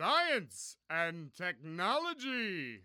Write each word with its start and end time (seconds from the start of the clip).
Science 0.00 0.78
and 0.88 1.28
Technology. 1.36 2.82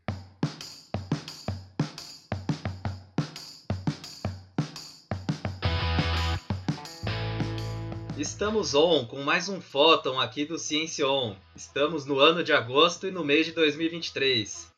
Estamos 8.17 8.75
on 8.75 9.05
com 9.05 9.23
mais 9.23 9.47
um 9.47 9.61
Fóton 9.61 10.19
aqui 10.19 10.43
do 10.43 10.59
Ciência 10.59 11.07
On. 11.07 11.37
Estamos 11.55 12.05
no 12.05 12.19
ano 12.19 12.43
de 12.43 12.51
agosto 12.51 13.07
e 13.07 13.11
no 13.11 13.23
mês 13.23 13.45
de 13.45 13.53
2023. 13.53 14.69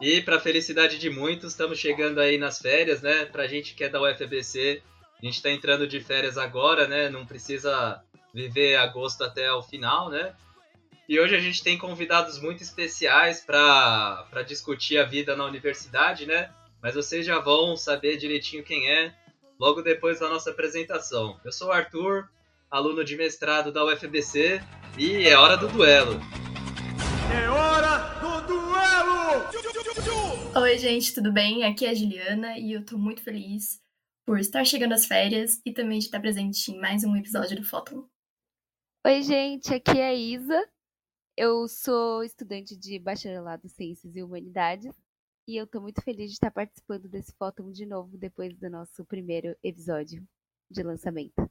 E 0.00 0.20
para 0.20 0.40
felicidade 0.40 0.98
de 0.98 1.08
muitos, 1.08 1.52
estamos 1.52 1.78
chegando 1.78 2.18
aí 2.18 2.36
nas 2.36 2.58
férias, 2.58 3.02
né? 3.02 3.24
Pra 3.26 3.46
gente 3.46 3.72
que 3.76 3.84
é 3.84 3.88
da 3.88 4.02
UFBC, 4.02 4.82
a 5.22 5.24
gente 5.24 5.36
está 5.36 5.48
entrando 5.48 5.86
de 5.86 6.00
férias 6.00 6.36
agora, 6.36 6.88
né? 6.88 7.08
Não 7.08 7.24
precisa 7.24 8.02
viver 8.34 8.74
agosto 8.74 9.22
até 9.22 9.52
o 9.52 9.62
final, 9.62 10.10
né? 10.10 10.34
E 11.06 11.20
hoje 11.20 11.36
a 11.36 11.38
gente 11.38 11.62
tem 11.62 11.76
convidados 11.76 12.40
muito 12.40 12.62
especiais 12.62 13.42
para 13.42 14.42
discutir 14.46 14.96
a 14.96 15.04
vida 15.04 15.36
na 15.36 15.44
universidade, 15.44 16.24
né? 16.24 16.50
Mas 16.80 16.94
vocês 16.94 17.26
já 17.26 17.38
vão 17.38 17.76
saber 17.76 18.16
direitinho 18.16 18.64
quem 18.64 18.90
é 18.90 19.14
logo 19.60 19.82
depois 19.82 20.20
da 20.20 20.30
nossa 20.30 20.50
apresentação. 20.50 21.38
Eu 21.44 21.52
sou 21.52 21.68
o 21.68 21.72
Arthur, 21.72 22.26
aluno 22.70 23.04
de 23.04 23.16
mestrado 23.16 23.70
da 23.70 23.84
UFBC, 23.84 24.62
e 24.98 25.28
é 25.28 25.36
hora 25.36 25.58
do 25.58 25.68
duelo. 25.68 26.18
É 27.30 27.50
hora 27.50 27.98
do 28.20 28.46
duelo! 28.46 29.44
Oi, 30.62 30.78
gente, 30.78 31.12
tudo 31.12 31.30
bem? 31.30 31.64
Aqui 31.64 31.84
é 31.84 31.90
a 31.90 31.94
Juliana 31.94 32.58
e 32.58 32.72
eu 32.72 32.82
tô 32.82 32.96
muito 32.96 33.22
feliz 33.22 33.78
por 34.24 34.38
estar 34.38 34.64
chegando 34.64 34.94
às 34.94 35.04
férias 35.04 35.60
e 35.66 35.72
também 35.72 35.98
de 35.98 36.06
estar 36.06 36.20
presente 36.20 36.72
em 36.72 36.80
mais 36.80 37.04
um 37.04 37.14
episódio 37.14 37.58
do 37.58 37.62
Fóton. 37.62 38.08
Oi, 39.06 39.22
gente, 39.22 39.74
aqui 39.74 40.00
é 40.00 40.08
a 40.08 40.14
Isa. 40.14 40.73
Eu 41.36 41.66
sou 41.66 42.22
estudante 42.22 42.78
de 42.78 42.96
bacharelado 42.96 43.66
em 43.66 43.68
Ciências 43.68 44.14
e 44.14 44.22
Humanidades 44.22 44.94
e 45.48 45.56
eu 45.56 45.66
tô 45.66 45.80
muito 45.80 46.00
feliz 46.00 46.28
de 46.28 46.34
estar 46.34 46.52
participando 46.52 47.08
desse 47.08 47.34
Fóton 47.36 47.72
de 47.72 47.84
novo 47.84 48.16
depois 48.16 48.56
do 48.56 48.70
nosso 48.70 49.04
primeiro 49.04 49.56
episódio 49.60 50.22
de 50.70 50.82
lançamento. 50.84 51.50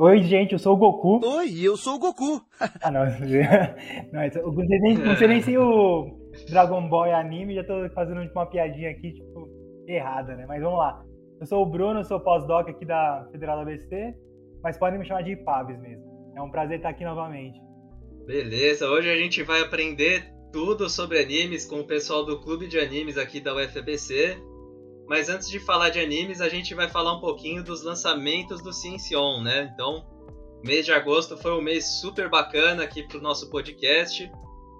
Oi, 0.00 0.22
gente, 0.22 0.52
eu 0.52 0.60
sou 0.60 0.76
o 0.76 0.78
Goku. 0.78 1.26
Oi, 1.26 1.60
eu 1.60 1.76
sou 1.76 1.96
o 1.96 1.98
Goku. 1.98 2.40
Ah, 2.80 2.90
não. 2.92 3.00
Não, 4.12 4.24
eu 4.24 4.52
não 4.52 4.66
sei 4.66 4.78
nem, 4.78 4.98
não 4.98 5.16
sei 5.16 5.28
nem 5.28 5.42
se 5.42 5.58
o 5.58 6.30
Dragon 6.48 6.88
Ball 6.88 7.06
é 7.06 7.14
anime, 7.14 7.56
já 7.56 7.64
tô 7.64 7.90
fazendo 7.90 8.20
uma 8.20 8.46
piadinha 8.46 8.90
aqui, 8.90 9.12
tipo, 9.12 9.48
errada, 9.88 10.36
né? 10.36 10.46
Mas 10.46 10.62
vamos 10.62 10.78
lá. 10.78 11.04
Eu 11.40 11.46
sou 11.46 11.62
o 11.62 11.66
Bruno, 11.66 12.04
sou 12.04 12.20
pós-doc 12.20 12.68
aqui 12.68 12.86
da 12.86 13.28
Federal 13.32 13.58
ABC, 13.58 14.14
mas 14.62 14.78
podem 14.78 15.00
me 15.00 15.04
chamar 15.04 15.22
de 15.22 15.34
Pabs 15.36 15.80
mesmo. 15.80 16.32
É 16.36 16.40
um 16.40 16.50
prazer 16.50 16.76
estar 16.76 16.90
aqui 16.90 17.04
novamente. 17.04 17.71
Beleza, 18.26 18.88
hoje 18.88 19.10
a 19.10 19.16
gente 19.16 19.42
vai 19.42 19.60
aprender 19.60 20.32
tudo 20.52 20.88
sobre 20.88 21.18
animes 21.18 21.64
com 21.64 21.80
o 21.80 21.86
pessoal 21.86 22.24
do 22.24 22.38
Clube 22.40 22.68
de 22.68 22.78
Animes 22.78 23.18
aqui 23.18 23.40
da 23.40 23.54
UFBC. 23.54 24.38
Mas 25.08 25.28
antes 25.28 25.48
de 25.48 25.58
falar 25.58 25.88
de 25.88 25.98
animes, 25.98 26.40
a 26.40 26.48
gente 26.48 26.72
vai 26.74 26.88
falar 26.88 27.16
um 27.16 27.20
pouquinho 27.20 27.64
dos 27.64 27.82
lançamentos 27.82 28.62
do 28.62 28.72
Ciencion, 28.72 29.42
né? 29.42 29.70
Então, 29.74 30.06
mês 30.62 30.86
de 30.86 30.92
agosto 30.92 31.36
foi 31.36 31.52
um 31.52 31.60
mês 31.60 32.00
super 32.00 32.30
bacana 32.30 32.84
aqui 32.84 33.02
pro 33.02 33.20
nosso 33.20 33.50
podcast. 33.50 34.30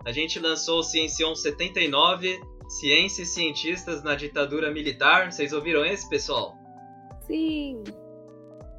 A 0.05 0.13
gente 0.13 0.39
lançou 0.39 0.79
o 0.79 0.83
Ciencion 0.83 1.35
79, 1.35 2.41
Ciência 2.69 3.23
e 3.23 3.27
Cientistas 3.27 4.05
na 4.05 4.15
Ditadura 4.15 4.71
Militar. 4.71 5.33
Vocês 5.33 5.53
ouviram 5.53 5.85
esse, 5.85 6.09
pessoal? 6.09 6.57
Sim! 7.27 7.83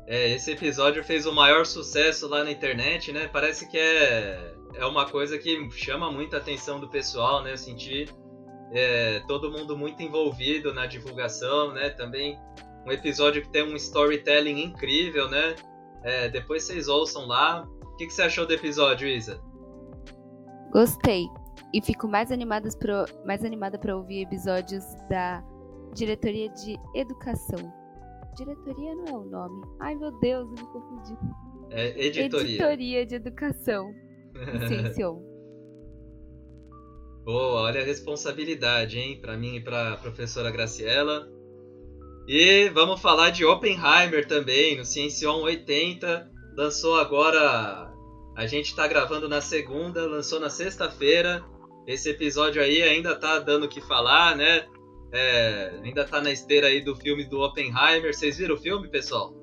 É, 0.08 0.34
esse 0.34 0.52
episódio 0.52 1.04
fez 1.04 1.26
o 1.26 1.34
maior 1.34 1.66
sucesso 1.66 2.28
lá 2.28 2.44
na 2.44 2.52
internet, 2.52 3.12
né? 3.12 3.28
Parece 3.28 3.70
que 3.70 3.78
é, 3.78 4.53
é 4.76 4.86
uma 4.86 5.10
coisa 5.10 5.38
que 5.38 5.70
chama 5.72 6.12
muita 6.12 6.38
atenção 6.38 6.80
do 6.80 6.90
pessoal, 6.90 7.44
né? 7.44 7.54
Eu 7.54 7.58
senti 7.58 8.08
é, 8.72 9.22
todo 9.28 9.52
mundo 9.52 9.78
muito 9.78 10.02
envolvido 10.02 10.74
na 10.74 10.86
divulgação, 10.86 11.74
né? 11.74 11.90
Também 11.90 12.40
um 12.86 12.92
episódio 12.92 13.42
que 13.42 13.50
tem 13.50 13.64
um 13.64 13.76
storytelling 13.76 14.62
incrível, 14.64 15.30
né? 15.30 15.56
É, 16.04 16.30
depois 16.30 16.64
vocês 16.64 16.88
ouçam 16.88 17.26
lá. 17.28 17.68
O 17.84 17.96
que, 17.96 18.08
que 18.08 18.14
você 18.14 18.24
achou 18.24 18.46
do 18.46 18.54
episódio, 18.54 19.08
Isa? 19.08 19.40
Gostei. 20.72 21.28
E 21.74 21.82
fico 21.82 22.08
mais 22.08 22.32
animada 22.32 22.68
para 22.78 23.06
mais 23.26 23.44
animada 23.44 23.78
para 23.78 23.96
ouvir 23.96 24.24
episódios 24.24 24.84
da 25.10 25.44
Diretoria 25.94 26.50
de 26.50 26.78
Educação. 26.96 27.72
Diretoria 28.36 28.96
não 28.96 29.06
é 29.06 29.14
o 29.14 29.24
nome. 29.24 29.68
Ai 29.80 29.96
meu 29.96 30.12
Deus, 30.20 30.48
eu 30.48 30.66
me 30.66 30.72
confundi. 30.72 31.18
É 31.70 32.06
editoria. 32.06 32.50
Editoria 32.50 33.06
de 33.06 33.16
Educação. 33.16 33.94
Ciencion. 34.68 35.22
Boa, 37.24 37.62
olha 37.62 37.82
a 37.82 37.86
responsabilidade, 37.86 39.00
hein? 39.00 39.20
Para 39.22 39.38
mim 39.38 39.56
e 39.56 39.64
para 39.64 39.96
professora 39.98 40.52
Graciela. 40.52 41.30
E 42.28 42.70
vamos 42.70 43.02
falar 43.02 43.30
de 43.30 43.46
Oppenheimer 43.46 44.28
também, 44.28 44.78
no 44.78 44.84
Ciencion 44.84 45.42
80. 45.42 46.30
Lançou 46.58 47.00
agora. 47.00 47.92
A 48.36 48.46
gente 48.48 48.68
está 48.68 48.88
gravando 48.88 49.30
na 49.30 49.42
segunda, 49.42 50.06
lançou 50.06 50.40
na 50.40 50.50
sexta-feira. 50.50 51.44
Esse 51.88 52.10
episódio 52.10 52.62
aí 52.62 52.82
ainda 52.82 53.16
tá 53.16 53.40
dando 53.40 53.66
o 53.66 53.70
que 53.70 53.82
falar, 53.82 54.36
né? 54.36 54.66
É, 55.14 55.80
ainda 55.84 56.04
tá 56.04 56.20
na 56.20 56.32
esteira 56.32 56.68
aí 56.68 56.82
do 56.82 56.96
filme 56.96 57.24
do 57.24 57.42
Oppenheimer. 57.42 58.14
Vocês 58.14 58.38
viram 58.38 58.56
o 58.56 58.60
filme, 58.60 58.90
pessoal? 58.90 59.43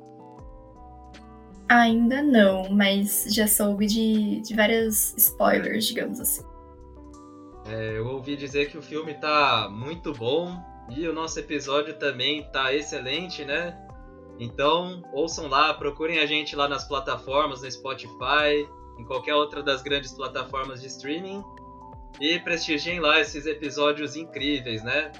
Ainda 1.71 2.21
não, 2.21 2.69
mas 2.69 3.27
já 3.33 3.47
soube 3.47 3.87
de, 3.87 4.41
de 4.41 4.57
vários 4.57 5.17
spoilers, 5.17 5.87
digamos 5.87 6.19
assim. 6.19 6.45
É, 7.65 7.97
eu 7.97 8.09
ouvi 8.09 8.35
dizer 8.35 8.69
que 8.69 8.77
o 8.77 8.83
filme 8.83 9.15
tá 9.15 9.69
muito 9.71 10.13
bom 10.13 10.61
e 10.91 11.07
o 11.07 11.13
nosso 11.13 11.39
episódio 11.39 11.95
também 11.95 12.43
tá 12.51 12.75
excelente, 12.75 13.45
né? 13.45 13.79
Então, 14.41 15.01
ouçam 15.13 15.47
lá, 15.47 15.73
procurem 15.73 16.19
a 16.19 16.27
gente 16.27 16.57
lá 16.57 16.67
nas 16.69 16.89
plataformas, 16.89 17.63
no 17.63 17.71
Spotify, 17.71 18.69
em 18.99 19.05
qualquer 19.05 19.37
outra 19.37 19.63
das 19.63 19.81
grandes 19.81 20.11
plataformas 20.13 20.81
de 20.81 20.89
streaming 20.89 21.41
e 22.21 22.41
prestigiem 22.41 22.99
lá 22.99 23.21
esses 23.21 23.47
episódios 23.47 24.17
incríveis, 24.17 24.83
né? 24.83 25.13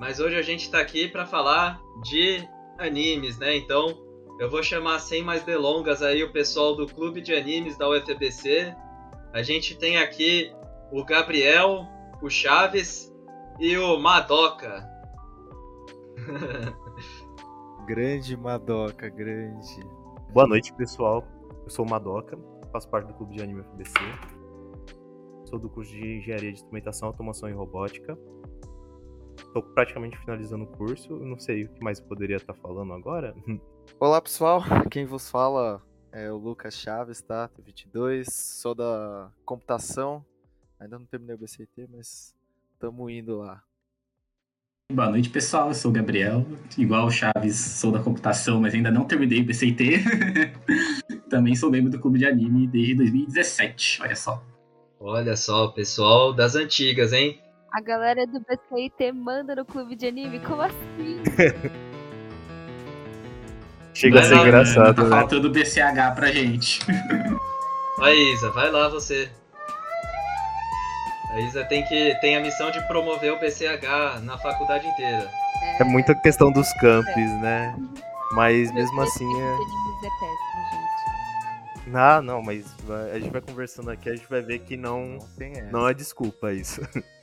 Mas 0.00 0.18
hoje 0.18 0.34
a 0.34 0.42
gente 0.42 0.68
tá 0.68 0.80
aqui 0.80 1.06
para 1.06 1.24
falar 1.24 1.80
de 2.02 2.48
animes, 2.78 3.38
né? 3.38 3.54
Então, 3.54 4.03
eu 4.38 4.50
vou 4.50 4.62
chamar 4.62 4.98
sem 4.98 5.22
mais 5.22 5.44
delongas 5.44 6.02
aí 6.02 6.22
o 6.22 6.32
pessoal 6.32 6.74
do 6.74 6.86
Clube 6.86 7.20
de 7.20 7.34
Animes 7.34 7.76
da 7.78 7.88
UFBC. 7.88 8.74
A 9.32 9.42
gente 9.42 9.76
tem 9.76 9.98
aqui 9.98 10.52
o 10.90 11.04
Gabriel, 11.04 11.86
o 12.20 12.28
Chaves 12.28 13.12
e 13.60 13.76
o 13.78 13.96
Madoka. 13.98 14.88
grande 17.86 18.36
Madoka, 18.36 19.08
grande. 19.08 19.80
Boa 20.32 20.46
noite, 20.48 20.72
pessoal. 20.74 21.24
Eu 21.62 21.70
sou 21.70 21.86
o 21.86 21.90
Madoka, 21.90 22.36
faço 22.72 22.88
parte 22.88 23.06
do 23.06 23.14
Clube 23.14 23.36
de 23.36 23.42
Anime 23.42 23.62
FBC. 23.62 23.94
Sou 25.44 25.60
do 25.60 25.70
curso 25.70 25.92
de 25.92 26.18
Engenharia 26.18 26.50
de 26.50 26.58
Instrumentação, 26.58 27.08
Automação 27.08 27.48
e 27.48 27.52
Robótica. 27.52 28.18
Estou 29.38 29.62
praticamente 29.62 30.18
finalizando 30.18 30.64
o 30.64 30.66
curso. 30.66 31.14
Não 31.20 31.38
sei 31.38 31.62
o 31.62 31.68
que 31.68 31.84
mais 31.84 32.00
poderia 32.00 32.36
estar 32.36 32.54
falando 32.54 32.92
agora. 32.92 33.32
Olá, 33.98 34.20
pessoal. 34.20 34.62
Quem 34.90 35.04
vos 35.04 35.30
fala 35.30 35.82
é 36.12 36.30
o 36.30 36.36
Lucas 36.36 36.74
Chaves, 36.74 37.22
tá? 37.22 37.50
22, 37.58 38.26
sou 38.32 38.74
da 38.74 39.30
computação 39.44 40.24
Ainda 40.84 40.98
não 40.98 41.06
terminei 41.06 41.34
o 41.34 41.38
BCT, 41.38 41.88
mas 41.90 42.34
estamos 42.74 43.10
indo 43.10 43.38
lá. 43.38 43.62
Boa 44.92 45.08
noite, 45.08 45.30
pessoal. 45.30 45.68
Eu 45.68 45.74
sou 45.74 45.90
o 45.90 45.94
Gabriel. 45.94 46.44
Igual 46.76 47.06
o 47.06 47.10
Chaves, 47.10 47.56
sou 47.56 47.90
da 47.90 48.02
computação, 48.02 48.60
mas 48.60 48.74
ainda 48.74 48.90
não 48.90 49.06
terminei 49.06 49.40
o 49.40 49.46
BCT. 49.46 50.04
Também 51.30 51.54
sou 51.54 51.70
membro 51.70 51.90
do 51.90 51.98
Clube 51.98 52.18
de 52.18 52.26
Anime 52.26 52.66
desde 52.66 52.96
2017. 52.96 54.02
Olha 54.02 54.16
só. 54.16 54.44
Olha 55.00 55.36
só, 55.36 55.68
pessoal 55.68 56.34
das 56.34 56.54
antigas, 56.54 57.14
hein? 57.14 57.40
A 57.72 57.80
galera 57.80 58.26
do 58.26 58.40
BCT 58.40 59.10
manda 59.12 59.56
no 59.56 59.64
Clube 59.64 59.96
de 59.96 60.06
Anime? 60.06 60.38
Como 60.40 60.60
assim? 60.60 61.22
Chega 63.94 64.20
a 64.20 64.24
ser 64.24 64.36
engraçado, 64.36 64.94
tá 64.96 65.02
né? 65.04 65.08
faltando 65.08 65.48
BCH 65.50 66.14
pra 66.14 66.30
gente. 66.32 66.80
Vai, 67.96 68.14
Isa, 68.16 68.50
vai 68.50 68.70
lá 68.70 68.88
você. 68.88 69.30
A 71.30 71.40
Isa 71.40 71.64
tem, 71.64 71.84
que, 71.84 72.14
tem 72.20 72.36
a 72.36 72.40
missão 72.40 72.70
de 72.70 72.80
promover 72.86 73.32
o 73.32 73.38
BCH 73.38 74.20
na 74.22 74.36
faculdade 74.38 74.86
inteira. 74.86 75.30
É 75.78 75.84
muita 75.84 76.14
questão 76.14 76.50
dos 76.52 76.72
campos, 76.74 77.14
né? 77.40 77.74
Mas 78.32 78.72
mesmo 78.72 79.00
assim 79.00 79.24
é. 79.40 79.44
é 79.46 80.10
péssimo, 80.20 80.64
gente. 80.72 81.90
Não, 81.90 82.22
não, 82.22 82.42
mas 82.42 82.64
vai- 82.84 83.12
a 83.12 83.18
gente 83.20 83.30
vai 83.30 83.40
conversando 83.40 83.90
aqui, 83.90 84.08
a 84.10 84.16
gente 84.16 84.28
vai 84.28 84.40
ver 84.42 84.58
que 84.60 84.76
não, 84.76 85.18
Não 85.38 85.70
não 85.80 85.88
é 85.88 85.94
desculpa 85.94 86.52
isso. 86.52 86.80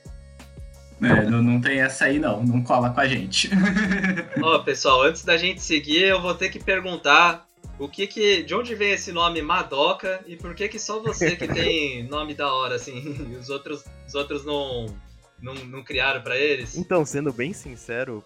É, 1.02 1.28
não, 1.28 1.42
não 1.42 1.60
tem 1.60 1.80
essa 1.80 2.04
aí, 2.04 2.18
não. 2.18 2.42
Não 2.42 2.62
cola 2.62 2.90
com 2.90 3.00
a 3.00 3.08
gente. 3.08 3.50
Ó, 4.42 4.58
pessoal, 4.60 5.02
antes 5.02 5.24
da 5.24 5.36
gente 5.36 5.60
seguir, 5.60 6.04
eu 6.04 6.20
vou 6.20 6.34
ter 6.34 6.48
que 6.48 6.62
perguntar 6.62 7.46
o 7.78 7.88
que 7.88 8.06
que, 8.06 8.42
de 8.42 8.54
onde 8.54 8.74
vem 8.74 8.92
esse 8.92 9.10
nome 9.12 9.42
Madoka 9.42 10.22
e 10.26 10.36
por 10.36 10.54
que 10.54 10.68
que 10.68 10.78
só 10.78 11.00
você 11.00 11.36
que 11.36 11.48
tem 11.52 12.04
nome 12.04 12.34
da 12.34 12.52
hora, 12.52 12.76
assim, 12.76 13.34
os 13.38 13.50
outros, 13.50 13.84
os 14.06 14.14
outros 14.14 14.44
não, 14.44 14.86
não, 15.40 15.54
não 15.54 15.82
criaram 15.82 16.22
pra 16.22 16.36
eles? 16.36 16.76
Então, 16.76 17.04
sendo 17.04 17.32
bem 17.32 17.52
sincero, 17.52 18.24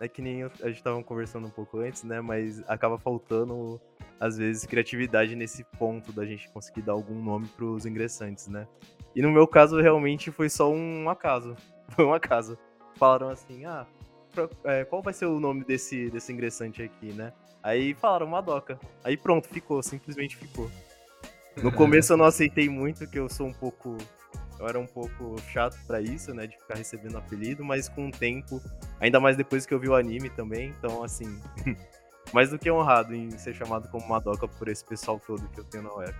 é 0.00 0.08
que 0.08 0.20
nem 0.20 0.42
a 0.42 0.68
gente 0.68 0.82
tava 0.82 1.02
conversando 1.02 1.46
um 1.46 1.50
pouco 1.50 1.78
antes, 1.78 2.02
né? 2.02 2.20
Mas 2.20 2.62
acaba 2.68 2.98
faltando, 2.98 3.80
às 4.18 4.36
vezes, 4.36 4.66
criatividade 4.66 5.34
nesse 5.36 5.64
ponto 5.78 6.12
da 6.12 6.26
gente 6.26 6.48
conseguir 6.50 6.82
dar 6.82 6.92
algum 6.92 7.22
nome 7.22 7.46
pros 7.56 7.86
ingressantes, 7.86 8.48
né? 8.48 8.66
E 9.14 9.22
no 9.22 9.30
meu 9.30 9.46
caso, 9.46 9.80
realmente 9.80 10.30
foi 10.30 10.50
só 10.50 10.70
um 10.70 11.08
acaso. 11.08 11.56
Foi 11.90 12.04
um 12.04 12.12
acaso. 12.12 12.58
Falaram 12.96 13.28
assim, 13.28 13.64
ah, 13.64 13.86
pra- 14.32 14.48
é, 14.64 14.84
qual 14.84 15.02
vai 15.02 15.12
ser 15.12 15.26
o 15.26 15.38
nome 15.40 15.64
desse, 15.64 16.10
desse 16.10 16.32
ingressante 16.32 16.82
aqui, 16.82 17.12
né? 17.12 17.32
Aí 17.62 17.94
falaram 17.94 18.26
Madoka. 18.26 18.78
Aí 19.02 19.16
pronto, 19.16 19.48
ficou, 19.48 19.82
simplesmente 19.82 20.36
ficou. 20.36 20.70
No 21.62 21.72
começo 21.72 22.12
eu 22.12 22.16
não 22.16 22.26
aceitei 22.26 22.68
muito, 22.68 23.06
que 23.06 23.18
eu 23.18 23.28
sou 23.28 23.46
um 23.46 23.52
pouco. 23.52 23.96
Eu 24.58 24.68
era 24.68 24.78
um 24.78 24.86
pouco 24.86 25.36
chato 25.50 25.76
pra 25.86 26.00
isso, 26.00 26.32
né? 26.34 26.46
De 26.46 26.56
ficar 26.56 26.76
recebendo 26.76 27.18
apelido, 27.18 27.64
mas 27.64 27.88
com 27.88 28.08
o 28.08 28.10
tempo, 28.10 28.60
ainda 29.00 29.18
mais 29.20 29.36
depois 29.36 29.66
que 29.66 29.74
eu 29.74 29.80
vi 29.80 29.88
o 29.88 29.94
anime 29.94 30.30
também, 30.30 30.68
então 30.78 31.02
assim. 31.02 31.40
mais 32.32 32.50
do 32.50 32.58
que 32.58 32.70
honrado 32.70 33.14
em 33.14 33.30
ser 33.38 33.54
chamado 33.54 33.88
como 33.88 34.08
Madoka 34.08 34.48
por 34.48 34.68
esse 34.68 34.84
pessoal 34.84 35.20
todo 35.24 35.46
que 35.48 35.60
eu 35.60 35.64
tenho 35.64 35.84
na 35.84 35.94
web. 35.94 36.14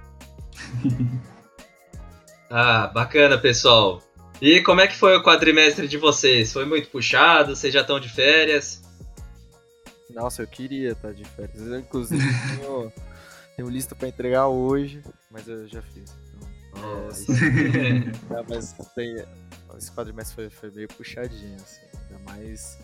Ah, 2.48 2.86
bacana, 2.86 3.36
pessoal. 3.38 4.00
E 4.40 4.60
como 4.62 4.80
é 4.80 4.86
que 4.86 4.96
foi 4.96 5.16
o 5.16 5.22
quadrimestre 5.22 5.88
de 5.88 5.96
vocês? 5.96 6.52
Foi 6.52 6.64
muito 6.66 6.88
puxado? 6.90 7.56
Vocês 7.56 7.72
já 7.72 7.80
estão 7.80 7.98
de 7.98 8.08
férias? 8.08 8.82
Nossa, 10.10 10.42
eu 10.42 10.46
queria 10.46 10.92
estar 10.92 11.12
de 11.12 11.24
férias. 11.24 11.58
Eu, 11.66 11.78
inclusive, 11.78 12.22
tenho, 12.60 12.92
tenho 13.56 13.68
lista 13.70 13.94
pra 13.94 14.08
entregar 14.08 14.46
hoje, 14.48 15.02
mas 15.30 15.48
eu 15.48 15.66
já 15.66 15.82
fiz. 15.82 16.10
Então, 16.34 16.46
Oh, 16.78 17.08
é, 18.34 18.42
mas 18.50 18.74
tem, 18.94 19.16
esse 19.78 19.90
quadrimestre 19.92 20.34
foi, 20.34 20.50
foi 20.50 20.70
meio 20.70 20.88
puxadinho, 20.88 21.56
assim. 21.56 21.80
Ainda 22.02 22.18
mais 22.30 22.78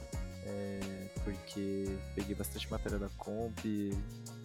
é, 0.46 0.81
porque 1.22 1.84
peguei 2.14 2.34
bastante 2.34 2.70
matéria 2.70 2.99
da 2.99 3.10
comp, 3.19 3.58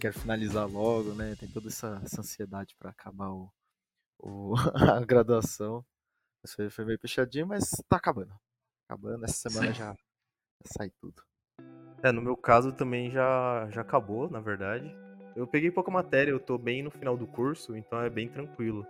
quero 0.01 0.19
finalizar 0.19 0.67
logo, 0.69 1.13
né? 1.13 1.33
Tem 1.39 1.47
toda 1.47 1.69
essa, 1.69 2.01
essa 2.03 2.19
ansiedade 2.19 2.75
pra 2.77 2.89
acabar 2.89 3.29
o, 3.29 3.49
o- 4.19 4.55
a 4.75 4.99
graduação. 5.05 5.85
Foi, 6.53 6.69
foi 6.69 6.85
meio 6.85 6.99
puxadinho, 6.99 7.47
mas 7.47 7.69
tá 7.89 7.97
acabando. 7.97 8.33
Acabando, 8.89 9.25
essa 9.25 9.49
semana 9.49 9.73
já, 9.73 9.91
já 9.91 9.95
sai 10.77 10.89
tudo. 11.01 11.21
É, 12.01 12.11
no 12.11 12.21
meu 12.21 12.37
caso 12.37 12.71
também 12.71 13.09
já, 13.11 13.67
já 13.71 13.81
acabou, 13.81 14.29
na 14.29 14.39
verdade. 14.39 14.93
Eu 15.35 15.45
peguei 15.45 15.69
pouca 15.69 15.91
matéria, 15.91 16.31
eu 16.31 16.39
tô 16.39 16.57
bem 16.57 16.81
no 16.81 16.89
final 16.89 17.17
do 17.17 17.27
curso, 17.27 17.75
então 17.75 18.01
é 18.01 18.09
bem 18.09 18.27
tranquilo. 18.27 18.85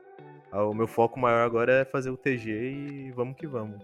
Ah, 0.51 0.63
O 0.63 0.73
meu 0.73 0.87
foco 0.87 1.19
maior 1.19 1.45
agora 1.45 1.81
é 1.81 1.85
fazer 1.85 2.09
o 2.09 2.17
TG 2.17 2.51
e 2.51 3.11
vamos 3.11 3.35
que 3.35 3.47
vamos. 3.47 3.81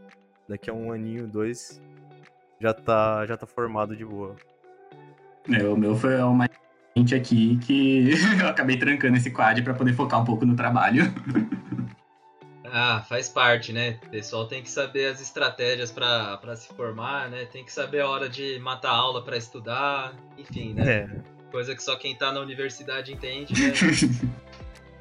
Daqui 0.48 0.70
a 0.70 0.74
um 0.74 0.92
aninho, 0.92 1.28
dois, 1.28 1.82
já 2.60 2.74
tá, 2.74 3.26
já 3.26 3.36
tá 3.36 3.46
formado 3.46 3.96
de 3.96 4.06
boa. 4.06 4.36
É, 5.52 5.64
o 5.68 5.76
meu 5.76 5.96
foi 5.96 6.22
uma 6.22 6.50
gente 6.96 7.16
aqui 7.16 7.58
que 7.58 8.12
eu 8.42 8.48
acabei 8.48 8.78
trancando 8.78 9.18
esse 9.18 9.32
quad 9.32 9.62
pra 9.62 9.74
poder 9.74 9.94
focar 9.94 10.22
um 10.22 10.26
pouco 10.26 10.46
no 10.46 10.56
trabalho. 10.56 11.04
Ah, 12.76 13.06
faz 13.08 13.30
parte, 13.30 13.72
né? 13.72 14.00
O 14.04 14.10
pessoal 14.10 14.48
tem 14.48 14.64
que 14.64 14.70
saber 14.70 15.06
as 15.06 15.22
estratégias 15.22 15.92
pra 15.92 16.56
se 16.56 16.74
formar, 16.74 17.30
né? 17.30 17.46
Tem 17.46 17.64
que 17.64 17.72
saber 17.72 18.00
a 18.02 18.10
hora 18.10 18.28
de 18.28 18.58
matar 18.58 18.90
a 18.90 18.96
aula 18.96 19.24
pra 19.24 19.38
estudar, 19.38 20.16
enfim, 20.40 20.74
né? 20.74 21.02
É, 21.02 21.52
Coisa 21.52 21.76
que 21.76 21.84
só 21.84 21.96
quem 21.96 22.16
tá 22.16 22.32
na 22.32 22.40
universidade 22.40 23.14
entende, 23.14 23.54
né? 23.54 23.74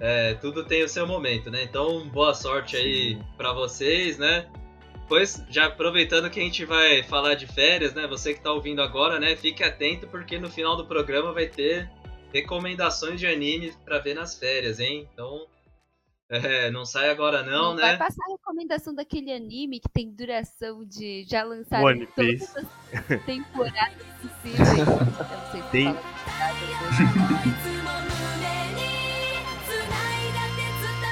É, 0.04 0.34
tudo 0.34 0.64
tem 0.64 0.82
o 0.82 0.88
seu 0.88 1.06
momento, 1.06 1.48
né? 1.48 1.62
Então, 1.62 2.08
boa 2.08 2.34
sorte 2.34 2.76
aí 2.76 3.16
pra 3.36 3.52
vocês, 3.52 4.18
né? 4.18 4.50
Pois, 5.08 5.44
já 5.48 5.66
aproveitando 5.66 6.28
que 6.28 6.40
a 6.40 6.42
gente 6.42 6.64
vai 6.64 7.04
falar 7.04 7.36
de 7.36 7.46
férias, 7.46 7.94
né? 7.94 8.04
Você 8.08 8.34
que 8.34 8.40
tá 8.40 8.52
ouvindo 8.52 8.82
agora, 8.82 9.20
né? 9.20 9.36
Fique 9.36 9.62
atento 9.62 10.08
porque 10.08 10.40
no 10.40 10.50
final 10.50 10.76
do 10.76 10.86
programa 10.86 11.32
vai 11.32 11.46
ter 11.46 11.88
recomendações 12.34 13.20
de 13.20 13.28
anime 13.28 13.72
pra 13.84 14.00
ver 14.00 14.14
nas 14.14 14.36
férias, 14.36 14.80
hein? 14.80 15.08
Então, 15.12 15.46
é, 16.32 16.70
não 16.70 16.84
sai 16.86 17.10
agora 17.10 17.42
não, 17.42 17.76
Vai 17.76 17.92
né? 17.92 17.96
passar 17.96 18.22
a 18.26 18.32
recomendação 18.32 18.94
daquele 18.94 19.32
anime 19.32 19.78
que 19.78 19.88
tem 19.88 20.10
duração 20.10 20.84
de 20.84 21.24
já 21.28 21.44
lançaram 21.44 21.84
One 21.84 22.06
todas 22.06 22.38
Piece. 22.40 22.58
as 22.58 23.24
temporadas 23.24 24.06
possíveis. 24.20 24.78
Eu 24.78 24.86
não 24.86 25.50
sei 25.52 25.62
se 25.62 25.68
Tem- 25.70 25.96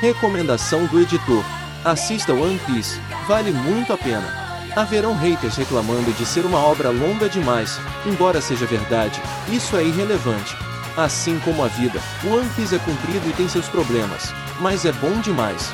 Recomendação 0.00 0.86
do 0.86 1.00
editor: 1.00 1.44
assista 1.84 2.32
One 2.32 2.58
Piece, 2.66 2.98
vale 3.26 3.52
muito 3.52 3.92
a 3.92 3.98
pena. 3.98 4.38
Haverão 4.74 5.14
haters 5.16 5.56
reclamando 5.56 6.12
de 6.12 6.24
ser 6.24 6.46
uma 6.46 6.58
obra 6.64 6.90
longa 6.90 7.28
demais, 7.28 7.78
embora 8.06 8.40
seja 8.40 8.66
verdade, 8.66 9.20
isso 9.50 9.76
é 9.76 9.84
irrelevante. 9.84 10.54
Assim 10.96 11.38
como 11.40 11.64
a 11.64 11.68
vida, 11.68 12.00
o 12.24 12.36
One 12.36 12.48
Piece 12.50 12.74
é 12.76 12.78
comprido 12.78 13.28
e 13.28 13.32
tem 13.32 13.48
seus 13.48 13.68
problemas, 13.68 14.32
mas 14.60 14.84
é 14.84 14.92
bom 14.92 15.20
demais. 15.20 15.70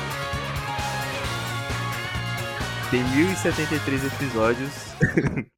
tem 2.89 3.03
1073 3.03 4.05
episódios. 4.05 4.71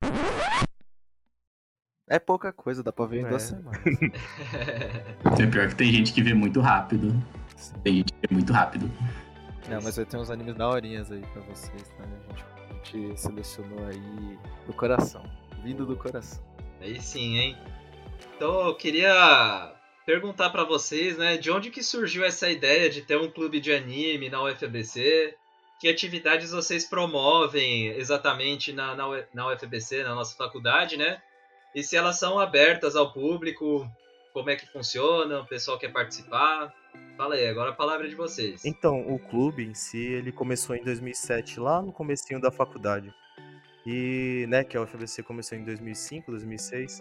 É 2.11 2.17
pouca 2.17 2.51
coisa, 2.51 2.81
dá 2.81 2.91
pra 2.91 3.05
ver 3.05 3.21
em 3.21 3.25
É. 3.25 3.29
duas 3.29 3.43
semanas. 3.43 3.79
É 5.39 5.45
pior 5.45 5.67
que 5.67 5.75
tem 5.75 5.91
gente 5.91 6.11
que 6.11 6.23
vê 6.23 6.33
muito 6.33 6.59
rápido. 6.59 7.13
Tem 7.83 7.97
gente 7.97 8.11
que 8.13 8.27
vê 8.27 8.33
muito 8.33 8.51
rápido. 8.51 8.91
Não, 9.69 9.79
mas 9.79 9.95
vai 9.95 10.05
ter 10.05 10.17
uns 10.17 10.31
animes 10.31 10.55
daorinhas 10.55 11.11
aí 11.11 11.21
pra 11.31 11.43
vocês, 11.43 11.87
tá? 11.89 12.03
A 12.03 12.07
gente, 12.33 12.45
a 12.95 12.97
gente 13.09 13.21
selecionou 13.21 13.85
aí 13.85 14.39
do 14.65 14.73
coração. 14.73 15.23
Vindo 15.63 15.85
do 15.85 15.95
coração. 15.95 16.43
Aí 16.81 16.99
sim, 16.99 17.37
hein? 17.37 17.57
Então 18.35 18.59
eu 18.65 18.73
queria 18.75 19.75
perguntar 20.09 20.49
pra 20.49 20.63
vocês, 20.63 21.19
né, 21.19 21.37
de 21.37 21.51
onde 21.51 21.69
que 21.69 21.83
surgiu 21.83 22.25
essa 22.25 22.49
ideia 22.49 22.89
de 22.89 23.03
ter 23.03 23.15
um 23.15 23.29
clube 23.29 23.59
de 23.59 23.71
anime 23.71 24.27
na 24.27 24.41
UFBC? 24.41 25.35
Que 25.79 25.87
atividades 25.87 26.49
vocês 26.49 26.83
promovem 26.83 27.89
exatamente 27.89 28.73
na, 28.73 28.95
na, 28.95 29.05
na 29.31 29.53
UFBC, 29.53 30.01
na 30.01 30.15
nossa 30.15 30.35
faculdade, 30.35 30.97
né? 30.97 31.21
E 31.75 31.83
se 31.83 31.95
elas 31.95 32.17
são 32.17 32.39
abertas 32.39 32.95
ao 32.95 33.13
público, 33.13 33.87
como 34.33 34.49
é 34.49 34.55
que 34.55 34.65
funciona, 34.65 35.41
o 35.41 35.45
pessoal 35.45 35.77
quer 35.77 35.93
participar? 35.93 36.73
Fala 37.15 37.35
aí, 37.35 37.47
agora 37.47 37.69
a 37.69 37.75
palavra 37.75 38.07
é 38.07 38.09
de 38.09 38.15
vocês. 38.15 38.65
Então, 38.65 39.01
o 39.13 39.19
clube 39.19 39.63
em 39.63 39.75
si, 39.75 40.03
ele 40.03 40.31
começou 40.31 40.75
em 40.75 40.83
2007, 40.83 41.59
lá 41.59 41.83
no 41.83 41.93
comecinho 41.93 42.41
da 42.41 42.49
faculdade. 42.49 43.13
E, 43.85 44.47
né, 44.49 44.63
que 44.63 44.75
a 44.75 44.81
UFABC 44.81 45.21
começou 45.21 45.55
em 45.55 45.63
2005, 45.63 46.31
2006. 46.31 46.99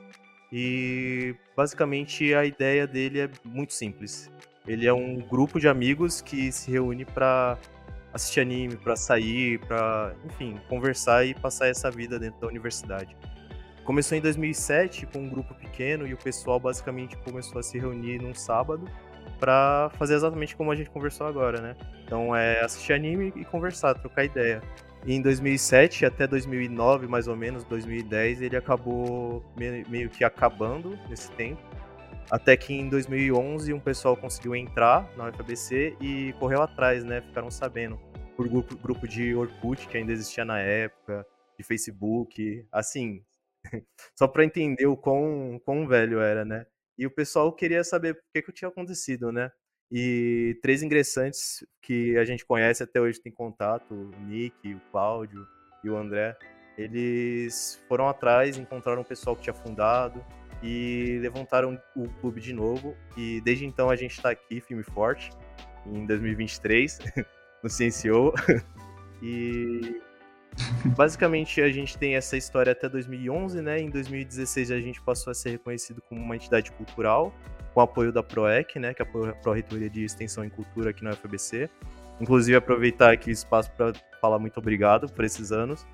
E, 0.53 1.35
basicamente, 1.57 2.35
a 2.35 2.45
ideia 2.45 2.87
dele 2.87 3.21
é 3.21 3.31
muito 3.45 3.73
simples. 3.75 4.31
Ele 4.67 4.87
é 4.87 4.93
um 4.93 5.17
grupo 5.17 5.59
de 5.59 5.69
amigos 5.69 6.21
que 6.21 6.51
se 6.53 6.71
reúne 6.71 7.05
pra 7.05 7.59
assistir 8.13 8.41
anime, 8.41 8.77
pra 8.77 8.97
sair, 8.97 9.59
pra, 9.61 10.15
enfim, 10.25 10.59
conversar 10.69 11.25
e 11.27 11.35
passar 11.35 11.69
essa 11.69 11.91
vida 11.91 12.19
dentro 12.19 12.41
da 12.41 12.47
universidade. 12.47 13.17
Começou 13.85 14.19
em 14.19 14.21
2007 14.21 15.07
com 15.07 15.21
um 15.21 15.29
grupo 15.29 15.55
pequeno 15.55 16.07
e 16.07 16.13
o 16.13 16.17
pessoal 16.17 16.61
basicamente 16.61 17.17
começou 17.19 17.59
a 17.59 17.63
se 17.63 17.79
reunir 17.79 18.21
num 18.21 18.35
sábado 18.35 18.85
pra 19.39 19.91
fazer 19.95 20.15
exatamente 20.15 20.57
como 20.57 20.71
a 20.71 20.77
gente 20.77 20.91
conversou 20.91 21.27
agora, 21.27 21.61
né? 21.61 21.77
Então 22.05 22.35
é 22.35 22.61
assistir 22.61 22.93
anime 22.93 23.33
e 23.37 23.45
conversar, 23.45 23.95
trocar 23.95 24.25
ideia. 24.25 24.61
E 25.07 25.15
em 25.15 25.23
2007 25.23 26.05
até 26.05 26.27
2009, 26.27 27.07
mais 27.07 27.29
ou 27.29 27.37
menos, 27.37 27.65
2010, 27.65 28.43
ele 28.43 28.57
acabou 28.57 29.45
me- 29.57 29.85
meio 29.89 30.11
que 30.11 30.25
acabando 30.25 30.99
nesse 31.09 31.31
tempo. 31.33 31.63
Até 32.31 32.57
que 32.57 32.75
em 32.75 32.89
2011 32.89 33.73
um 33.73 33.81
pessoal 33.81 34.17
conseguiu 34.17 34.55
entrar 34.55 35.11
na 35.17 35.29
UFABC 35.31 35.97
e 36.01 36.35
correu 36.39 36.61
atrás, 36.63 37.05
né? 37.05 37.23
Ficaram 37.23 37.51
sabendo. 37.51 37.99
Por 38.37 38.49
grupo, 38.49 38.77
grupo 38.77 39.09
de 39.09 39.35
Orkut, 39.35 39.89
que 39.89 39.97
ainda 39.97 40.13
existia 40.13 40.45
na 40.45 40.59
época, 40.61 41.27
de 41.59 41.65
Facebook, 41.65 42.67
assim. 42.71 43.25
Só 44.17 44.29
pra 44.29 44.45
entender 44.45 44.87
o 44.87 44.97
quão, 44.97 45.61
quão 45.65 45.87
velho 45.87 46.21
era, 46.21 46.45
né? 46.45 46.67
E 46.99 47.07
o 47.07 47.11
pessoal 47.11 47.53
queria 47.53 47.83
saber 47.83 48.15
por 48.15 48.23
que, 48.35 48.43
que 48.43 48.53
tinha 48.53 48.69
acontecido, 48.69 49.33
né? 49.33 49.51
E 49.91 50.59
três 50.61 50.83
ingressantes 50.83 51.65
que 51.81 52.17
a 52.19 52.25
gente 52.25 52.45
conhece 52.45 52.83
até 52.83 53.01
hoje 53.01 53.21
tem 53.21 53.33
contato, 53.33 53.95
o 53.95 54.11
Nick, 54.27 54.75
o 54.75 54.81
Cláudio 54.91 55.47
e 55.83 55.89
o 55.89 55.97
André, 55.97 56.37
eles 56.77 57.83
foram 57.89 58.09
atrás, 58.09 58.57
encontraram 58.59 59.03
o 59.03 59.05
pessoal 59.05 59.35
que 59.35 59.43
tinha 59.43 59.55
fundado 59.55 60.25
e 60.63 61.19
levantaram 61.21 61.81
o 61.97 62.09
clube 62.21 62.41
de 62.41 62.53
novo. 62.53 62.97
E 63.17 63.41
desde 63.41 63.65
então 63.65 63.91
a 63.91 63.97
gente 63.97 64.13
está 64.13 64.31
aqui, 64.31 64.61
firme 64.61 64.85
e 64.87 64.93
forte, 64.93 65.31
em 65.87 66.07
2023, 66.07 66.99
no 67.63 67.69
Cienciou. 67.69 68.33
E 69.21 70.01
basicamente 70.97 71.61
a 71.61 71.69
gente 71.69 71.99
tem 71.99 72.15
essa 72.15 72.37
história 72.37 72.71
até 72.71 72.89
2011, 72.89 73.61
né? 73.61 73.81
Em 73.81 73.91
2016 73.91 74.71
a 74.71 74.81
gente 74.81 75.03
passou 75.03 75.33
a 75.33 75.35
ser 75.35 75.51
reconhecido 75.51 76.01
como 76.09 76.21
uma 76.21 76.37
entidade 76.37 76.71
cultural, 76.71 77.35
com 77.79 77.83
o 77.83 77.85
apoio 77.85 78.13
da 78.13 78.25
PROEC, 78.25 78.81
né, 78.81 78.93
que 78.93 79.01
é 79.01 79.05
a 79.05 79.35
Pró-Reitoria 79.35 79.89
de 79.89 80.03
Extensão 80.03 80.45
em 80.45 80.49
Cultura 80.49 80.91
aqui 80.91 81.05
na 81.05 81.11
UFBC. 81.11 81.71
Inclusive, 82.21 82.57
aproveitar 82.57 83.13
aqui 83.13 83.31
o 83.31 83.33
espaço 83.33 83.71
para 83.71 83.93
falar 84.21 84.41
muito 84.41 84.59
obrigado 84.59 85.09
por 85.09 85.25
esses 85.25 85.53
anos. 85.53 85.87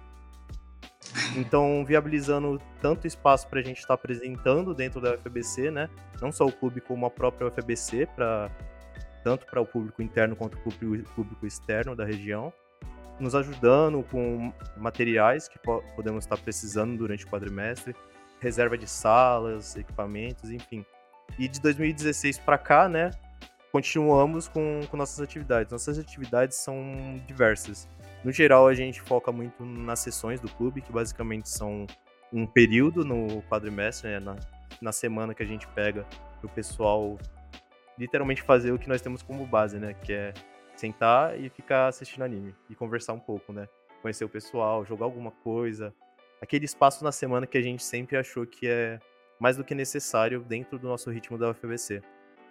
Então, 1.36 1.84
viabilizando 1.84 2.58
tanto 2.80 3.06
espaço 3.06 3.46
para 3.48 3.60
a 3.60 3.62
gente 3.62 3.76
estar 3.76 3.88
tá 3.88 3.94
apresentando 3.94 4.72
dentro 4.72 4.98
da 4.98 5.12
UFBC, 5.14 5.70
né? 5.70 5.90
Não 6.22 6.32
só 6.32 6.46
o 6.46 6.52
clube, 6.52 6.80
como 6.80 7.04
a 7.04 7.10
própria 7.10 7.48
UFBC, 7.48 8.08
pra, 8.16 8.50
tanto 9.22 9.44
para 9.44 9.60
o 9.60 9.66
público 9.66 10.00
interno 10.00 10.34
quanto 10.34 10.56
o 10.56 10.60
público, 10.62 11.10
público 11.14 11.46
externo 11.46 11.94
da 11.94 12.06
região. 12.06 12.50
Nos 13.20 13.34
ajudando 13.34 14.02
com 14.04 14.50
materiais 14.78 15.48
que 15.48 15.58
po 15.58 15.84
podemos 15.94 16.24
estar 16.24 16.38
precisando 16.38 16.96
durante 16.96 17.26
o 17.26 17.28
quadrimestre, 17.28 17.94
reserva 18.40 18.78
de 18.78 18.88
salas, 18.88 19.76
equipamentos, 19.76 20.50
enfim. 20.50 20.84
E 21.38 21.48
de 21.48 21.60
2016 21.60 22.38
para 22.38 22.56
cá, 22.58 22.88
né, 22.88 23.10
continuamos 23.72 24.46
com, 24.46 24.80
com 24.88 24.96
nossas 24.96 25.20
atividades. 25.20 25.72
Nossas 25.72 25.98
atividades 25.98 26.58
são 26.58 27.20
diversas. 27.26 27.88
No 28.22 28.30
geral, 28.30 28.68
a 28.68 28.74
gente 28.74 29.00
foca 29.00 29.32
muito 29.32 29.64
nas 29.64 29.98
sessões 29.98 30.40
do 30.40 30.48
clube, 30.48 30.80
que 30.80 30.92
basicamente 30.92 31.48
são 31.48 31.86
um 32.32 32.46
período 32.46 33.04
no 33.04 33.42
quadrimestre, 33.42 34.10
né, 34.10 34.20
na, 34.20 34.36
na 34.80 34.92
semana 34.92 35.34
que 35.34 35.42
a 35.42 35.46
gente 35.46 35.66
pega 35.68 36.06
o 36.42 36.48
pessoal 36.48 37.18
literalmente 37.98 38.42
fazer 38.42 38.72
o 38.72 38.78
que 38.78 38.88
nós 38.88 39.00
temos 39.00 39.22
como 39.22 39.46
base, 39.46 39.78
né? 39.78 39.94
Que 39.94 40.12
é 40.12 40.34
sentar 40.76 41.38
e 41.38 41.48
ficar 41.48 41.88
assistindo 41.88 42.22
anime 42.22 42.54
e 42.68 42.74
conversar 42.74 43.12
um 43.12 43.20
pouco, 43.20 43.52
né? 43.52 43.68
Conhecer 44.02 44.24
o 44.24 44.28
pessoal, 44.28 44.84
jogar 44.84 45.04
alguma 45.04 45.30
coisa. 45.30 45.94
Aquele 46.40 46.64
espaço 46.64 47.02
na 47.04 47.12
semana 47.12 47.46
que 47.46 47.56
a 47.56 47.62
gente 47.62 47.82
sempre 47.82 48.16
achou 48.16 48.46
que 48.46 48.66
é 48.66 48.98
mais 49.44 49.56
do 49.56 49.64
que 49.64 49.74
necessário 49.74 50.40
dentro 50.40 50.78
do 50.78 50.88
nosso 50.88 51.10
ritmo 51.10 51.38
da 51.38 51.50
UFBC 51.50 52.02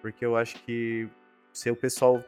porque 0.03 0.25
eu 0.25 0.35
acho 0.35 0.62
que 0.65 1.07
se 1.53 1.71
o 1.71 1.75
pessoal 1.77 2.21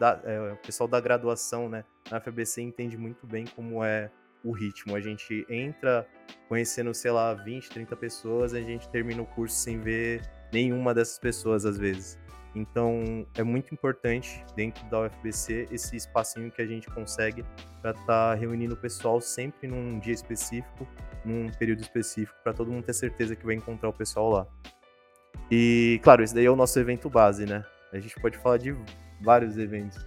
da, 0.00 0.20
é, 0.24 0.52
o 0.52 0.56
pessoal 0.56 0.88
da 0.88 1.00
graduação, 1.00 1.68
né, 1.68 1.84
na 2.10 2.18
FBC 2.20 2.60
entende 2.60 2.98
muito 2.98 3.24
bem 3.24 3.44
como 3.54 3.84
é 3.84 4.10
o 4.42 4.50
ritmo. 4.50 4.96
A 4.96 5.00
gente 5.00 5.46
entra 5.48 6.08
conhecendo, 6.48 6.92
sei 6.92 7.12
lá, 7.12 7.32
20, 7.34 7.70
30 7.70 7.94
pessoas, 7.94 8.52
a 8.52 8.60
gente 8.60 8.88
termina 8.88 9.22
o 9.22 9.26
curso 9.26 9.54
sem 9.54 9.78
ver 9.78 10.22
nenhuma 10.52 10.92
dessas 10.92 11.20
pessoas 11.20 11.64
às 11.64 11.78
vezes. 11.78 12.18
Então, 12.52 13.24
é 13.36 13.44
muito 13.44 13.72
importante 13.72 14.44
dentro 14.56 14.84
da 14.90 15.02
UFBC 15.02 15.68
esse 15.70 15.94
espacinho 15.94 16.50
que 16.50 16.60
a 16.60 16.66
gente 16.66 16.88
consegue 16.88 17.44
para 17.80 17.92
estar 17.92 18.04
tá 18.06 18.34
reunindo 18.34 18.74
o 18.74 18.76
pessoal 18.76 19.20
sempre 19.20 19.68
num 19.68 20.00
dia 20.00 20.14
específico, 20.14 20.88
num 21.24 21.50
período 21.50 21.80
específico, 21.80 22.38
para 22.42 22.52
todo 22.52 22.70
mundo 22.70 22.84
ter 22.84 22.94
certeza 22.94 23.36
que 23.36 23.44
vai 23.44 23.54
encontrar 23.54 23.88
o 23.88 23.92
pessoal 23.92 24.30
lá. 24.30 24.46
E, 25.50 26.00
claro, 26.02 26.22
esse 26.22 26.34
daí 26.34 26.46
é 26.46 26.50
o 26.50 26.56
nosso 26.56 26.78
evento 26.78 27.10
base, 27.10 27.44
né? 27.44 27.64
A 27.92 27.98
gente 27.98 28.18
pode 28.20 28.38
falar 28.38 28.58
de 28.58 28.76
vários 29.20 29.58
eventos. 29.58 29.98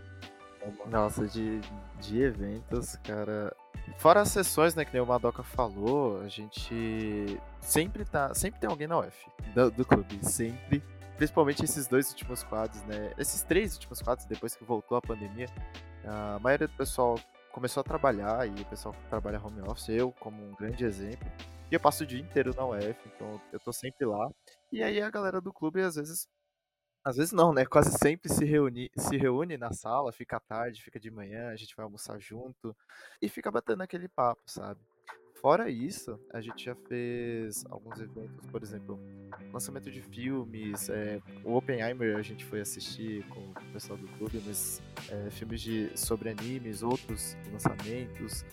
Nossa, 0.90 1.28
de, 1.28 1.60
de 2.00 2.22
eventos, 2.22 2.96
cara. 2.98 3.54
Fora 3.98 4.22
as 4.22 4.30
sessões, 4.30 4.76
né, 4.76 4.86
que 4.86 4.94
nem 4.94 5.02
o 5.02 5.06
Madoka 5.06 5.44
falou, 5.44 6.22
a 6.22 6.28
gente 6.30 7.38
sempre 7.60 8.06
tá. 8.06 8.34
Sempre 8.34 8.62
tem 8.62 8.70
alguém 8.70 8.88
na 8.88 9.00
UF 9.00 9.26
do, 9.54 9.70
do 9.72 9.86
clube. 9.86 10.20
Sempre. 10.22 10.82
Principalmente 11.18 11.64
esses 11.64 11.88
dois 11.88 12.10
últimos 12.10 12.44
quadros, 12.44 12.82
né? 12.84 13.12
Esses 13.18 13.44
três 13.44 13.74
últimos 13.76 14.02
quadros, 14.02 14.26
depois 14.26 14.56
que 14.56 14.64
voltou 14.64 14.98
a 14.98 15.02
pandemia, 15.02 15.48
a 16.06 16.40
maioria 16.40 16.68
do 16.68 16.74
pessoal 16.76 17.20
começou 17.54 17.82
a 17.82 17.84
trabalhar 17.84 18.48
e 18.48 18.62
o 18.62 18.66
pessoal 18.66 18.96
trabalha 19.10 19.40
home 19.40 19.62
office, 19.62 19.90
eu 19.90 20.12
como 20.14 20.44
um 20.44 20.56
grande 20.56 20.84
exemplo. 20.84 21.32
E 21.72 21.76
eu 21.76 21.80
passo 21.80 22.04
o 22.04 22.08
dia 22.08 22.20
inteiro 22.20 22.54
na 22.56 22.66
UF, 22.66 22.98
então 23.06 23.40
eu 23.54 23.60
tô 23.60 23.72
sempre 23.72 24.06
lá. 24.06 24.28
E 24.72 24.82
aí 24.82 25.00
a 25.00 25.10
galera 25.10 25.40
do 25.40 25.54
clube 25.54 25.80
às 25.80 25.96
vezes 25.96 26.28
às 27.06 27.18
vezes 27.18 27.32
não, 27.32 27.54
né? 27.54 27.64
Quase 27.70 27.92
sempre 27.98 28.28
se 28.28 28.44
reúne, 28.44 28.90
se 28.98 29.18
reúne 29.18 29.56
na 29.56 29.72
sala, 29.72 30.12
fica 30.12 30.40
tarde, 30.40 30.82
fica 30.82 31.00
de 31.00 31.12
manhã, 31.12 31.50
a 31.50 31.56
gente 31.56 31.76
vai 31.76 31.84
almoçar 31.84 32.20
junto 32.20 32.76
e 33.22 33.30
fica 33.30 33.52
batendo 33.52 33.84
aquele 33.84 34.08
papo, 34.08 34.42
sabe? 34.48 34.82
Fora 35.44 35.70
isso, 35.70 36.18
a 36.32 36.40
gente 36.40 36.64
já 36.64 36.74
fez 36.74 37.66
alguns 37.70 38.00
eventos, 38.00 38.46
por 38.50 38.64
exemplo, 38.64 38.98
lançamento 39.52 39.92
de 39.92 40.02
filmes, 40.02 40.88
é, 40.88 41.20
o 41.44 41.58
Oppenheimer 41.58 42.16
a 42.16 42.22
gente 42.22 42.46
foi 42.46 42.62
assistir 42.62 43.28
com 43.28 43.42
o 43.42 43.74
pessoal 43.74 44.00
do 44.00 44.08
clube, 44.08 44.42
mas 44.46 44.82
é, 45.10 45.30
filmes 45.32 45.60
de, 45.60 45.92
sobre 45.96 46.30
animes, 46.30 46.82
outros 46.82 47.36
lançamentos. 47.52 48.46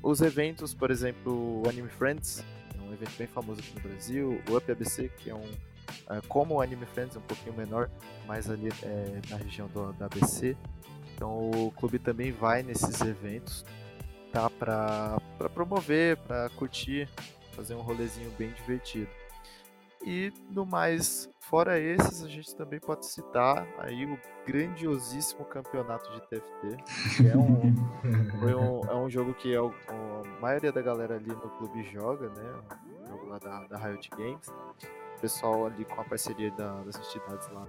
Os 0.00 0.20
eventos, 0.20 0.72
por 0.72 0.92
exemplo, 0.92 1.64
o 1.64 1.68
Anime 1.68 1.88
Friends, 1.88 2.44
um 2.80 2.92
evento 2.92 3.18
bem 3.18 3.26
famoso 3.26 3.60
aqui 3.60 3.74
no 3.74 3.80
Brasil, 3.80 4.40
o 4.48 4.56
Up 4.56 4.70
ABC, 4.70 5.08
que 5.18 5.30
é 5.30 5.34
um 5.34 5.50
é, 6.10 6.20
como 6.28 6.54
o 6.54 6.60
Anime 6.60 6.86
Friends, 6.86 7.16
um 7.16 7.22
pouquinho 7.22 7.56
menor, 7.56 7.90
mais 8.24 8.48
ali 8.48 8.68
é, 8.84 9.20
na 9.28 9.36
região 9.36 9.66
do, 9.66 9.92
da 9.94 10.06
ABC. 10.06 10.56
Então 11.12 11.50
o 11.50 11.72
clube 11.72 11.98
também 11.98 12.30
vai 12.30 12.62
nesses 12.62 13.00
eventos, 13.00 13.64
tá? 14.36 14.50
Para 14.50 15.48
promover, 15.48 16.18
para 16.18 16.50
curtir, 16.50 17.08
fazer 17.52 17.74
um 17.74 17.80
rolezinho 17.80 18.30
bem 18.32 18.50
divertido. 18.50 19.08
E 20.04 20.30
no 20.50 20.66
mais, 20.66 21.28
fora 21.40 21.80
esses, 21.80 22.22
a 22.22 22.28
gente 22.28 22.54
também 22.54 22.78
pode 22.78 23.06
citar 23.06 23.66
aí 23.78 24.04
o 24.04 24.18
grandiosíssimo 24.46 25.44
campeonato 25.46 26.12
de 26.12 26.20
TFT, 26.28 27.16
que 27.16 27.28
é 27.28 27.36
um, 27.36 27.74
um, 28.44 28.90
é 28.90 28.94
um 28.94 29.08
jogo 29.08 29.32
que 29.32 29.56
a, 29.56 29.60
a 29.60 30.40
maioria 30.40 30.70
da 30.70 30.82
galera 30.82 31.16
ali 31.16 31.28
no 31.28 31.50
clube 31.50 31.82
joga, 31.84 32.28
né? 32.28 32.54
Um 33.02 33.06
jogo 33.06 33.26
lá 33.26 33.38
da, 33.38 33.66
da 33.66 33.78
Riot 33.78 34.10
Games. 34.10 34.48
O 34.48 35.20
pessoal 35.20 35.66
ali 35.66 35.84
com 35.86 35.98
a 35.98 36.04
parceria 36.04 36.50
da, 36.50 36.82
das 36.82 36.96
entidades 36.96 37.48
lá 37.48 37.64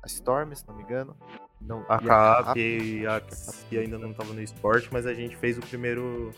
da 0.00 0.06
Storm, 0.06 0.54
se 0.54 0.66
não 0.66 0.76
me 0.76 0.84
engano. 0.84 1.16
Não, 1.60 1.84
a 1.88 1.98
CAP 1.98 2.58
e 2.58 3.06
a 3.06 3.20
que 3.68 3.78
ainda 3.78 3.98
não 3.98 4.12
estava 4.12 4.32
no 4.32 4.42
esporte, 4.42 4.88
mas 4.92 5.06
a 5.06 5.12
gente 5.12 5.36
fez 5.36 5.58
o 5.58 5.60
primeiro, 5.60 6.32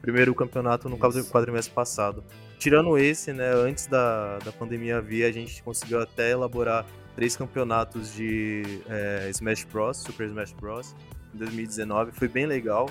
primeiro 0.00 0.34
campeonato 0.34 0.88
no 0.88 0.96
Isso. 0.96 1.30
quadrimestre 1.30 1.72
passado. 1.74 2.24
Tirando 2.58 2.96
esse, 2.96 3.32
né, 3.32 3.50
antes 3.52 3.86
da, 3.86 4.38
da 4.38 4.52
pandemia 4.52 5.00
vir, 5.00 5.24
a 5.24 5.32
gente 5.32 5.62
conseguiu 5.62 6.00
até 6.00 6.30
elaborar 6.30 6.86
três 7.14 7.36
campeonatos 7.36 8.14
de 8.14 8.62
é, 8.88 9.28
Smash 9.30 9.64
Bros, 9.64 9.98
Super 9.98 10.26
Smash 10.28 10.52
Bros, 10.52 10.94
em 11.34 11.38
2019. 11.38 12.12
Foi 12.12 12.28
bem 12.28 12.46
legal. 12.46 12.88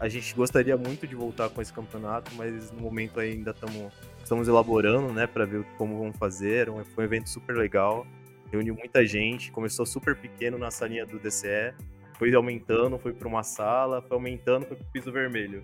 A 0.00 0.08
gente 0.08 0.34
gostaria 0.34 0.76
muito 0.76 1.06
de 1.06 1.14
voltar 1.14 1.48
com 1.48 1.60
esse 1.60 1.72
campeonato, 1.72 2.30
mas 2.36 2.70
no 2.70 2.80
momento 2.80 3.18
ainda 3.18 3.52
tamo, 3.52 3.90
estamos 4.22 4.46
elaborando, 4.46 5.12
né, 5.12 5.26
para 5.26 5.44
ver 5.44 5.64
como 5.76 5.98
vamos 5.98 6.16
fazer. 6.16 6.68
Foi 6.94 7.04
um 7.04 7.06
evento 7.06 7.28
super 7.28 7.56
legal, 7.56 8.06
reuniu 8.50 8.74
muita 8.74 9.04
gente, 9.04 9.50
começou 9.52 9.84
super 9.86 10.16
pequeno 10.16 10.58
na 10.58 10.70
salinha 10.70 11.04
do 11.04 11.18
DCE, 11.18 11.74
foi 12.18 12.34
aumentando, 12.34 12.98
foi 12.98 13.12
para 13.12 13.28
uma 13.28 13.42
sala, 13.42 14.02
foi 14.02 14.16
aumentando, 14.16 14.66
foi 14.66 14.76
para 14.76 14.86
o 14.86 14.90
piso 14.90 15.12
vermelho. 15.12 15.62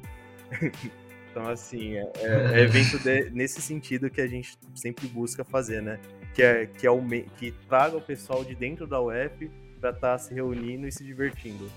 Então, 1.35 1.49
assim, 1.49 1.95
é, 1.97 2.13
é, 2.21 2.61
evento 2.63 2.97
de, 3.01 3.29
nesse 3.31 3.61
sentido 3.61 4.09
que 4.09 4.21
a 4.21 4.27
gente 4.29 4.57
sempre 4.73 5.09
busca 5.09 5.43
fazer, 5.43 5.83
né? 5.83 5.99
Que, 6.33 6.45
é, 6.45 6.67
que, 6.67 6.87
é 6.87 6.91
que 7.37 7.51
traga 7.69 7.97
o 7.97 8.01
pessoal 8.01 8.45
de 8.45 8.55
dentro 8.55 8.87
da 8.87 9.01
UF 9.01 9.51
para 9.81 9.91
estar 9.91 10.13
tá 10.13 10.19
se 10.19 10.33
reunindo 10.33 10.87
e 10.87 10.93
se 10.93 11.03
divertindo. 11.03 11.69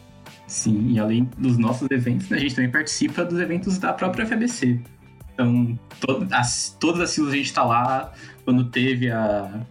Sim, 0.45 0.91
e 0.91 0.99
além 0.99 1.23
dos 1.39 1.57
nossos 1.57 1.89
eventos, 1.89 2.29
né, 2.29 2.37
a 2.37 2.39
gente 2.39 2.53
também 2.53 2.69
participa 2.69 3.25
dos 3.25 3.39
eventos 3.39 3.79
da 3.79 3.93
própria 3.93 4.27
FABC. 4.27 4.79
Então, 5.33 5.79
todo, 5.99 6.27
as, 6.31 6.77
todas 6.79 7.01
as 7.01 7.09
siglas 7.09 7.33
a 7.33 7.37
gente 7.37 7.45
está 7.47 7.63
lá. 7.63 8.13
Quando 8.47 8.63
teve 8.63 9.11
a, 9.11 9.65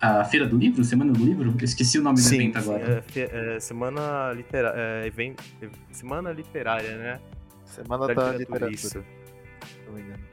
a, 0.00 0.20
a, 0.20 0.24
Feira 0.24 0.46
do 0.46 0.56
Livro, 0.56 0.84
Semana 0.84 1.12
do 1.12 1.24
Livro, 1.24 1.52
eu 1.58 1.64
esqueci 1.64 1.98
o 1.98 2.02
nome 2.02 2.18
sim, 2.18 2.28
do 2.28 2.34
evento 2.36 2.58
agora. 2.58 3.04
É, 3.16 3.56
é, 3.56 3.58
semana, 3.58 4.32
litera, 4.32 4.72
é, 4.76 5.08
event, 5.08 5.36
semana 5.90 6.30
Literária, 6.30 6.96
né? 6.96 7.20
Semana 7.64 8.06
da, 8.06 8.14
da 8.14 8.38
literatura. 8.38 8.70
literatura. 8.70 9.04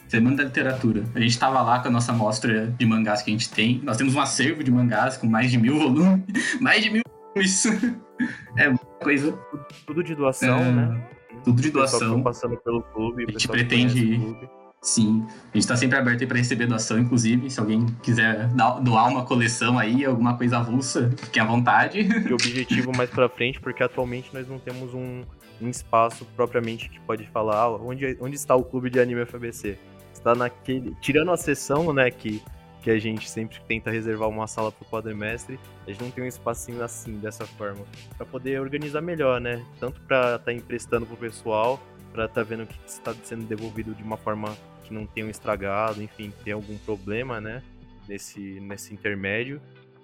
Semana 0.08 0.36
da 0.36 0.44
Literatura. 0.44 1.04
A 1.16 1.20
gente 1.20 1.32
estava 1.32 1.64
lá 1.64 1.80
com 1.80 1.88
a 1.88 1.92
nossa 1.92 2.14
mostra 2.14 2.68
de 2.68 2.86
mangás 2.86 3.24
que 3.24 3.32
a 3.32 3.34
gente 3.34 3.50
tem. 3.50 3.82
Nós 3.84 3.98
temos 3.98 4.14
um 4.14 4.22
acervo 4.22 4.64
de 4.64 4.70
mangás 4.70 5.18
com 5.18 5.26
mais 5.26 5.50
de 5.50 5.58
mil 5.58 5.80
volumes. 5.80 6.22
mais 6.62 6.84
de 6.84 6.92
mil 6.92 7.02
volumes. 7.34 7.66
é 8.56 8.68
muita 8.68 8.86
coisa. 9.02 9.32
Tudo 9.88 10.04
de 10.04 10.14
doação, 10.14 10.60
é, 10.60 10.72
né? 10.72 11.08
Tudo 11.44 11.60
de 11.60 11.72
doação. 11.72 12.22
passando 12.22 12.56
pelo 12.58 12.84
clube. 12.84 13.26
A 13.28 13.32
gente 13.32 13.48
pretende. 13.48 14.22
Sim, 14.84 15.26
a 15.26 15.46
gente 15.46 15.60
está 15.60 15.78
sempre 15.78 15.98
aberto 15.98 16.28
para 16.28 16.38
receber 16.38 16.68
doação, 16.68 17.00
inclusive. 17.00 17.50
Se 17.50 17.58
alguém 17.58 17.86
quiser 18.04 18.50
doar 18.82 19.08
uma 19.08 19.24
coleção 19.24 19.80
aí, 19.80 20.04
alguma 20.04 20.38
coisa 20.38 20.58
avulsa, 20.58 21.10
fique 21.16 21.40
à 21.40 21.46
vontade. 21.46 22.04
De 22.04 22.34
objetivo 22.34 22.92
mais 22.94 23.10
para 23.10 23.30
frente, 23.30 23.62
porque 23.62 23.82
atualmente 23.82 24.34
nós 24.34 24.46
não 24.46 24.60
temos 24.60 24.94
um, 24.94 25.24
um 25.62 25.70
espaço 25.70 26.26
propriamente 26.36 26.90
que 26.90 27.00
pode 27.00 27.26
falar 27.28 27.62
ah, 27.62 27.76
onde, 27.78 28.18
onde 28.20 28.36
está 28.36 28.58
o 28.58 28.64
clube 28.64 28.90
de 28.90 29.00
anime 29.00 29.26
FBC. 29.26 29.80
Está 30.12 30.36
naquele. 30.36 30.94
Tirando 31.00 31.32
a 31.32 31.38
sessão, 31.38 31.94
né, 31.94 32.12
que, 32.12 32.44
que 32.82 32.92
a 32.92 33.00
gente 33.00 33.30
sempre 33.30 33.62
tenta 33.66 33.90
reservar 33.90 34.28
uma 34.28 34.48
sala 34.48 34.70
para 34.70 34.86
o 34.86 34.90
quadrimestre, 34.90 35.58
a 35.88 35.92
gente 35.92 36.04
não 36.04 36.12
tem 36.12 36.26
um 36.26 36.28
espacinho 36.28 36.84
assim, 36.84 37.20
dessa 37.20 37.46
forma. 37.46 37.86
para 38.18 38.26
poder 38.26 38.60
organizar 38.60 39.00
melhor, 39.00 39.40
né? 39.40 39.64
Tanto 39.80 40.02
para 40.02 40.36
estar 40.36 40.40
tá 40.40 40.52
emprestando 40.52 41.06
pro 41.06 41.16
pessoal, 41.16 41.80
para 42.12 42.26
estar 42.26 42.42
tá 42.42 42.44
vendo 42.44 42.68
que 42.68 42.78
está 42.86 43.14
sendo 43.24 43.46
devolvido 43.46 43.96
de 43.96 44.04
uma 44.04 44.18
forma 44.18 44.54
que 44.94 45.00
não 45.00 45.08
tenha 45.08 45.26
um 45.26 45.30
estragado, 45.30 46.02
enfim, 46.02 46.32
tem 46.44 46.54
algum 46.54 46.78
problema, 46.78 47.42
né? 47.42 47.62
Nesse, 48.08 48.60
nesse 48.60 48.94
intermédio 48.94 49.62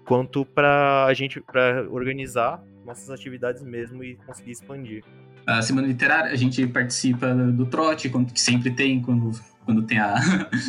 quanto 0.10 0.44
para 0.44 1.06
a 1.06 1.14
gente 1.14 1.40
para 1.40 1.88
organizar 1.92 2.64
nossas 2.84 3.12
atividades 3.12 3.62
mesmo 3.62 4.04
e 4.04 4.16
conseguir 4.26 4.52
expandir. 4.52 5.04
A 5.46 5.62
semana 5.62 5.86
literária 5.86 6.32
a 6.32 6.36
gente 6.36 6.66
participa 6.66 7.36
do 7.36 7.68
trote, 7.68 8.10
que 8.10 8.42
sempre 8.42 8.72
tem 8.72 9.00
quando, 9.02 9.40
quando 9.66 9.84
tem 9.84 10.00
a 10.00 10.16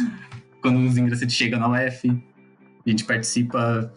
quando 0.60 0.78
os 0.86 0.98
ingressantes 0.98 1.34
chegam 1.34 1.58
na 1.58 1.68
UF. 1.68 2.10
A 2.86 2.90
gente 2.90 3.04
participa 3.04 3.90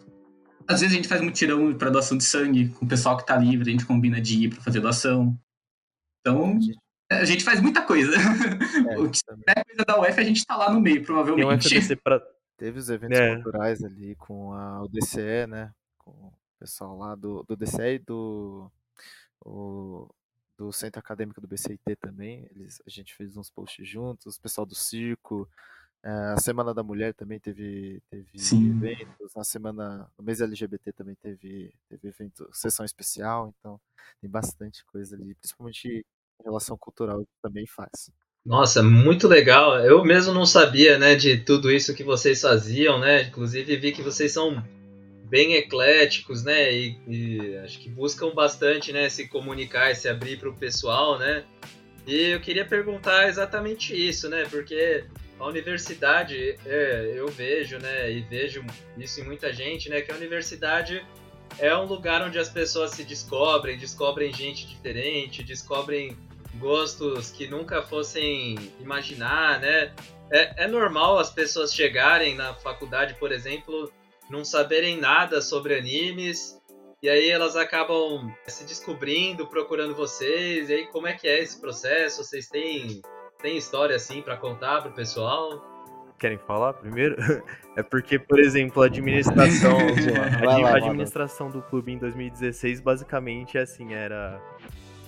às 0.66 0.80
vezes 0.80 0.94
a 0.94 0.96
gente 0.96 1.08
faz 1.08 1.20
mutirão 1.20 1.74
para 1.74 1.90
doação 1.90 2.16
de 2.16 2.24
sangue 2.24 2.70
com 2.70 2.86
o 2.86 2.88
pessoal 2.88 3.18
que 3.18 3.26
tá 3.26 3.36
livre, 3.36 3.68
a 3.68 3.72
gente 3.72 3.84
combina 3.84 4.18
de 4.22 4.44
ir 4.44 4.48
para 4.48 4.62
fazer 4.62 4.80
doação. 4.80 5.38
Então, 6.20 6.58
a 7.10 7.24
gente 7.24 7.44
faz 7.44 7.60
muita 7.60 7.82
coisa. 7.82 8.12
É, 8.90 8.98
o 8.98 9.10
que 9.10 9.20
é 9.46 9.64
coisa 9.64 9.84
da 9.86 10.00
UF, 10.00 10.20
a 10.20 10.24
gente 10.24 10.44
tá 10.44 10.56
lá 10.56 10.70
no 10.72 10.80
meio, 10.80 11.04
provavelmente. 11.04 11.68
Tem 11.68 11.96
um 11.96 12.00
pra... 12.02 12.20
Teve 12.56 12.78
os 12.78 12.88
eventos 12.88 13.18
é. 13.18 13.34
culturais 13.34 13.82
ali 13.82 14.14
com 14.16 14.52
a, 14.52 14.82
o 14.82 14.88
DCE, 14.88 15.46
né? 15.48 15.72
Com 15.98 16.10
o 16.10 16.32
pessoal 16.58 16.96
lá 16.98 17.14
do, 17.14 17.44
do 17.44 17.56
DCE 17.56 17.94
e 17.94 17.98
do, 17.98 18.70
o, 19.44 20.08
do 20.56 20.72
Centro 20.72 20.98
Acadêmico 20.98 21.40
do 21.40 21.48
BCIT 21.48 21.96
também. 22.00 22.46
Eles, 22.50 22.80
a 22.86 22.90
gente 22.90 23.14
fez 23.14 23.36
uns 23.36 23.50
posts 23.50 23.86
juntos, 23.86 24.36
o 24.36 24.40
pessoal 24.40 24.66
do 24.66 24.74
circo. 24.74 25.48
É, 26.02 26.10
a 26.10 26.36
Semana 26.38 26.74
da 26.74 26.82
Mulher 26.82 27.14
também 27.14 27.40
teve, 27.40 28.02
teve 28.10 28.30
eventos. 28.34 29.34
Na 29.34 29.44
semana, 29.44 30.10
no 30.18 30.24
mês 30.24 30.40
LGBT 30.40 30.92
também 30.92 31.14
teve, 31.16 31.74
teve 31.88 32.08
evento, 32.08 32.48
sessão 32.52 32.84
especial. 32.84 33.54
Então, 33.58 33.80
tem 34.20 34.30
bastante 34.30 34.84
coisa 34.84 35.16
ali, 35.16 35.34
principalmente 35.34 36.04
relação 36.44 36.76
cultural 36.78 37.24
também 37.42 37.64
faz. 37.66 38.10
Nossa, 38.44 38.82
muito 38.82 39.26
legal. 39.26 39.78
Eu 39.80 40.04
mesmo 40.04 40.34
não 40.34 40.44
sabia, 40.44 40.98
né, 40.98 41.14
de 41.14 41.38
tudo 41.38 41.70
isso 41.70 41.94
que 41.94 42.04
vocês 42.04 42.42
faziam, 42.42 42.98
né? 43.00 43.22
Inclusive 43.22 43.76
vi 43.76 43.92
que 43.92 44.02
vocês 44.02 44.32
são 44.32 44.62
bem 45.24 45.54
ecléticos, 45.54 46.44
né? 46.44 46.70
E, 46.72 46.98
e 47.08 47.56
acho 47.58 47.78
que 47.80 47.88
buscam 47.88 48.34
bastante, 48.34 48.92
né, 48.92 49.08
se 49.08 49.28
comunicar, 49.28 49.96
se 49.96 50.08
abrir 50.08 50.38
para 50.38 50.50
o 50.50 50.54
pessoal, 50.54 51.18
né? 51.18 51.44
E 52.06 52.30
eu 52.30 52.40
queria 52.40 52.66
perguntar 52.66 53.28
exatamente 53.28 53.94
isso, 53.94 54.28
né? 54.28 54.44
Porque 54.50 55.04
a 55.38 55.46
universidade, 55.46 56.58
é, 56.66 57.12
eu 57.16 57.28
vejo, 57.28 57.78
né, 57.78 58.12
e 58.12 58.20
vejo 58.20 58.64
isso 58.96 59.20
em 59.20 59.24
muita 59.24 59.52
gente, 59.52 59.88
né, 59.88 60.00
que 60.00 60.12
a 60.12 60.14
universidade 60.14 61.04
é 61.58 61.76
um 61.76 61.84
lugar 61.84 62.22
onde 62.22 62.38
as 62.38 62.48
pessoas 62.48 62.92
se 62.92 63.04
descobrem, 63.04 63.78
descobrem 63.78 64.32
gente 64.32 64.66
diferente, 64.66 65.42
descobrem 65.42 66.16
gostos 66.58 67.30
que 67.30 67.46
nunca 67.46 67.82
fossem 67.82 68.56
imaginar, 68.80 69.60
né? 69.60 69.92
É, 70.30 70.64
é 70.64 70.68
normal 70.68 71.18
as 71.18 71.30
pessoas 71.30 71.74
chegarem 71.74 72.34
na 72.34 72.54
faculdade, 72.54 73.14
por 73.14 73.32
exemplo, 73.32 73.92
não 74.30 74.44
saberem 74.44 74.98
nada 74.98 75.40
sobre 75.40 75.76
animes, 75.76 76.60
e 77.02 77.08
aí 77.08 77.28
elas 77.28 77.54
acabam 77.54 78.32
se 78.46 78.64
descobrindo, 78.64 79.46
procurando 79.46 79.94
vocês, 79.94 80.70
e 80.70 80.74
aí 80.74 80.86
como 80.86 81.06
é 81.06 81.12
que 81.12 81.28
é 81.28 81.40
esse 81.40 81.60
processo? 81.60 82.24
Vocês 82.24 82.48
têm, 82.48 83.02
têm 83.42 83.56
história 83.56 83.94
assim 83.94 84.22
para 84.22 84.36
contar 84.36 84.80
pro 84.82 84.92
pessoal? 84.92 85.62
Querem 86.18 86.38
falar 86.38 86.72
primeiro? 86.74 87.16
É 87.76 87.82
porque, 87.82 88.20
por 88.20 88.38
exemplo, 88.38 88.84
a 88.84 88.86
administração, 88.86 89.76
a, 90.48 90.68
a 90.68 90.76
administração 90.76 91.50
do 91.50 91.60
clube 91.60 91.90
em 91.90 91.98
2016 91.98 92.80
basicamente 92.80 93.58
assim 93.58 93.92
era 93.94 94.40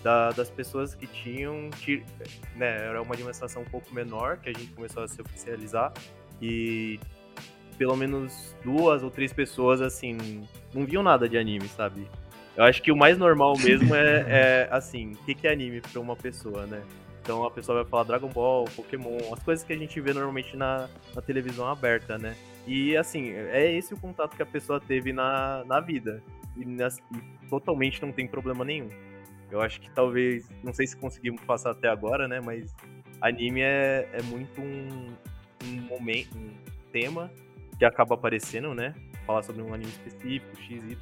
da, 0.07 0.31
das 0.31 0.49
pessoas 0.49 0.95
que 0.95 1.05
tinham. 1.09 1.69
Né, 2.55 2.87
era 2.87 3.03
uma 3.03 3.13
administração 3.13 3.63
um 3.63 3.65
pouco 3.65 3.93
menor, 3.93 4.37
que 4.37 4.49
a 4.49 4.53
gente 4.53 4.73
começou 4.73 5.03
a 5.03 5.09
se 5.09 5.21
oficializar. 5.21 5.93
E 6.41 7.01
pelo 7.77 7.97
menos 7.97 8.55
duas 8.65 9.03
ou 9.03 9.11
três 9.11 9.33
pessoas, 9.33 9.81
assim, 9.81 10.47
não 10.73 10.87
viam 10.87 11.03
nada 11.03 11.29
de 11.29 11.37
anime, 11.37 11.67
sabe? 11.67 12.07
Eu 12.57 12.63
acho 12.63 12.81
que 12.83 12.93
o 12.93 12.97
mais 12.97 13.19
normal 13.19 13.55
mesmo 13.59 13.97
é, 13.97 14.25
é 14.29 14.69
assim, 14.71 15.13
o 15.13 15.25
que, 15.25 15.35
que 15.35 15.49
é 15.49 15.53
anime 15.53 15.81
pra 15.81 16.01
uma 16.01 16.15
pessoa, 16.15 16.67
né? 16.67 16.83
Então 17.21 17.45
a 17.45 17.51
pessoa 17.51 17.83
vai 17.83 17.91
falar 17.91 18.05
Dragon 18.05 18.29
Ball, 18.29 18.65
Pokémon, 18.77 19.19
as 19.33 19.43
coisas 19.43 19.65
que 19.65 19.73
a 19.73 19.77
gente 19.77 20.01
vê 20.01 20.13
normalmente 20.13 20.57
na, 20.57 20.89
na 21.17 21.21
televisão 21.21 21.67
aberta, 21.67 22.17
né? 22.17 22.37
E 22.65 22.97
assim, 22.97 23.33
é 23.33 23.73
esse 23.77 23.93
o 23.93 23.97
contato 23.97 24.37
que 24.37 24.43
a 24.43 24.47
pessoa 24.47 24.81
teve 24.81 25.13
na, 25.13 25.65
na 25.65 25.81
vida. 25.81 26.23
E, 26.57 26.63
e 26.63 27.49
totalmente 27.51 28.01
não 28.01 28.13
tem 28.13 28.29
problema 28.29 28.65
nenhum. 28.65 28.89
Eu 29.51 29.61
acho 29.61 29.81
que 29.81 29.91
talvez, 29.91 30.49
não 30.63 30.73
sei 30.73 30.87
se 30.87 30.97
conseguimos 30.97 31.41
passar 31.43 31.71
até 31.71 31.89
agora, 31.89 32.27
né? 32.27 32.41
Mas 32.45 32.75
anime 33.21 33.61
é, 33.61 34.09
é 34.13 34.23
muito 34.23 34.61
um, 34.61 35.13
um 35.65 35.81
momento, 35.83 36.37
um 36.37 36.51
tema 36.93 37.31
que 37.79 37.85
acaba 37.85 38.15
aparecendo, 38.15 38.75
né? 38.75 38.95
Falar 39.27 39.43
sobre 39.43 39.63
um 39.63 39.75
anime 39.75 39.91
específico, 39.91 40.57
XY, 40.57 40.97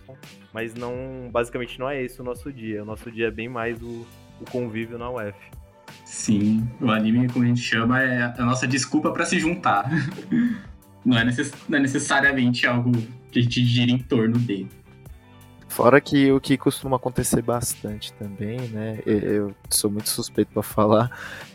mas 0.52 0.74
não, 0.74 1.28
basicamente 1.30 1.78
não 1.78 1.88
é 1.88 2.02
esse 2.02 2.20
o 2.20 2.24
nosso 2.24 2.52
dia. 2.52 2.82
O 2.82 2.86
nosso 2.86 3.10
dia 3.10 3.28
é 3.28 3.30
bem 3.30 3.48
mais 3.48 3.80
o, 3.82 4.06
o 4.40 4.50
convívio 4.50 4.98
na 4.98 5.10
UF. 5.10 5.34
Sim, 6.04 6.66
o 6.80 6.90
anime, 6.90 7.28
como 7.28 7.44
a 7.44 7.48
gente 7.48 7.60
chama, 7.60 8.02
é 8.02 8.22
a 8.22 8.44
nossa 8.44 8.66
desculpa 8.66 9.10
para 9.12 9.24
se 9.24 9.38
juntar. 9.38 9.88
não, 11.04 11.18
é 11.18 11.24
necess, 11.24 11.52
não 11.68 11.78
é 11.78 11.80
necessariamente 11.80 12.66
algo 12.66 12.92
que 13.30 13.38
a 13.38 13.42
gente 13.42 13.64
gira 13.64 13.90
em 13.90 13.98
torno 13.98 14.38
dele. 14.38 14.68
Fora 15.74 16.00
que 16.00 16.30
o 16.30 16.40
que 16.40 16.56
costuma 16.56 16.98
acontecer 16.98 17.42
bastante 17.42 18.12
também, 18.12 18.60
né? 18.68 19.00
Eu 19.04 19.52
sou 19.68 19.90
muito 19.90 20.08
suspeito 20.08 20.52
para 20.52 20.62
falar. 20.62 21.10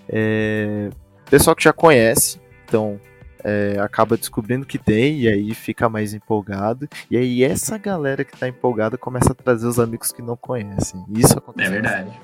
É... 0.09 0.89
Pessoal 1.29 1.55
que 1.55 1.63
já 1.63 1.71
conhece, 1.71 2.37
então 2.65 2.99
é, 3.41 3.77
acaba 3.79 4.17
descobrindo 4.17 4.65
que 4.65 4.77
tem 4.77 5.21
e 5.21 5.29
aí 5.29 5.55
fica 5.55 5.87
mais 5.87 6.13
empolgado. 6.13 6.85
E 7.09 7.15
aí 7.15 7.45
essa 7.45 7.77
galera 7.77 8.25
que 8.25 8.37
tá 8.37 8.45
empolgada 8.45 8.97
começa 8.97 9.31
a 9.31 9.35
trazer 9.35 9.67
os 9.67 9.79
amigos 9.79 10.11
que 10.11 10.21
não 10.21 10.35
conhecem. 10.35 11.01
Isso 11.15 11.37
acontece. 11.37 11.69
É 11.69 11.71
verdade. 11.71 12.19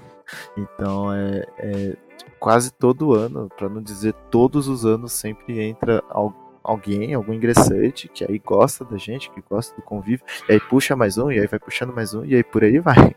Então 0.58 1.13
é, 1.13 1.45
é 1.60 1.95
quase 2.41 2.73
todo 2.73 3.13
ano, 3.13 3.47
para 3.55 3.69
não 3.69 3.81
dizer 3.81 4.12
todos 4.29 4.67
os 4.67 4.86
anos, 4.86 5.13
sempre 5.13 5.62
entra 5.62 6.03
algo 6.10 6.44
alguém, 6.65 7.13
algum 7.13 7.34
ingressante 7.34 8.10
que 8.10 8.25
aí 8.25 8.39
gosta 8.39 8.84
da 8.84 8.97
gente, 8.97 9.30
que 9.30 9.41
gosta 9.47 9.75
do 9.75 9.82
convívio, 9.82 10.25
e 10.49 10.54
aí 10.54 10.60
puxa 10.60 10.95
mais 10.95 11.17
um, 11.17 11.32
e 11.32 11.39
aí 11.39 11.47
vai 11.47 11.60
puxando 11.60 11.93
mais 11.93 12.13
um, 12.13 12.25
e 12.25 12.36
aí 12.36 12.43
por 12.43 12.63
aí 12.63 12.80
vai. 12.80 13.15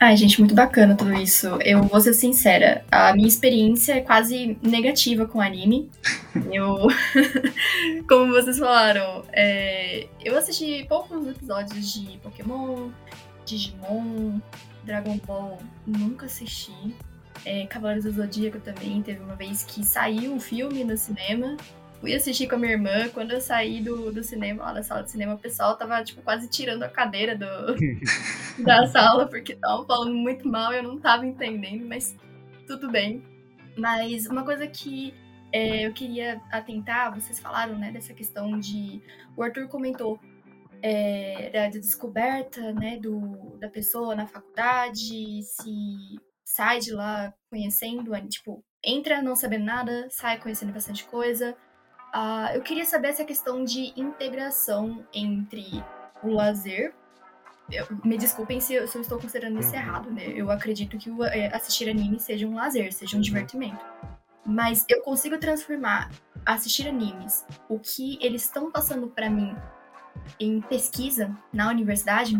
Ai, 0.00 0.16
gente, 0.16 0.40
muito 0.40 0.52
bacana 0.52 0.96
tudo 0.96 1.14
isso. 1.14 1.46
Eu 1.64 1.82
vou 1.84 2.00
ser 2.00 2.12
sincera, 2.12 2.84
a 2.90 3.14
minha 3.14 3.28
experiência 3.28 3.92
é 3.92 4.00
quase 4.00 4.58
negativa 4.60 5.26
com 5.26 5.40
anime. 5.40 5.90
Eu, 6.50 6.88
como 8.08 8.32
vocês 8.32 8.58
falaram, 8.58 9.22
é... 9.32 10.08
eu 10.24 10.36
assisti 10.36 10.84
poucos 10.88 11.26
episódios 11.26 11.92
de 11.92 12.16
Pokémon, 12.18 12.88
Digimon, 13.44 14.40
Dragon 14.82 15.18
Ball, 15.26 15.58
nunca 15.86 16.26
assisti. 16.26 16.72
É, 17.44 17.66
Cavaleiros 17.66 18.04
do 18.04 18.12
Zodíaco 18.12 18.58
também, 18.60 19.02
teve 19.02 19.20
uma 19.20 19.34
vez 19.34 19.62
que 19.62 19.84
saiu 19.84 20.32
um 20.32 20.40
filme 20.40 20.84
no 20.84 20.96
cinema, 20.96 21.56
fui 22.02 22.12
assistir 22.14 22.48
com 22.48 22.56
a 22.56 22.58
minha 22.58 22.72
irmã. 22.72 23.08
Quando 23.14 23.30
eu 23.30 23.40
saí 23.40 23.80
do, 23.80 24.12
do 24.12 24.24
cinema, 24.24 24.64
lá 24.64 24.72
da 24.72 24.82
sala 24.82 25.04
de 25.04 25.12
cinema, 25.12 25.34
o 25.34 25.38
pessoal 25.38 25.76
tava, 25.76 26.02
tipo, 26.02 26.20
quase 26.20 26.50
tirando 26.50 26.82
a 26.82 26.88
cadeira 26.88 27.38
do, 27.38 27.46
da 28.62 28.86
sala, 28.88 29.26
porque 29.28 29.52
estavam 29.52 29.86
falando 29.86 30.12
muito 30.12 30.46
mal 30.46 30.72
eu 30.72 30.82
não 30.82 30.98
tava 30.98 31.24
entendendo, 31.24 31.86
mas 31.86 32.16
tudo 32.66 32.90
bem. 32.90 33.22
Mas 33.78 34.26
uma 34.26 34.44
coisa 34.44 34.66
que 34.66 35.14
é, 35.52 35.86
eu 35.86 35.92
queria 35.92 36.40
atentar, 36.50 37.14
vocês 37.14 37.38
falaram, 37.38 37.78
né, 37.78 37.92
dessa 37.92 38.12
questão 38.12 38.58
de. 38.58 39.00
O 39.36 39.42
Arthur 39.42 39.68
comentou 39.68 40.18
é, 40.82 41.50
da 41.50 41.68
descoberta, 41.68 42.72
né, 42.72 42.98
do, 42.98 43.56
da 43.60 43.68
pessoa 43.68 44.16
na 44.16 44.26
faculdade, 44.26 45.40
se 45.44 46.20
sai 46.44 46.80
de 46.80 46.92
lá 46.92 47.32
conhecendo, 47.48 48.10
tipo, 48.28 48.64
entra 48.84 49.22
não 49.22 49.36
sabendo 49.36 49.64
nada, 49.64 50.08
sai 50.10 50.40
conhecendo 50.40 50.72
bastante 50.72 51.04
coisa. 51.04 51.56
Uh, 52.14 52.54
eu 52.54 52.60
queria 52.60 52.84
saber 52.84 53.08
essa 53.08 53.24
questão 53.24 53.64
de 53.64 53.92
integração 53.96 55.04
entre 55.14 55.82
o 56.22 56.28
lazer. 56.28 56.94
Eu, 57.70 57.86
me 58.04 58.18
desculpem 58.18 58.60
se 58.60 58.74
eu, 58.74 58.86
se 58.86 58.98
eu, 58.98 59.02
estou 59.02 59.18
considerando 59.18 59.58
isso 59.58 59.70
uhum. 59.70 59.76
errado, 59.76 60.10
né? 60.10 60.26
Eu 60.26 60.50
acredito 60.50 60.98
que 60.98 61.10
o, 61.10 61.24
é, 61.24 61.54
assistir 61.54 61.88
anime 61.88 62.20
seja 62.20 62.46
um 62.46 62.54
lazer, 62.54 62.92
seja 62.92 63.14
um 63.14 63.18
uhum. 63.18 63.22
divertimento. 63.22 63.82
Mas 64.44 64.84
eu 64.88 65.00
consigo 65.02 65.38
transformar 65.38 66.10
assistir 66.44 66.86
animes, 66.88 67.46
o 67.68 67.78
que 67.78 68.18
eles 68.20 68.44
estão 68.44 68.70
passando 68.70 69.06
para 69.08 69.30
mim 69.30 69.56
em 70.38 70.60
pesquisa 70.60 71.34
na 71.52 71.70
universidade, 71.70 72.36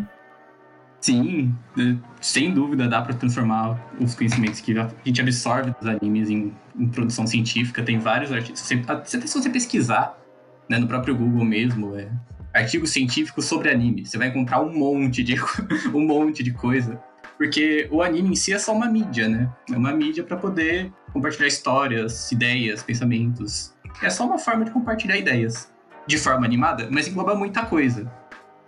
Sim, 1.02 1.52
sem 2.20 2.54
dúvida 2.54 2.86
dá 2.86 3.02
para 3.02 3.12
transformar 3.12 3.76
os 4.00 4.14
conhecimentos 4.14 4.60
que 4.60 4.78
a 4.78 4.88
gente 5.04 5.20
absorve 5.20 5.72
dos 5.72 5.88
animes 5.88 6.30
em, 6.30 6.52
em 6.78 6.86
produção 6.86 7.26
científica. 7.26 7.82
Tem 7.82 7.98
vários 7.98 8.30
artigos. 8.30 8.60
Se, 8.60 8.80
se 9.04 9.18
você 9.18 9.50
pesquisar 9.50 10.16
né, 10.68 10.78
no 10.78 10.86
próprio 10.86 11.16
Google 11.16 11.44
mesmo, 11.44 11.96
é, 11.96 12.08
artigos 12.54 12.90
científicos 12.90 13.46
sobre 13.46 13.68
anime, 13.68 14.06
você 14.06 14.16
vai 14.16 14.28
encontrar 14.28 14.60
um 14.60 14.72
monte 14.72 15.24
de 15.24 15.34
um 15.92 16.06
monte 16.06 16.40
de 16.40 16.52
coisa. 16.52 17.02
Porque 17.36 17.88
o 17.90 18.00
anime 18.00 18.30
em 18.30 18.36
si 18.36 18.52
é 18.52 18.58
só 18.58 18.72
uma 18.72 18.86
mídia, 18.86 19.28
né? 19.28 19.50
É 19.72 19.76
uma 19.76 19.92
mídia 19.92 20.22
para 20.22 20.36
poder 20.36 20.92
compartilhar 21.12 21.48
histórias, 21.48 22.30
ideias, 22.30 22.80
pensamentos. 22.80 23.74
É 24.00 24.08
só 24.08 24.24
uma 24.24 24.38
forma 24.38 24.64
de 24.64 24.70
compartilhar 24.70 25.16
ideias 25.16 25.68
de 26.06 26.16
forma 26.16 26.46
animada, 26.46 26.86
mas 26.92 27.08
engloba 27.08 27.34
muita 27.34 27.66
coisa. 27.66 28.08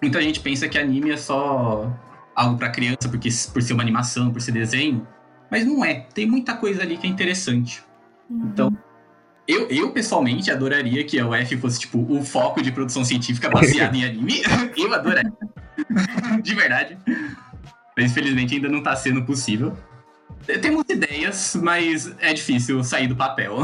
muita 0.03 0.21
gente 0.21 0.41
pensa 0.41 0.69
que 0.69 0.77
anime 0.77 1.13
é 1.13 1.17
só 1.17 1.93
algo 2.35 2.57
para 2.59 2.71
criança, 2.71 3.09
porque 3.09 3.29
por 3.53 3.63
ser 3.63 3.73
uma 3.73 3.83
animação, 3.83 4.31
por 4.31 4.41
ser 4.41 4.53
desenho, 4.53 5.07
mas 5.51 5.65
não 5.65 5.85
é. 5.85 6.07
Tem 6.15 6.27
muita 6.27 6.57
coisa 6.57 6.83
ali 6.83 6.97
que 6.97 7.07
é 7.07 7.11
interessante. 7.11 7.83
Uhum. 8.29 8.51
Então, 8.53 8.79
eu, 9.47 9.69
eu 9.69 9.93
pessoalmente 9.93 10.51
adoraria 10.51 11.05
que 11.05 11.19
a 11.19 11.29
UF 11.29 11.57
fosse 11.59 11.81
tipo 11.81 12.05
o 12.11 12.25
foco 12.25 12.63
de 12.63 12.73
produção 12.73 13.05
científica 13.05 13.51
baseada 13.51 13.97
em 13.97 14.05
anime. 14.05 14.43
Eu 14.77 14.93
adoraria. 14.93 15.33
de 16.43 16.55
verdade. 16.55 16.99
Mas 17.97 18.11
infelizmente 18.11 18.55
ainda 18.55 18.69
não 18.69 18.83
tá 18.83 18.97
sendo 18.97 19.23
possível. 19.25 19.77
Temos 20.61 20.85
ideias, 20.89 21.57
mas 21.63 22.15
é 22.21 22.33
difícil 22.33 22.83
sair 22.83 23.07
do 23.07 23.17
papel. 23.17 23.59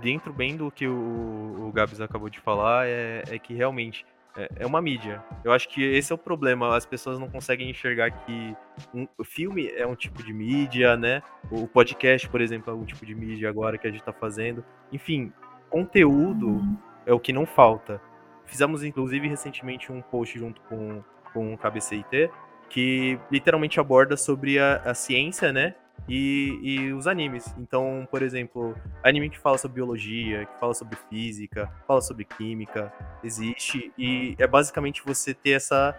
Dentro 0.00 0.32
bem 0.32 0.56
do 0.56 0.70
que 0.70 0.86
o, 0.86 1.66
o 1.68 1.72
Gabs 1.72 2.00
acabou 2.00 2.28
de 2.28 2.40
falar, 2.40 2.86
é, 2.86 3.22
é 3.28 3.38
que 3.38 3.54
realmente 3.54 4.04
é, 4.36 4.48
é 4.60 4.66
uma 4.66 4.82
mídia. 4.82 5.22
Eu 5.44 5.52
acho 5.52 5.68
que 5.68 5.82
esse 5.82 6.12
é 6.12 6.14
o 6.14 6.18
problema. 6.18 6.76
As 6.76 6.84
pessoas 6.84 7.18
não 7.18 7.28
conseguem 7.28 7.70
enxergar 7.70 8.10
que 8.10 8.56
um, 8.92 9.06
filme 9.24 9.68
é 9.68 9.86
um 9.86 9.94
tipo 9.94 10.22
de 10.22 10.32
mídia, 10.32 10.96
né? 10.96 11.22
O 11.50 11.66
podcast, 11.66 12.28
por 12.28 12.40
exemplo, 12.40 12.72
é 12.72 12.76
um 12.76 12.84
tipo 12.84 13.06
de 13.06 13.14
mídia 13.14 13.48
agora 13.48 13.78
que 13.78 13.86
a 13.86 13.90
gente 13.90 14.02
tá 14.02 14.12
fazendo. 14.12 14.64
Enfim, 14.92 15.32
conteúdo 15.70 16.62
é 17.06 17.12
o 17.12 17.20
que 17.20 17.32
não 17.32 17.46
falta. 17.46 18.00
Fizemos, 18.44 18.82
inclusive, 18.82 19.28
recentemente 19.28 19.90
um 19.90 20.02
post 20.02 20.38
junto 20.38 20.60
com, 20.62 21.02
com 21.32 21.54
o 21.54 21.58
KBCIT, 21.58 22.30
que 22.68 23.18
literalmente 23.30 23.78
aborda 23.80 24.16
sobre 24.16 24.58
a, 24.58 24.76
a 24.84 24.94
ciência, 24.94 25.52
né? 25.52 25.74
E, 26.08 26.58
e, 26.62 26.92
os 26.92 27.06
animes. 27.06 27.54
Então, 27.58 28.06
por 28.10 28.22
exemplo, 28.22 28.76
anime 29.02 29.30
que 29.30 29.38
fala 29.38 29.56
sobre 29.56 29.76
biologia, 29.76 30.44
que 30.44 30.60
fala 30.60 30.74
sobre 30.74 30.98
física, 31.08 31.70
fala 31.86 32.02
sobre 32.02 32.24
química, 32.24 32.92
existe. 33.22 33.92
E 33.96 34.34
é 34.38 34.46
basicamente 34.46 35.02
você 35.04 35.32
ter 35.32 35.52
essa 35.52 35.98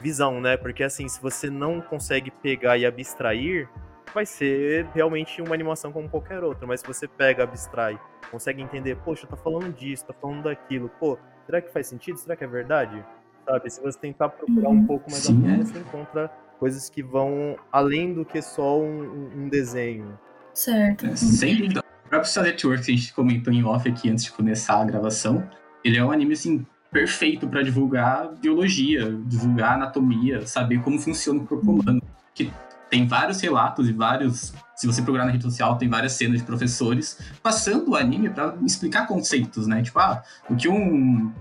visão, 0.00 0.40
né? 0.40 0.56
Porque 0.56 0.84
assim, 0.84 1.08
se 1.08 1.20
você 1.20 1.50
não 1.50 1.80
consegue 1.80 2.30
pegar 2.30 2.78
e 2.78 2.86
abstrair, 2.86 3.68
vai 4.14 4.26
ser 4.26 4.86
realmente 4.94 5.40
uma 5.42 5.54
animação 5.54 5.90
como 5.90 6.08
qualquer 6.08 6.44
outra. 6.44 6.66
Mas 6.66 6.80
se 6.80 6.86
você 6.86 7.08
pega, 7.08 7.42
abstrai, 7.42 7.98
consegue 8.30 8.62
entender, 8.62 8.96
poxa, 8.98 9.26
tá 9.26 9.36
falando 9.36 9.72
disso, 9.74 10.06
tá 10.06 10.12
falando 10.12 10.44
daquilo, 10.44 10.88
pô, 11.00 11.18
será 11.46 11.60
que 11.60 11.72
faz 11.72 11.86
sentido? 11.86 12.18
Será 12.18 12.36
que 12.36 12.44
é 12.44 12.46
verdade? 12.46 13.04
Sabe? 13.44 13.70
Se 13.70 13.80
você 13.80 13.98
tentar 13.98 14.28
procurar 14.28 14.68
um 14.68 14.86
pouco 14.86 15.10
mais 15.10 15.24
Sim, 15.24 15.44
a 15.44 15.48
é. 15.48 15.56
fundo, 15.56 15.66
você 15.66 15.78
encontra 15.78 16.30
coisas 16.60 16.90
que 16.90 17.02
vão 17.02 17.56
além 17.72 18.12
do 18.12 18.22
que 18.22 18.42
só 18.42 18.78
um, 18.78 19.30
um 19.34 19.48
desenho. 19.48 20.18
Certo. 20.52 21.06
É, 21.06 21.16
Sem 21.16 21.56
dúvida. 21.56 21.82
O 22.04 22.08
próprio 22.10 22.42
Network, 22.42 22.84
que 22.84 22.92
a 22.92 22.94
gente 22.94 23.14
comentou 23.14 23.52
em 23.52 23.64
off 23.64 23.88
aqui 23.88 24.10
antes 24.10 24.24
de 24.24 24.32
começar 24.32 24.80
a 24.80 24.84
gravação, 24.84 25.48
ele 25.82 25.96
é 25.96 26.04
um 26.04 26.12
anime, 26.12 26.34
assim, 26.34 26.66
perfeito 26.92 27.48
para 27.48 27.62
divulgar 27.62 28.34
biologia, 28.34 29.10
divulgar 29.24 29.74
anatomia, 29.74 30.46
saber 30.46 30.82
como 30.82 30.98
funciona 30.98 31.40
o 31.40 31.46
corpo 31.46 31.70
humano. 31.70 32.02
Que 32.34 32.52
tem 32.90 33.06
vários 33.06 33.40
relatos 33.40 33.88
e 33.88 33.92
vários. 33.92 34.52
Se 34.76 34.86
você 34.86 35.00
procurar 35.00 35.24
na 35.24 35.30
rede 35.30 35.44
social, 35.44 35.78
tem 35.78 35.88
várias 35.88 36.12
cenas 36.12 36.40
de 36.40 36.44
professores 36.44 37.18
passando 37.42 37.92
o 37.92 37.96
anime 37.96 38.28
para 38.28 38.54
explicar 38.66 39.06
conceitos, 39.06 39.66
né? 39.66 39.82
Tipo, 39.82 40.00
ah, 40.00 40.22
o 40.48 40.56
que 40.56 40.68
um. 40.68 41.32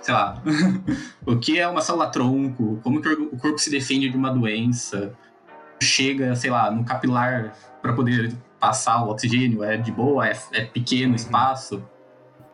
Sei 0.00 0.14
lá. 0.14 0.42
o 1.26 1.36
que 1.38 1.58
é 1.58 1.68
uma 1.68 1.80
célula-tronco, 1.80 2.80
como 2.82 3.00
que 3.00 3.08
o 3.08 3.36
corpo 3.36 3.58
se 3.58 3.70
defende 3.70 4.08
de 4.08 4.16
uma 4.16 4.30
doença, 4.30 5.12
chega, 5.82 6.34
sei 6.34 6.50
lá, 6.50 6.70
no 6.70 6.84
capilar 6.84 7.52
para 7.80 7.92
poder 7.92 8.32
passar 8.58 9.04
o 9.04 9.10
oxigênio, 9.10 9.62
é 9.64 9.76
de 9.76 9.90
boa, 9.90 10.28
é, 10.28 10.38
é 10.52 10.64
pequeno 10.64 11.12
o 11.12 11.16
espaço. 11.16 11.82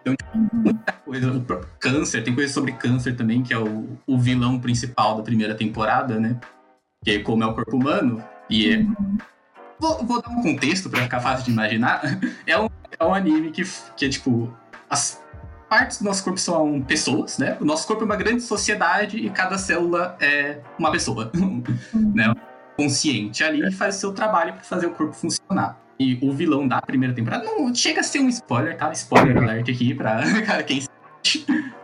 Então, 0.01 0.15
muita 0.53 0.93
coisa. 0.93 1.31
O 1.31 1.67
câncer, 1.79 2.25
tem 2.25 2.35
coisa 2.35 2.53
sobre 2.53 2.73
câncer 2.73 3.15
também, 3.15 3.43
que 3.43 3.53
é 3.53 3.59
o, 3.59 3.99
o 4.07 4.19
vilão 4.19 4.59
principal 4.59 5.17
da 5.17 5.23
primeira 5.23 5.55
temporada, 5.55 6.19
né? 6.19 6.41
Que 7.05 7.13
é 7.13 7.19
como 7.21 7.45
é 7.45 7.47
o 7.47 7.55
corpo 7.55 7.77
humano. 7.77 8.23
E 8.49 8.75
é. 8.75 8.87
Vou, 9.79 10.05
vou 10.05 10.23
dar 10.23 10.31
um 10.31 10.43
contexto 10.43 10.89
pra 10.89 11.03
ficar 11.03 11.21
fácil 11.21 11.45
de 11.45 11.51
imaginar. 11.53 12.01
É 12.47 12.59
um, 12.59 12.69
é 12.99 13.05
um 13.05 13.15
anime 13.15 13.51
que, 13.51 13.63
que 13.97 14.07
é 14.07 14.09
tipo. 14.09 14.53
As 14.89 15.23
partes 15.69 15.99
do 15.99 16.05
nosso 16.05 16.25
corpo 16.25 16.39
são 16.39 16.81
pessoas, 16.83 17.39
né? 17.39 17.57
O 17.61 17.65
nosso 17.65 17.87
corpo 17.87 18.03
é 18.03 18.05
uma 18.07 18.17
grande 18.17 18.43
sociedade 18.43 19.19
e 19.19 19.31
cada 19.31 19.59
célula 19.59 20.17
é 20.21 20.61
uma 20.79 20.91
pessoa, 20.91 21.31
né? 21.93 22.35
Consciente 22.77 23.43
ali 23.43 23.67
e 23.67 23.73
faz 23.73 23.97
o 23.97 24.01
seu 24.01 24.13
trabalho 24.13 24.55
pra 24.55 24.63
fazer 24.63 24.87
o 24.87 24.91
corpo 24.91 25.13
funcionar. 25.13 25.79
E 25.99 26.19
o 26.23 26.33
vilão 26.33 26.67
da 26.67 26.81
primeira 26.81 27.13
temporada 27.13 27.45
não 27.45 27.75
chega 27.75 28.01
a 28.01 28.05
ser 28.05 28.21
um 28.21 28.29
spoiler, 28.29 28.77
tá? 28.77 28.93
Spoiler 28.93 29.37
alert 29.37 29.69
aqui 29.69 29.95
pra 29.95 30.23
cara, 30.47 30.63
quem. 30.63 30.83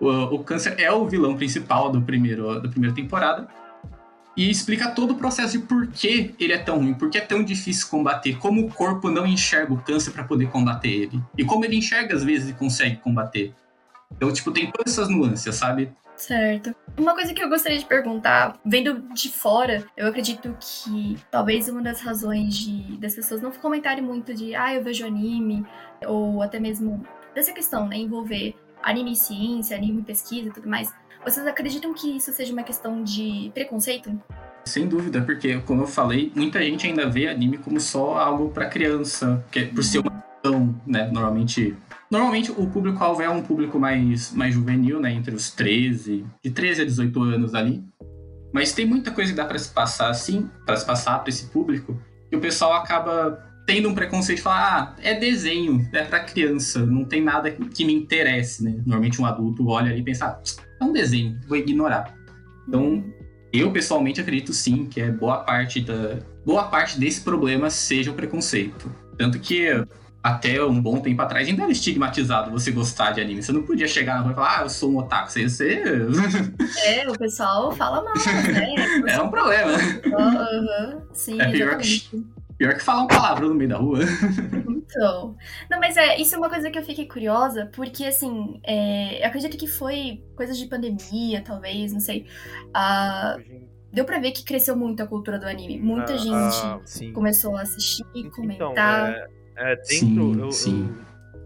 O, 0.00 0.34
o 0.34 0.42
câncer 0.42 0.74
é 0.80 0.90
o 0.90 1.06
vilão 1.06 1.36
principal 1.36 1.88
do 1.88 2.02
primeiro, 2.02 2.60
da 2.60 2.68
primeira 2.68 2.92
temporada. 2.92 3.46
E 4.36 4.50
explica 4.50 4.90
todo 4.90 5.12
o 5.12 5.14
processo 5.16 5.58
de 5.58 5.64
por 5.64 5.86
que 5.88 6.34
ele 6.38 6.52
é 6.52 6.58
tão 6.58 6.78
ruim, 6.78 6.94
por 6.94 7.10
que 7.10 7.18
é 7.18 7.20
tão 7.20 7.42
difícil 7.42 7.88
combater, 7.88 8.38
como 8.38 8.66
o 8.66 8.70
corpo 8.72 9.10
não 9.10 9.26
enxerga 9.26 9.72
o 9.74 9.82
câncer 9.82 10.10
para 10.12 10.24
poder 10.24 10.48
combater 10.48 10.88
ele. 10.88 11.22
E 11.36 11.44
como 11.44 11.64
ele 11.64 11.76
enxerga 11.76 12.14
às 12.14 12.24
vezes 12.24 12.50
e 12.50 12.54
consegue 12.54 12.96
combater. 12.96 13.54
Então, 14.10 14.32
tipo, 14.32 14.50
tem 14.50 14.70
todas 14.70 14.92
essas 14.92 15.08
nuances, 15.08 15.54
sabe? 15.54 15.92
Certo. 16.16 16.74
Uma 16.96 17.14
coisa 17.14 17.34
que 17.34 17.42
eu 17.42 17.48
gostaria 17.48 17.78
de 17.78 17.84
perguntar, 17.84 18.58
vendo 18.64 19.02
de 19.12 19.28
fora, 19.30 19.84
eu 19.96 20.06
acredito 20.06 20.56
que 20.60 21.16
talvez 21.30 21.68
uma 21.68 21.82
das 21.82 22.00
razões 22.00 22.54
de 22.54 22.96
das 22.98 23.14
pessoas 23.14 23.40
não 23.40 23.50
comentarem 23.50 24.04
muito 24.04 24.32
de 24.32 24.54
ah, 24.54 24.74
eu 24.74 24.84
vejo 24.84 25.04
anime, 25.06 25.66
ou 26.06 26.40
até 26.40 26.60
mesmo 26.60 27.04
dessa 27.34 27.52
questão, 27.52 27.88
né, 27.88 27.96
envolver 27.96 28.54
anime 28.82 29.16
ciência, 29.16 29.76
anime 29.76 30.02
pesquisa 30.02 30.48
e 30.48 30.52
tudo 30.52 30.68
mais. 30.68 30.92
Vocês 31.24 31.46
acreditam 31.46 31.94
que 31.94 32.16
isso 32.16 32.32
seja 32.32 32.52
uma 32.52 32.64
questão 32.64 33.04
de 33.04 33.50
preconceito? 33.54 34.10
Sem 34.64 34.88
dúvida, 34.88 35.22
porque, 35.22 35.58
como 35.60 35.82
eu 35.82 35.86
falei, 35.86 36.32
muita 36.34 36.60
gente 36.62 36.86
ainda 36.86 37.08
vê 37.08 37.28
anime 37.28 37.58
como 37.58 37.78
só 37.78 38.18
algo 38.18 38.50
para 38.50 38.66
criança, 38.66 39.44
que 39.50 39.60
é 39.60 39.66
por 39.66 39.84
ser 39.84 40.00
uma 40.00 40.24
ação, 40.44 40.74
né? 40.84 41.08
Normalmente, 41.12 41.76
normalmente 42.10 42.50
o 42.50 42.66
público-alvo 42.66 43.22
é 43.22 43.28
um 43.28 43.42
público 43.42 43.78
mais, 43.78 44.32
mais 44.32 44.54
juvenil, 44.54 45.00
né? 45.00 45.12
Entre 45.12 45.34
os 45.34 45.50
13, 45.52 46.24
de 46.42 46.50
13 46.50 46.82
a 46.82 46.84
18 46.84 47.22
anos 47.22 47.54
ali. 47.54 47.84
Mas 48.52 48.72
tem 48.72 48.84
muita 48.84 49.12
coisa 49.12 49.30
que 49.30 49.36
dá 49.36 49.44
para 49.44 49.58
se 49.58 49.72
passar 49.72 50.10
assim, 50.10 50.50
para 50.66 50.76
se 50.76 50.84
passar 50.84 51.20
para 51.20 51.30
esse 51.30 51.46
público, 51.46 51.96
e 52.30 52.36
o 52.36 52.40
pessoal 52.40 52.72
acaba 52.74 53.48
tendo 53.64 53.88
um 53.88 53.94
preconceito 53.94 54.38
de 54.38 54.42
falar, 54.42 54.96
ah, 54.96 54.96
é 55.00 55.14
desenho, 55.14 55.88
é 55.92 56.02
para 56.02 56.20
criança, 56.20 56.84
não 56.84 57.04
tem 57.04 57.22
nada 57.22 57.50
que 57.50 57.84
me 57.84 57.94
interesse, 57.94 58.64
né? 58.64 58.72
Normalmente 58.84 59.20
um 59.20 59.26
adulto 59.26 59.66
olha 59.68 59.90
ali 59.90 60.00
e 60.00 60.04
pensa, 60.04 60.26
ah, 60.26 60.62
é 60.82 60.86
um 60.86 60.92
desenho, 60.92 61.38
vou 61.46 61.56
ignorar. 61.56 62.14
Então, 62.68 63.04
eu 63.52 63.70
pessoalmente 63.70 64.20
acredito 64.20 64.52
sim 64.52 64.86
que 64.86 65.00
é 65.00 65.10
boa 65.10 65.38
parte 65.38 65.80
da 65.80 66.18
boa 66.44 66.64
parte 66.64 66.98
desse 66.98 67.20
problema 67.20 67.70
seja 67.70 68.10
o 68.10 68.14
preconceito. 68.14 68.90
Tanto 69.16 69.38
que 69.38 69.68
até 70.22 70.62
um 70.64 70.80
bom 70.80 71.00
tempo 71.00 71.20
atrás 71.20 71.48
ainda 71.48 71.64
era 71.64 71.72
estigmatizado 71.72 72.50
você 72.50 72.70
gostar 72.70 73.10
de 73.10 73.20
anime. 73.20 73.42
Você 73.42 73.52
não 73.52 73.62
podia 73.62 73.88
chegar 73.88 74.14
na 74.14 74.20
rua 74.20 74.32
e 74.32 74.34
falar, 74.34 74.60
ah, 74.60 74.62
eu 74.62 74.68
sou 74.68 74.92
um 74.92 74.98
otaku. 74.98 75.30
Você, 75.30 75.48
você... 75.48 75.82
É, 76.86 77.10
o 77.10 77.18
pessoal 77.18 77.72
fala 77.72 78.02
mal, 78.02 78.14
né? 78.14 78.74
é 79.12 79.20
um 79.20 79.30
problema. 79.30 79.72
Sim, 81.12 81.40
É 81.40 81.50
pior 81.50 81.76
que-. 81.76 82.24
Pior 82.62 82.74
que 82.74 82.82
falar 82.84 83.02
um 83.02 83.06
palavrão 83.08 83.48
no 83.48 83.54
meio 83.56 83.70
da 83.70 83.76
rua. 83.76 83.98
Então. 84.92 85.34
Não, 85.70 85.80
mas 85.80 85.96
é, 85.96 86.20
isso 86.20 86.34
é 86.34 86.38
uma 86.38 86.50
coisa 86.50 86.70
que 86.70 86.78
eu 86.78 86.82
fiquei 86.84 87.06
curiosa, 87.06 87.70
porque 87.74 88.04
assim, 88.04 88.60
é, 88.62 89.22
eu 89.22 89.26
acredito 89.26 89.56
que 89.56 89.66
foi 89.66 90.22
coisas 90.36 90.58
de 90.58 90.66
pandemia, 90.66 91.40
talvez, 91.42 91.94
não 91.94 91.98
sei. 91.98 92.26
Ah, 92.74 93.38
deu 93.90 94.04
pra 94.04 94.18
ver 94.20 94.32
que 94.32 94.44
cresceu 94.44 94.76
muito 94.76 95.02
a 95.02 95.06
cultura 95.06 95.38
do 95.38 95.46
anime. 95.46 95.80
Muita 95.80 96.12
Ah, 96.12 96.18
gente 96.18 96.34
ah, 96.34 96.80
começou 97.14 97.56
a 97.56 97.62
assistir, 97.62 98.04
Então, 98.14 98.30
comentar. 98.32 99.08
é, 99.08 99.26
é, 99.56 99.76
dentro, 99.76 99.84
Sim, 99.86 100.34
eu- 100.34 100.40
eu- 100.40 100.50
sim. 100.52 100.94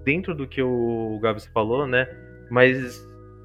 dentro 0.04 0.34
do 0.34 0.46
que 0.48 0.60
o 0.60 1.16
Gabs 1.22 1.46
falou, 1.46 1.86
né? 1.86 2.04
Mas 2.50 3.00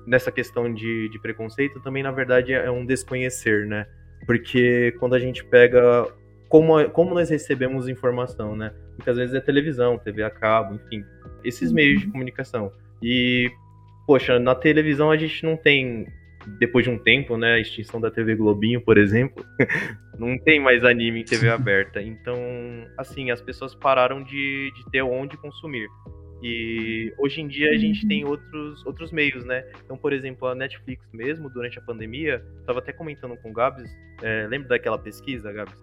nessa 0.07 0.31
questão 0.31 0.73
de, 0.73 1.09
de 1.09 1.19
preconceito 1.21 1.79
também, 1.79 2.01
na 2.01 2.11
verdade, 2.11 2.53
é 2.53 2.71
um 2.71 2.83
desconhecer, 2.87 3.67
né? 3.67 3.85
Porque 4.25 4.95
quando 4.99 5.13
a 5.13 5.19
gente 5.19 5.43
pega 5.45 6.07
como, 6.51 6.89
como 6.89 7.15
nós 7.15 7.29
recebemos 7.29 7.87
informação, 7.87 8.57
né? 8.57 8.73
Muitas 8.97 9.15
vezes 9.15 9.33
é 9.33 9.39
televisão, 9.39 9.97
TV 9.97 10.21
a 10.21 10.29
cabo, 10.29 10.75
enfim, 10.75 11.01
esses 11.45 11.71
meios 11.71 12.01
de 12.01 12.07
comunicação. 12.07 12.73
E, 13.01 13.49
poxa, 14.05 14.37
na 14.37 14.53
televisão 14.53 15.09
a 15.09 15.15
gente 15.15 15.45
não 15.45 15.55
tem, 15.55 16.05
depois 16.59 16.83
de 16.83 16.91
um 16.91 16.97
tempo, 16.97 17.37
né? 17.37 17.53
A 17.53 17.59
extinção 17.59 18.01
da 18.01 18.11
TV 18.11 18.35
Globinho, 18.35 18.81
por 18.81 18.97
exemplo, 18.97 19.45
não 20.19 20.37
tem 20.37 20.59
mais 20.59 20.83
anime 20.83 21.21
em 21.21 21.23
TV 21.23 21.49
aberta. 21.49 22.01
Então, 22.01 22.37
assim, 22.97 23.31
as 23.31 23.41
pessoas 23.41 23.73
pararam 23.73 24.21
de, 24.21 24.73
de 24.75 24.91
ter 24.91 25.01
onde 25.03 25.37
consumir. 25.37 25.87
E 26.41 27.13
hoje 27.19 27.41
em 27.41 27.47
dia 27.47 27.69
a 27.69 27.77
gente 27.77 28.07
tem 28.07 28.25
outros, 28.25 28.85
outros 28.85 29.11
meios, 29.11 29.45
né? 29.45 29.63
Então, 29.83 29.95
por 29.95 30.11
exemplo, 30.11 30.47
a 30.47 30.55
Netflix 30.55 31.05
mesmo, 31.13 31.49
durante 31.49 31.77
a 31.77 31.81
pandemia, 31.81 32.43
tava 32.65 32.79
até 32.79 32.91
comentando 32.91 33.37
com 33.37 33.51
o 33.51 33.53
Gabs, 33.53 33.89
é, 34.21 34.47
lembra 34.47 34.69
daquela 34.69 34.97
pesquisa, 34.97 35.51
Gabs? 35.51 35.75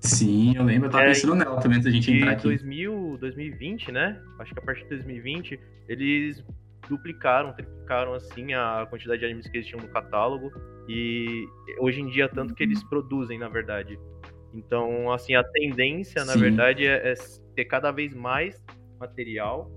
Sim, 0.00 0.56
eu 0.56 0.64
lembro, 0.64 0.86
eu 0.86 0.90
tava 0.90 1.04
É, 1.04 1.08
pensando 1.08 1.34
nela 1.34 1.60
também 1.60 1.76
antes 1.76 1.84
da 1.84 1.90
gente 1.90 2.10
entrar 2.10 2.32
aqui. 2.32 2.44
2000, 2.44 3.18
2020, 3.20 3.92
né? 3.92 4.20
Acho 4.38 4.54
que 4.54 4.58
a 4.58 4.62
partir 4.62 4.84
de 4.84 4.88
2020, 4.88 5.60
eles 5.86 6.42
duplicaram, 6.88 7.52
triplicaram, 7.52 8.14
assim, 8.14 8.54
a 8.54 8.86
quantidade 8.88 9.20
de 9.20 9.26
animes 9.26 9.46
que 9.48 9.56
eles 9.58 9.66
tinham 9.66 9.82
no 9.82 9.88
catálogo. 9.88 10.50
E 10.88 11.44
hoje 11.78 12.00
em 12.00 12.08
dia, 12.08 12.28
tanto 12.28 12.54
que 12.54 12.62
eles 12.62 12.82
produzem, 12.84 13.38
na 13.38 13.48
verdade. 13.48 13.98
Então, 14.54 15.12
assim, 15.12 15.34
a 15.34 15.44
tendência, 15.44 16.24
na 16.24 16.32
Sim. 16.32 16.40
verdade, 16.40 16.86
é, 16.86 17.12
é 17.12 17.14
ter 17.54 17.64
cada 17.66 17.90
vez 17.90 18.14
mais 18.14 18.62
material. 18.98 19.70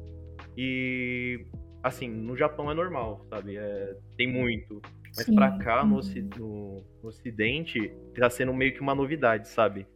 E, 0.62 1.45
assim, 1.82 2.10
no 2.10 2.36
Japão 2.36 2.69
é 2.69 2.74
normal, 2.74 3.26
sabe? 3.30 3.56
É, 3.56 3.95
tem 4.17 4.28
muito. 4.28 4.82
Mas 5.15 5.26
Sim. 5.26 5.34
pra 5.34 5.58
cá, 5.58 5.86
no, 5.86 6.02
no, 6.38 6.86
no 7.02 7.08
Ocidente, 7.08 7.95
tá 8.13 8.30
sendo 8.30 8.54
meio 8.54 8.74
que 8.74 8.82
uma 8.82 8.93
novidade, 8.93 9.48
sabe? 9.48 9.88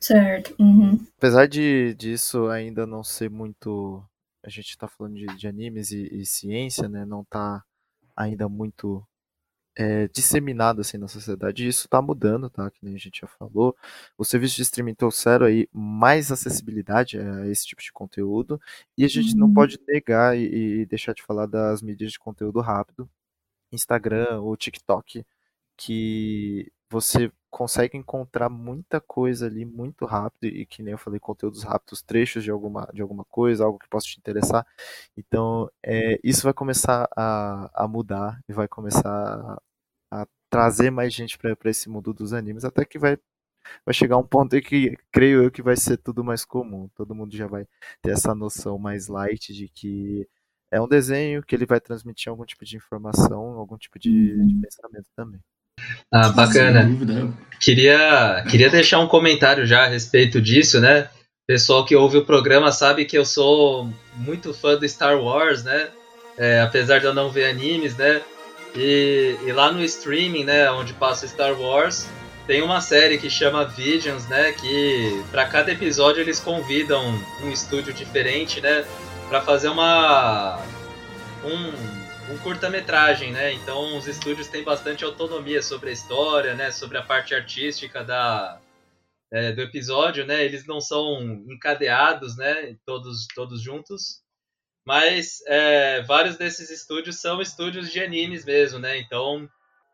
Certo. 0.00 0.52
Uhum. 0.58 0.98
Apesar 1.16 1.46
de 1.46 1.94
disso 1.94 2.48
ainda 2.48 2.84
não 2.84 3.04
ser 3.04 3.30
muito. 3.30 4.04
A 4.44 4.50
gente 4.50 4.76
tá 4.76 4.88
falando 4.88 5.14
de, 5.14 5.26
de 5.26 5.46
animes 5.46 5.92
e, 5.92 6.08
e 6.12 6.26
ciência, 6.26 6.88
né? 6.88 7.06
Não 7.06 7.24
tá 7.24 7.62
ainda 8.16 8.48
muito 8.48 9.00
é, 9.76 10.08
disseminado 10.08 10.80
assim 10.80 10.98
na 10.98 11.08
sociedade. 11.08 11.64
E 11.64 11.68
isso 11.68 11.88
tá 11.88 12.00
mudando, 12.02 12.48
tá? 12.50 12.70
Que 12.70 12.84
nem 12.84 12.94
a 12.94 12.98
gente 12.98 13.20
já 13.22 13.26
falou. 13.28 13.76
Os 14.18 14.28
serviços 14.28 14.56
de 14.56 14.62
streaming 14.62 14.94
trouxeram 14.94 15.46
aí 15.46 15.68
mais 15.72 16.30
acessibilidade 16.32 17.18
a 17.18 17.46
esse 17.48 17.66
tipo 17.66 17.82
de 17.82 17.92
conteúdo. 17.92 18.60
E 18.96 19.04
a 19.04 19.08
gente 19.08 19.36
não 19.36 19.48
Uhum. 19.48 19.54
pode 19.54 19.78
negar 19.88 20.36
e, 20.38 20.82
e 20.82 20.86
deixar 20.86 21.14
de 21.14 21.22
falar 21.22 21.46
das 21.46 21.82
mídias 21.82 22.12
de 22.12 22.18
conteúdo 22.18 22.60
rápido. 22.60 23.08
Instagram 23.72 24.40
ou 24.40 24.56
TikTok, 24.56 25.24
que 25.76 26.72
você 26.94 27.30
consegue 27.50 27.96
encontrar 27.96 28.48
muita 28.48 29.00
coisa 29.00 29.46
ali 29.46 29.64
muito 29.64 30.04
rápido 30.06 30.46
e 30.46 30.64
que 30.66 30.82
nem 30.82 30.92
eu 30.92 30.98
falei, 30.98 31.18
conteúdos 31.20 31.62
rápidos, 31.64 32.02
trechos 32.02 32.44
de 32.44 32.50
alguma, 32.50 32.88
de 32.92 33.02
alguma 33.02 33.24
coisa, 33.24 33.64
algo 33.64 33.78
que 33.78 33.88
possa 33.88 34.06
te 34.06 34.18
interessar. 34.18 34.66
Então, 35.16 35.70
é, 35.82 36.18
isso 36.22 36.42
vai 36.44 36.52
começar 36.54 37.08
a, 37.16 37.70
a 37.84 37.88
mudar 37.88 38.40
e 38.48 38.52
vai 38.52 38.68
começar 38.68 39.58
a, 40.10 40.22
a 40.22 40.26
trazer 40.50 40.90
mais 40.90 41.12
gente 41.14 41.38
para 41.38 41.56
esse 41.70 41.88
mundo 41.88 42.12
dos 42.14 42.32
animes, 42.32 42.64
até 42.64 42.84
que 42.84 42.98
vai, 42.98 43.18
vai 43.84 43.94
chegar 43.94 44.16
um 44.18 44.26
ponto 44.26 44.56
em 44.56 44.62
que 44.62 44.96
creio 45.12 45.42
eu 45.44 45.50
que 45.50 45.62
vai 45.62 45.76
ser 45.76 45.98
tudo 45.98 46.24
mais 46.24 46.44
comum. 46.44 46.88
Todo 46.94 47.14
mundo 47.14 47.36
já 47.36 47.46
vai 47.46 47.66
ter 48.02 48.12
essa 48.12 48.34
noção 48.34 48.78
mais 48.78 49.08
light 49.08 49.52
de 49.54 49.68
que 49.68 50.28
é 50.70 50.80
um 50.80 50.88
desenho 50.88 51.42
que 51.42 51.54
ele 51.54 51.66
vai 51.66 51.80
transmitir 51.80 52.30
algum 52.30 52.44
tipo 52.44 52.64
de 52.64 52.76
informação, 52.76 53.58
algum 53.58 53.78
tipo 53.78 53.98
de, 53.98 54.10
de 54.46 54.54
pensamento 54.60 55.08
também. 55.16 55.40
Ah, 56.12 56.28
bacana. 56.28 56.82
Sem 56.82 56.94
dúvida. 56.94 57.34
Queria, 57.60 58.44
queria 58.48 58.70
deixar 58.70 59.00
um 59.00 59.08
comentário 59.08 59.66
já 59.66 59.84
a 59.84 59.88
respeito 59.88 60.40
disso, 60.40 60.80
né? 60.80 61.08
Pessoal 61.46 61.84
que 61.84 61.96
ouve 61.96 62.18
o 62.18 62.24
programa 62.24 62.70
sabe 62.70 63.04
que 63.04 63.16
eu 63.16 63.24
sou 63.24 63.90
muito 64.16 64.54
fã 64.54 64.76
do 64.76 64.88
Star 64.88 65.18
Wars, 65.18 65.64
né? 65.64 65.88
É, 66.38 66.60
apesar 66.60 66.98
de 66.98 67.06
eu 67.06 67.14
não 67.14 67.30
ver 67.30 67.50
animes, 67.50 67.96
né? 67.96 68.20
E, 68.76 69.36
e 69.46 69.52
lá 69.52 69.70
no 69.72 69.82
streaming, 69.84 70.44
né, 70.44 70.70
onde 70.70 70.92
passa 70.94 71.28
Star 71.28 71.58
Wars, 71.58 72.08
tem 72.46 72.60
uma 72.60 72.80
série 72.80 73.18
que 73.18 73.30
chama 73.30 73.64
Visions, 73.64 74.26
né? 74.26 74.52
Que 74.52 75.22
para 75.30 75.46
cada 75.46 75.72
episódio 75.72 76.20
eles 76.20 76.40
convidam 76.40 77.02
um 77.42 77.50
estúdio 77.50 77.92
diferente, 77.92 78.60
né? 78.60 78.84
Para 79.28 79.40
fazer 79.40 79.68
uma 79.68 80.60
um, 81.44 82.03
um 82.30 82.38
curta-metragem, 82.38 83.32
né? 83.32 83.52
Então 83.52 83.96
os 83.98 84.06
estúdios 84.06 84.48
têm 84.48 84.62
bastante 84.64 85.04
autonomia 85.04 85.62
sobre 85.62 85.90
a 85.90 85.92
história, 85.92 86.54
né? 86.54 86.70
Sobre 86.70 86.96
a 86.96 87.02
parte 87.02 87.34
artística 87.34 88.02
da 88.02 88.60
é, 89.32 89.52
do 89.52 89.60
episódio, 89.62 90.26
né? 90.26 90.44
Eles 90.44 90.66
não 90.66 90.80
são 90.80 91.20
encadeados, 91.48 92.36
né? 92.36 92.76
Todos 92.86 93.26
todos 93.34 93.62
juntos, 93.62 94.22
mas 94.86 95.42
é, 95.46 96.02
vários 96.02 96.36
desses 96.36 96.70
estúdios 96.70 97.20
são 97.20 97.40
estúdios 97.40 97.90
de 97.90 98.00
animes 98.02 98.44
mesmo, 98.44 98.78
né? 98.78 98.98
Então 98.98 99.48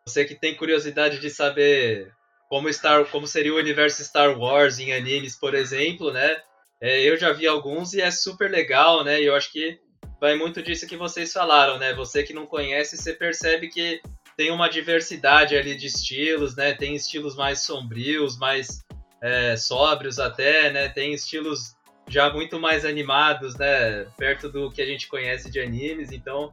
você 0.07 0.25
que 0.25 0.35
tem 0.35 0.57
curiosidade 0.57 1.19
de 1.19 1.31
saber 1.31 2.13
como 2.49 2.73
Star, 2.73 3.05
como 3.07 3.27
seria 3.27 3.55
o 3.55 3.59
universo 3.59 4.05
Star 4.05 4.39
Wars 4.39 4.79
em 4.79 4.93
animes, 4.93 5.37
por 5.37 5.55
exemplo, 5.55 6.13
né? 6.13 6.41
É, 6.81 7.01
eu 7.03 7.17
já 7.17 7.33
vi 7.33 7.47
alguns 7.47 7.93
e 7.93 8.01
é 8.01 8.11
super 8.11 8.51
legal, 8.51 9.05
né? 9.05 9.21
E 9.21 9.27
eu 9.27 9.35
acho 9.35 9.53
que 9.53 9.79
vai 10.21 10.37
muito 10.37 10.63
disso 10.63 10.87
que 10.87 10.97
vocês 10.97 11.33
falaram, 11.33 11.79
né? 11.79 11.95
Você 11.95 12.23
que 12.23 12.35
não 12.35 12.47
conhece, 12.47 12.97
você 12.97 13.13
percebe 13.13 13.69
que 13.69 14.03
tem 14.37 14.51
uma 14.51 14.69
diversidade 14.69 15.57
ali 15.57 15.75
de 15.75 15.87
estilos, 15.87 16.55
né? 16.55 16.75
Tem 16.75 16.95
estilos 16.95 17.35
mais 17.35 17.63
sombrios, 17.63 18.39
mais 18.39 18.85
é, 19.23 19.57
sóbrios 19.57 20.19
até, 20.19 20.71
né? 20.71 20.89
Tem 20.89 21.15
estilos 21.15 21.75
já 22.07 22.31
muito 22.31 22.61
mais 22.61 22.85
animados, 22.85 23.57
né? 23.57 24.05
Perto 24.19 24.51
do 24.51 24.71
que 24.71 24.83
a 24.83 24.87
gente 24.87 25.09
conhece 25.09 25.51
de 25.51 25.61
animes, 25.61 26.13
então 26.13 26.53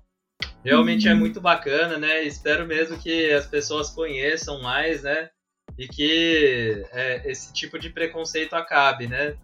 realmente 0.63 1.07
é 1.07 1.13
muito 1.13 1.41
bacana, 1.41 1.97
né? 1.97 2.23
Espero 2.23 2.65
mesmo 2.65 2.97
que 2.97 3.31
as 3.31 3.45
pessoas 3.45 3.89
conheçam 3.89 4.61
mais, 4.61 5.03
né? 5.03 5.29
E 5.77 5.87
que 5.87 6.85
é, 6.91 7.29
esse 7.29 7.53
tipo 7.53 7.77
de 7.77 7.89
preconceito 7.89 8.53
acabe, 8.53 9.07
né? 9.07 9.35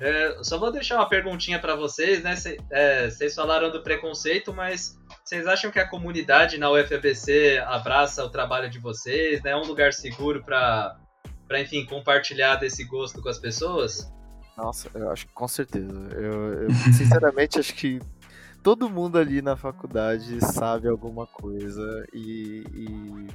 É, 0.00 0.42
só 0.42 0.58
vou 0.58 0.72
deixar 0.72 0.96
uma 0.96 1.08
perguntinha 1.08 1.58
para 1.58 1.76
vocês, 1.76 2.22
né? 2.22 2.34
Cê, 2.34 2.58
é, 2.70 3.10
vocês 3.10 3.34
falaram 3.34 3.70
do 3.70 3.82
preconceito, 3.82 4.52
mas 4.52 4.98
vocês 5.22 5.46
acham 5.46 5.70
que 5.70 5.78
a 5.78 5.86
comunidade 5.86 6.56
na 6.56 6.70
UFABC 6.70 7.58
abraça 7.66 8.24
o 8.24 8.30
trabalho 8.30 8.70
de 8.70 8.78
vocês? 8.78 9.42
né? 9.42 9.50
É 9.50 9.56
um 9.56 9.66
lugar 9.66 9.92
seguro 9.92 10.42
para, 10.42 10.96
enfim, 11.52 11.84
compartilhar 11.84 12.56
desse 12.56 12.82
gosto 12.84 13.20
com 13.20 13.28
as 13.28 13.38
pessoas? 13.38 14.10
Nossa, 14.56 14.88
eu 14.94 15.10
acho 15.10 15.26
que 15.26 15.32
com 15.34 15.46
certeza. 15.46 16.08
Eu, 16.12 16.62
eu 16.62 16.70
sinceramente 16.96 17.60
acho 17.60 17.74
que 17.74 18.00
todo 18.62 18.88
mundo 18.88 19.18
ali 19.18 19.42
na 19.42 19.54
faculdade 19.54 20.40
sabe 20.40 20.88
alguma 20.88 21.26
coisa 21.26 22.06
e, 22.14 22.64
e, 22.72 23.28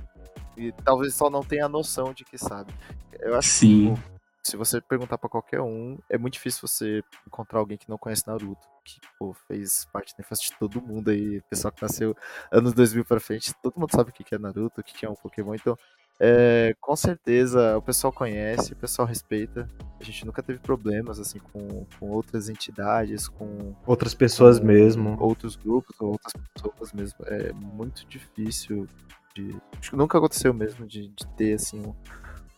e 0.67 0.71
talvez 0.83 1.13
só 1.13 1.29
não 1.29 1.41
tenha 1.41 1.65
a 1.65 1.69
noção 1.69 2.11
de 2.11 2.25
que 2.25 2.39
sabe. 2.39 2.73
Eu 3.19 3.35
acho 3.35 3.49
Sim. 3.49 3.95
que 3.95 4.01
pô, 4.01 4.14
se 4.45 4.55
você 4.55 4.79
perguntar 4.79 5.17
pra 5.17 5.29
qualquer 5.29 5.61
um, 5.61 5.97
é 6.09 6.17
muito 6.17 6.33
difícil 6.33 6.67
você 6.67 7.03
encontrar 7.27 7.59
alguém 7.59 7.77
que 7.77 7.89
não 7.89 7.97
conhece 7.97 8.27
Naruto, 8.27 8.67
que 8.83 8.99
pô, 9.17 9.33
fez 9.47 9.85
parte 9.91 10.15
da 10.15 10.21
infância 10.21 10.51
de 10.51 10.57
todo 10.59 10.81
mundo 10.81 11.09
aí, 11.09 11.41
pessoal 11.49 11.71
que 11.71 11.81
nasceu 11.81 12.15
anos 12.51 12.73
2000 12.73 13.03
pra 13.05 13.19
frente, 13.19 13.53
todo 13.61 13.79
mundo 13.79 13.91
sabe 13.91 14.11
o 14.11 14.13
que 14.13 14.35
é 14.35 14.37
Naruto, 14.37 14.81
o 14.81 14.83
que 14.83 15.05
é 15.05 15.09
um 15.09 15.15
Pokémon, 15.15 15.55
então 15.55 15.75
é, 16.19 16.73
com 16.79 16.95
certeza 16.95 17.77
o 17.77 17.81
pessoal 17.81 18.13
conhece, 18.13 18.71
o 18.71 18.75
pessoal 18.75 19.07
respeita. 19.07 19.67
A 19.99 20.03
gente 20.03 20.25
nunca 20.25 20.41
teve 20.41 20.59
problemas 20.59 21.19
assim 21.19 21.39
com, 21.39 21.85
com 21.99 22.09
outras 22.09 22.47
entidades, 22.47 23.27
com 23.27 23.75
Outras 23.85 24.13
pessoas 24.13 24.59
com 24.59 24.65
mesmo. 24.65 25.17
outros 25.19 25.55
grupos, 25.55 25.95
ou 25.99 26.11
outras 26.11 26.33
pessoas 26.53 26.93
mesmo. 26.93 27.17
É 27.25 27.51
muito 27.51 28.07
difícil 28.07 28.87
de. 29.35 29.55
Acho 29.77 29.89
que 29.89 29.97
nunca 29.97 30.17
aconteceu 30.17 30.53
mesmo 30.53 30.87
de, 30.87 31.09
de 31.09 31.27
ter 31.35 31.55
assim 31.55 31.81
um, 31.85 31.93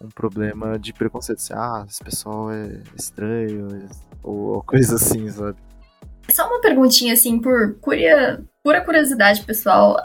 um 0.02 0.10
problema 0.10 0.78
de 0.78 0.94
preconceito. 0.94 1.40
Assim, 1.40 1.54
ah, 1.54 1.86
esse 1.88 2.04
pessoal 2.04 2.52
é 2.52 2.82
estranho, 2.96 3.90
ou 4.24 4.62
coisa 4.64 4.96
assim, 4.96 5.30
sabe? 5.30 5.58
Só 6.30 6.48
uma 6.48 6.62
perguntinha, 6.62 7.14
assim, 7.14 7.40
por 7.40 7.80
curia... 7.80 8.44
pura 8.64 8.84
curiosidade, 8.84 9.44
pessoal. 9.44 10.02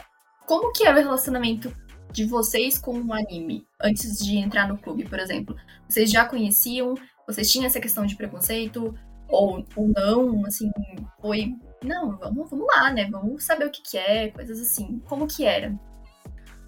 Como 0.46 0.72
que 0.72 0.87
era 0.87 0.98
o 0.98 1.02
relacionamento 1.02 1.74
de 2.12 2.24
vocês 2.24 2.78
com 2.78 3.00
o 3.00 3.12
anime? 3.12 3.66
Antes 3.81 4.18
de 4.18 4.37
entrar 4.37 4.68
no 4.68 4.78
clube, 4.78 5.09
por 5.09 5.18
exemplo. 5.18 5.57
Vocês 5.88 6.11
já 6.11 6.24
conheciam? 6.24 6.94
Vocês 7.26 7.50
tinham 7.50 7.66
essa 7.66 7.81
questão 7.81 8.07
de 8.07 8.16
preconceito? 8.16 8.94
Ou, 9.28 9.64
ou 9.74 9.88
não? 9.88 10.46
Assim, 10.46 10.70
foi... 11.20 11.55
Não, 11.83 12.16
vamos, 12.16 12.48
vamos 12.48 12.66
lá, 12.76 12.92
né? 12.92 13.09
Vamos 13.11 13.44
saber 13.44 13.66
o 13.66 13.70
que 13.70 13.83
que 13.83 13.98
é, 13.98 14.28
coisas 14.28 14.61
assim. 14.61 15.02
Como 15.09 15.26
que 15.26 15.44
era? 15.44 15.76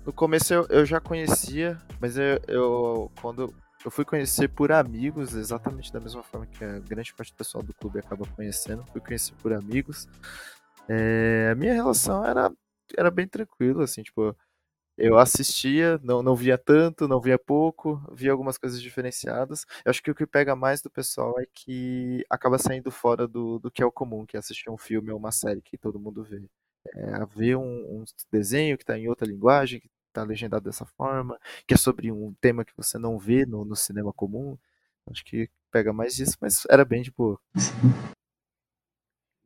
No 0.05 0.13
começo 0.13 0.53
eu, 0.53 0.67
eu 0.69 0.85
já 0.85 1.01
conhecia, 1.01 1.81
mas 2.01 2.19
eu, 2.19 2.39
eu 2.47 3.13
quando 3.21 3.55
eu 3.85 3.91
fui 3.91 4.05
conhecer 4.05 4.49
por 4.49 4.73
amigos, 4.73 5.35
exatamente 5.35 5.93
da 5.93 6.01
mesma 6.01 6.23
forma 6.23 6.47
que 6.47 6.65
a 6.65 6.79
grande 6.79 7.15
parte 7.15 7.33
do 7.33 7.37
pessoal 7.37 7.63
do 7.63 7.75
clube 7.75 7.99
acaba 7.99 8.27
conhecendo, 8.35 8.85
fui 8.93 9.01
conhecer 9.01 9.35
por 9.43 9.53
amigos. 9.53 10.09
É, 10.89 11.51
a 11.53 11.55
minha 11.55 11.75
relação 11.75 12.25
era, 12.25 12.51
era 12.97 13.11
bem 13.11 13.27
tranquila, 13.27 13.85
assim, 13.85 14.03
tipo, 14.03 14.37
eu 14.97 15.19
assistia, 15.19 15.99
não, 16.03 16.23
não 16.23 16.37
via 16.37 16.57
tanto, 16.59 17.09
não 17.09 17.21
via 17.21 17.39
pouco, 17.39 18.01
via 18.13 18.33
algumas 18.33 18.59
coisas 18.59 18.81
diferenciadas. 18.81 19.67
Eu 19.85 19.91
acho 19.91 20.03
que 20.03 20.11
o 20.11 20.15
que 20.15 20.27
pega 20.27 20.55
mais 20.57 20.81
do 20.83 20.91
pessoal 20.91 21.35
é 21.41 21.47
que 21.53 22.25
acaba 22.31 22.59
saindo 22.59 22.91
fora 22.91 23.27
do, 23.27 23.59
do 23.59 23.71
que 23.71 23.83
é 23.83 23.87
o 23.87 23.93
comum, 23.93 24.25
que 24.27 24.37
é 24.37 24.41
assistir 24.41 24.71
um 24.71 24.79
filme 24.79 25.11
ou 25.11 25.19
uma 25.19 25.33
série 25.33 25.63
que 25.63 25.77
todo 25.79 25.99
mundo 25.99 26.23
vê. 26.25 26.43
É, 26.95 27.27
ver 27.35 27.57
um, 27.57 28.03
um 28.03 28.05
desenho 28.33 28.77
que 28.77 28.85
está 28.85 28.99
em 28.99 29.09
outra 29.09 29.27
linguagem, 29.27 29.81
que 29.81 29.89
está 30.15 30.23
legendado 30.23 30.65
dessa 30.65 30.87
forma, 30.87 31.39
que 31.67 31.75
é 31.75 31.77
sobre 31.77 32.13
um 32.13 32.33
tema 32.41 32.65
que 32.65 32.77
você 32.77 32.97
não 32.97 33.19
vê 33.19 33.45
no, 33.45 33.65
no 33.65 33.75
cinema 33.75 34.13
comum. 34.13 34.57
Acho 35.11 35.25
que 35.25 35.51
pega 35.71 35.93
mais 35.93 36.15
disso, 36.15 36.37
mas 36.41 36.65
era 36.71 36.85
bem 36.85 37.03
de 37.03 37.11
boa. 37.11 37.39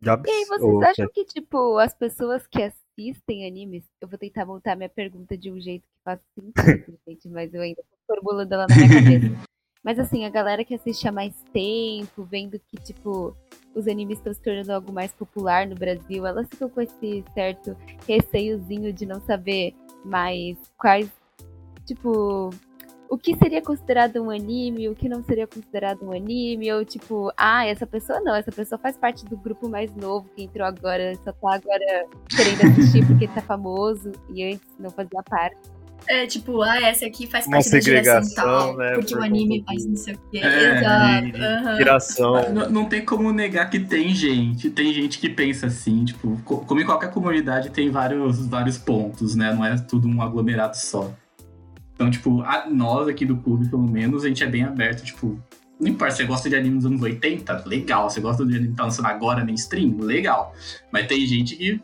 E 0.01 0.09
aí, 0.09 0.45
vocês 0.45 0.83
acham 0.83 1.09
que, 1.13 1.25
tipo, 1.25 1.79
as 1.79 1.93
pessoas 1.93 2.47
que 2.47 2.63
assistem 2.63 3.47
animes, 3.47 3.83
eu 4.01 4.07
vou 4.07 4.19
tentar 4.19 4.47
montar 4.47 4.77
minha 4.77 4.89
pergunta 4.89 5.37
de 5.37 5.51
um 5.51 5.61
jeito 5.61 5.83
que 5.83 6.05
faça 6.05 6.23
sentido, 6.35 6.99
gente, 7.09 7.29
mas 7.29 7.53
eu 7.53 7.63
ainda 7.63 7.83
tô 7.83 8.15
formulando 8.15 8.53
ela 8.53 8.67
na 8.69 8.77
minha 8.77 8.89
cabeça. 8.89 9.49
Mas 9.81 9.97
assim, 9.97 10.25
a 10.25 10.29
galera 10.29 10.65
que 10.65 10.75
assiste 10.75 11.07
há 11.07 11.13
mais 11.13 11.33
tempo, 11.53 12.25
vendo 12.25 12.59
que, 12.59 12.77
tipo, 12.79 13.35
os 13.75 13.87
animes 13.87 14.19
estão 14.19 14.35
se 14.35 14.43
tornando 14.43 14.73
algo 14.73 14.93
mais 14.93 15.13
popular 15.13 15.67
no 15.67 15.77
Brasil, 15.77 16.27
elas 16.27 16.49
ficam 16.49 16.69
com 16.69 16.81
esse 16.81 17.25
certo 17.33 17.77
receiozinho 18.07 18.93
de 18.93 19.07
não 19.07 19.21
saber 19.21 19.75
mais 20.09 20.57
quais 20.77 21.09
Tipo, 21.89 22.51
o 23.09 23.17
que 23.17 23.35
seria 23.39 23.63
considerado 23.63 24.23
um 24.23 24.29
anime, 24.29 24.91
o 24.91 24.95
que 24.95 25.09
não 25.09 25.25
seria 25.25 25.47
considerado 25.47 26.03
um 26.03 26.13
anime, 26.13 26.71
ou 26.71 26.85
tipo, 26.85 27.33
ah, 27.35 27.65
essa 27.65 27.87
pessoa 27.87 28.21
não, 28.21 28.35
essa 28.35 28.53
pessoa 28.53 28.79
faz 28.79 28.95
parte 28.95 29.25
do 29.25 29.39
grupo 29.39 29.71
mais 29.71 29.91
novo 29.97 30.29
que 30.37 30.43
entrou 30.43 30.67
agora, 30.67 31.15
só 31.25 31.33
tá 31.33 31.55
agora 31.55 32.07
querendo 32.29 32.71
assistir 32.71 33.07
porque 33.07 33.27
tá 33.29 33.41
famoso 33.41 34.13
e 34.29 34.45
antes 34.45 34.69
não 34.79 34.91
fazia 34.91 35.23
parte. 35.23 35.57
É, 36.09 36.27
tipo, 36.27 36.63
ah, 36.63 36.81
essa 36.81 37.05
aqui 37.07 37.27
faz 37.27 37.47
Uma 37.47 37.59
parte 37.59 37.71
da 37.71 37.81
segregação, 37.83 38.35
tal, 38.45 38.77
né, 38.77 38.93
porque 38.95 39.15
por 39.15 39.21
o 39.21 39.25
anime 39.25 39.63
faz 39.67 39.85
não 39.87 39.97
sei 39.97 40.15
o 40.15 40.21
quê. 40.31 40.39
É, 40.39 40.79
Exato. 40.79 41.69
Inspiração. 41.71 42.53
Não, 42.53 42.71
não 42.71 42.85
tem 42.87 43.05
como 43.05 43.31
negar 43.33 43.69
que 43.69 43.79
tem 43.79 44.15
gente, 44.15 44.71
tem 44.71 44.93
gente 44.95 45.19
que 45.19 45.29
pensa 45.29 45.67
assim, 45.67 46.05
tipo, 46.07 46.41
co- 46.45 46.59
como 46.59 46.81
em 46.81 46.85
qualquer 46.87 47.11
comunidade 47.11 47.71
tem 47.71 47.91
vários, 47.91 48.47
vários 48.47 48.79
pontos, 48.79 49.35
né? 49.37 49.53
Não 49.53 49.65
é 49.65 49.77
tudo 49.77 50.09
um 50.09 50.23
aglomerado 50.23 50.77
só. 50.77 51.13
Então, 51.95 52.11
tipo, 52.11 52.41
a- 52.43 52.67
nós 52.71 53.07
aqui 53.09 53.27
do 53.27 53.37
clube, 53.37 53.69
pelo 53.69 53.87
menos, 53.87 54.25
a 54.25 54.29
gente 54.29 54.43
é 54.43 54.47
bem 54.47 54.63
aberto, 54.63 55.05
tipo, 55.05 55.39
não 55.81 55.89
importa, 55.89 56.15
você 56.17 56.25
gosta 56.25 56.49
de 56.49 56.57
anime 56.57 56.77
dos 56.77 56.87
anos 56.87 57.03
80, 57.03 57.63
legal. 57.67 58.09
Você 58.09 58.21
gosta 58.21 58.45
de 58.47 58.55
anime 58.57 58.71
que 58.71 58.77
tá 58.77 58.85
lançando 58.85 59.07
agora 59.07 59.45
mainstream, 59.45 59.97
legal. 60.01 60.55
Mas 60.91 61.07
tem 61.07 61.25
gente 61.27 61.55
que 61.55 61.81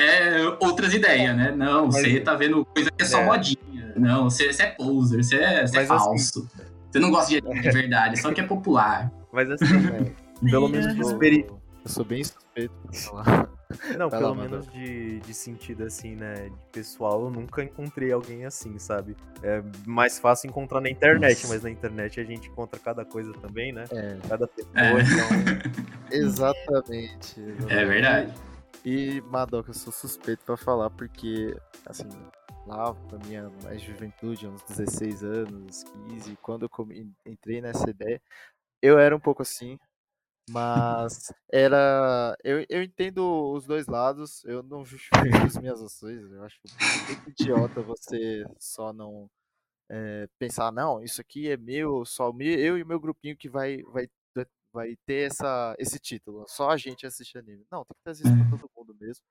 é 0.00 0.56
outras 0.60 0.92
ideias, 0.94 1.36
né? 1.36 1.52
Não, 1.56 1.86
Mas- 1.86 1.96
você 2.02 2.20
tá 2.20 2.34
vendo 2.34 2.64
coisa 2.64 2.90
que 2.90 3.02
é 3.02 3.06
só 3.06 3.18
É. 3.20 3.24
modinha. 3.24 3.92
Não, 3.96 4.30
você, 4.30 4.52
você 4.52 4.62
é 4.62 4.66
poser, 4.70 5.22
você 5.24 5.36
é, 5.36 5.66
você 5.66 5.76
é 5.76 5.80
assim- 5.80 5.88
falso. 5.88 6.48
Você 6.90 6.98
não 6.98 7.10
gosta 7.10 7.30
de 7.30 7.40
de 7.62 7.70
verdade, 7.70 8.20
só 8.20 8.32
que 8.32 8.40
é 8.40 8.44
popular. 8.44 9.10
Mas 9.32 9.50
assim, 9.50 9.64
É, 10.42 10.50
pelo 10.50 10.68
menos 10.68 10.94
de 10.94 11.00
aham. 11.02 11.10
experiência. 11.12 11.50
eu 11.84 11.90
sou 11.90 12.04
bem 12.04 12.24
suspeito 12.24 12.72
pra 12.82 12.92
falar. 12.98 13.48
Não, 13.96 14.10
pelo 14.10 14.30
lá, 14.30 14.34
menos 14.34 14.66
de, 14.72 15.20
de 15.20 15.32
sentido 15.34 15.84
assim, 15.84 16.16
né? 16.16 16.34
De 16.48 16.66
pessoal, 16.72 17.24
eu 17.26 17.30
nunca 17.30 17.62
encontrei 17.62 18.10
alguém 18.10 18.44
assim, 18.44 18.76
sabe? 18.80 19.16
É 19.44 19.62
mais 19.86 20.18
fácil 20.18 20.48
encontrar 20.48 20.80
na 20.80 20.90
internet, 20.90 21.46
mas 21.46 21.62
na 21.62 21.70
internet 21.70 22.18
a 22.18 22.24
gente 22.24 22.48
encontra 22.48 22.80
cada 22.80 23.04
coisa 23.04 23.32
também, 23.34 23.72
né? 23.72 23.84
É, 23.92 24.16
Cada 24.28 24.48
pessoa, 24.48 24.72
É. 24.74 24.90
então. 25.02 25.70
exatamente. 26.10 27.40
É 27.68 27.84
verdade. 27.84 28.32
E, 28.84 29.20
Madoka, 29.22 29.70
eu 29.70 29.74
sou 29.74 29.92
suspeito 29.92 30.44
pra 30.44 30.56
falar 30.56 30.88
porque, 30.90 31.54
assim, 31.84 32.08
lá 32.66 32.94
na 33.12 33.18
minha 33.26 33.50
mais 33.62 33.82
juventude, 33.82 34.46
uns 34.46 34.62
16 34.62 35.22
anos, 35.22 35.84
15, 36.08 36.36
quando 36.36 36.64
eu 36.64 36.70
entrei 37.26 37.60
nessa 37.60 37.90
ideia, 37.90 38.20
eu 38.80 38.98
era 38.98 39.14
um 39.14 39.20
pouco 39.20 39.42
assim, 39.42 39.78
mas 40.48 41.32
era. 41.52 42.36
Eu, 42.42 42.64
eu 42.68 42.82
entendo 42.82 43.52
os 43.52 43.66
dois 43.66 43.86
lados, 43.86 44.44
eu 44.44 44.62
não 44.62 44.84
justifico 44.84 45.36
as 45.44 45.58
minhas 45.58 45.82
ações, 45.82 46.22
eu 46.32 46.42
acho 46.42 46.58
muito 47.06 47.30
idiota 47.30 47.82
você 47.82 48.44
só 48.58 48.92
não 48.92 49.30
é, 49.90 50.28
pensar, 50.38 50.72
não, 50.72 51.02
isso 51.02 51.20
aqui 51.20 51.50
é 51.50 51.56
meu, 51.56 52.04
só 52.04 52.32
meu, 52.32 52.58
eu 52.58 52.78
e 52.78 52.82
o 52.82 52.86
meu 52.86 53.00
grupinho 53.00 53.36
que 53.36 53.48
vai, 53.48 53.82
vai, 53.82 54.08
vai 54.72 54.96
ter 55.06 55.26
essa, 55.26 55.74
esse 55.78 55.98
título, 55.98 56.44
só 56.48 56.70
a 56.70 56.76
gente 56.76 57.06
assiste 57.06 57.36
anime. 57.36 57.64
Não, 57.70 57.84
tem 57.84 57.96
que 57.96 58.02
trazer 58.02 58.24
isso 58.24 58.48
pra 58.48 58.58
todo 58.58 58.70
mundo 58.76 58.96
mesmo. 59.00 59.24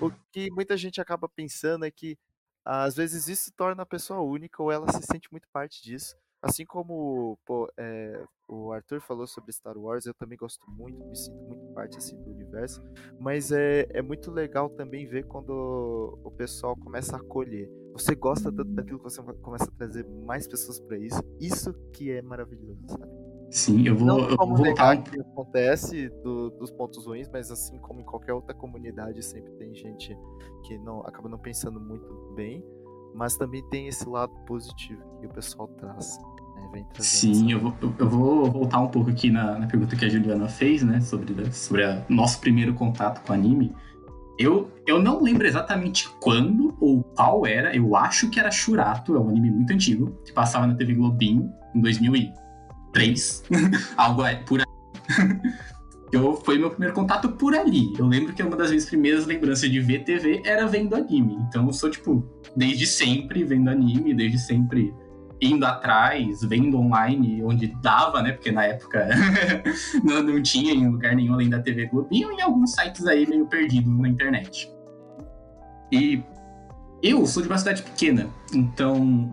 O 0.00 0.10
que 0.32 0.50
muita 0.50 0.76
gente 0.76 1.00
acaba 1.00 1.28
pensando 1.28 1.84
é 1.84 1.90
que 1.90 2.18
às 2.64 2.94
vezes 2.94 3.26
isso 3.28 3.52
torna 3.56 3.82
a 3.82 3.86
pessoa 3.86 4.20
única 4.20 4.62
ou 4.62 4.70
ela 4.70 4.90
se 4.92 5.02
sente 5.02 5.30
muito 5.30 5.48
parte 5.52 5.82
disso. 5.82 6.16
Assim 6.42 6.64
como 6.64 7.38
pô, 7.44 7.70
é, 7.76 8.24
o 8.48 8.72
Arthur 8.72 9.00
falou 9.00 9.26
sobre 9.26 9.52
Star 9.52 9.76
Wars, 9.76 10.06
eu 10.06 10.14
também 10.14 10.38
gosto 10.38 10.70
muito, 10.70 10.98
me 11.04 11.14
sinto 11.14 11.36
muito 11.42 11.74
parte 11.74 11.98
assim, 11.98 12.16
do 12.16 12.30
universo. 12.30 12.82
Mas 13.18 13.52
é, 13.52 13.86
é 13.90 14.00
muito 14.00 14.30
legal 14.30 14.70
também 14.70 15.06
ver 15.06 15.26
quando 15.26 16.18
o 16.24 16.30
pessoal 16.30 16.74
começa 16.76 17.16
a 17.16 17.20
acolher. 17.20 17.70
Você 17.92 18.14
gosta 18.14 18.50
tanto 18.50 18.72
daquilo 18.72 18.98
que 18.98 19.04
você 19.04 19.22
começa 19.22 19.64
a 19.64 19.76
trazer 19.76 20.06
mais 20.08 20.48
pessoas 20.48 20.80
para 20.80 20.96
isso. 20.96 21.20
Isso 21.38 21.74
que 21.92 22.10
é 22.10 22.22
maravilhoso, 22.22 22.80
sabe? 22.88 23.19
Sim, 23.50 23.86
eu 23.86 23.96
vou, 23.96 24.06
Não 24.06 24.18
eu 24.20 24.36
vou 24.36 24.46
voltar 24.56 24.96
negar 24.96 25.02
que 25.02 25.20
acontece 25.20 26.08
do- 26.22 26.50
dos 26.50 26.70
pontos 26.70 27.04
ruins, 27.04 27.28
mas 27.32 27.50
assim 27.50 27.76
como 27.78 28.00
em 28.00 28.04
qualquer 28.04 28.32
outra 28.32 28.54
comunidade, 28.54 29.22
sempre 29.24 29.50
tem 29.54 29.74
gente 29.74 30.16
que 30.64 30.78
não 30.78 31.00
acaba 31.00 31.28
não 31.28 31.38
pensando 31.38 31.80
muito 31.80 32.32
bem, 32.36 32.64
mas 33.14 33.36
também 33.36 33.62
tem 33.68 33.88
esse 33.88 34.08
lado 34.08 34.32
positivo 34.46 35.02
que 35.20 35.26
o 35.26 35.30
pessoal 35.30 35.66
traz. 35.78 36.16
né, 36.72 36.86
Sim, 36.98 37.50
eu 37.52 37.58
vou, 37.58 37.74
eu- 37.98 38.08
vou 38.08 38.50
voltar 38.50 38.78
um 38.80 38.88
pouco 38.88 39.10
aqui 39.10 39.30
na, 39.30 39.58
na 39.58 39.66
pergunta 39.66 39.96
que 39.96 40.04
a 40.04 40.08
Juliana 40.08 40.48
fez, 40.48 40.82
né? 40.84 41.00
Sobre, 41.00 41.52
sobre 41.52 41.84
o 41.84 42.04
nosso 42.08 42.40
primeiro 42.40 42.74
contato 42.74 43.26
com 43.26 43.32
anime. 43.32 43.74
Eu, 44.38 44.70
eu 44.86 45.02
não 45.02 45.20
lembro 45.20 45.46
exatamente 45.46 46.08
quando 46.20 46.76
ou 46.80 47.02
qual 47.02 47.44
era, 47.46 47.74
eu 47.74 47.96
acho 47.96 48.30
que 48.30 48.38
era 48.38 48.50
Shurato, 48.50 49.14
é 49.16 49.18
um 49.18 49.28
anime 49.28 49.50
muito 49.50 49.72
antigo, 49.72 50.12
que 50.24 50.32
passava 50.32 50.66
na 50.66 50.74
TV 50.74 50.94
Globinho 50.94 51.52
em 51.74 51.80
2003, 52.92 53.44
algo 53.96 54.24
é- 54.24 54.36
por 54.36 54.60
aí. 54.60 54.66
Eu, 56.12 56.34
foi 56.34 56.58
meu 56.58 56.70
primeiro 56.70 56.92
contato 56.92 57.28
por 57.28 57.54
ali. 57.54 57.92
Eu 57.96 58.04
lembro 58.04 58.32
que 58.32 58.42
uma 58.42 58.56
das 58.56 58.70
minhas 58.70 58.84
primeiras 58.84 59.26
lembranças 59.26 59.70
de 59.70 59.78
ver 59.78 60.02
TV 60.02 60.42
era 60.44 60.66
vendo 60.66 60.96
anime. 60.96 61.36
Então 61.48 61.64
eu 61.66 61.72
sou, 61.72 61.88
tipo, 61.88 62.28
desde 62.56 62.84
sempre 62.84 63.44
vendo 63.44 63.70
anime, 63.70 64.12
desde 64.12 64.36
sempre 64.36 64.92
indo 65.40 65.64
atrás, 65.64 66.42
vendo 66.42 66.78
online, 66.78 67.42
onde 67.44 67.68
dava, 67.80 68.22
né? 68.22 68.32
Porque 68.32 68.50
na 68.50 68.64
época 68.64 69.08
não, 70.02 70.20
não 70.20 70.42
tinha 70.42 70.74
em 70.74 70.88
lugar 70.88 71.14
nenhum 71.14 71.34
além 71.34 71.48
da 71.48 71.60
TV 71.60 71.86
Globinho 71.86 72.36
e 72.36 72.42
alguns 72.42 72.72
sites 72.72 73.06
aí 73.06 73.24
meio 73.26 73.46
perdidos 73.46 73.96
na 73.96 74.08
internet. 74.08 74.68
E 75.92 76.22
eu 77.02 77.24
sou 77.24 77.40
de 77.40 77.48
uma 77.48 77.56
cidade 77.56 77.82
pequena, 77.82 78.28
então 78.52 79.32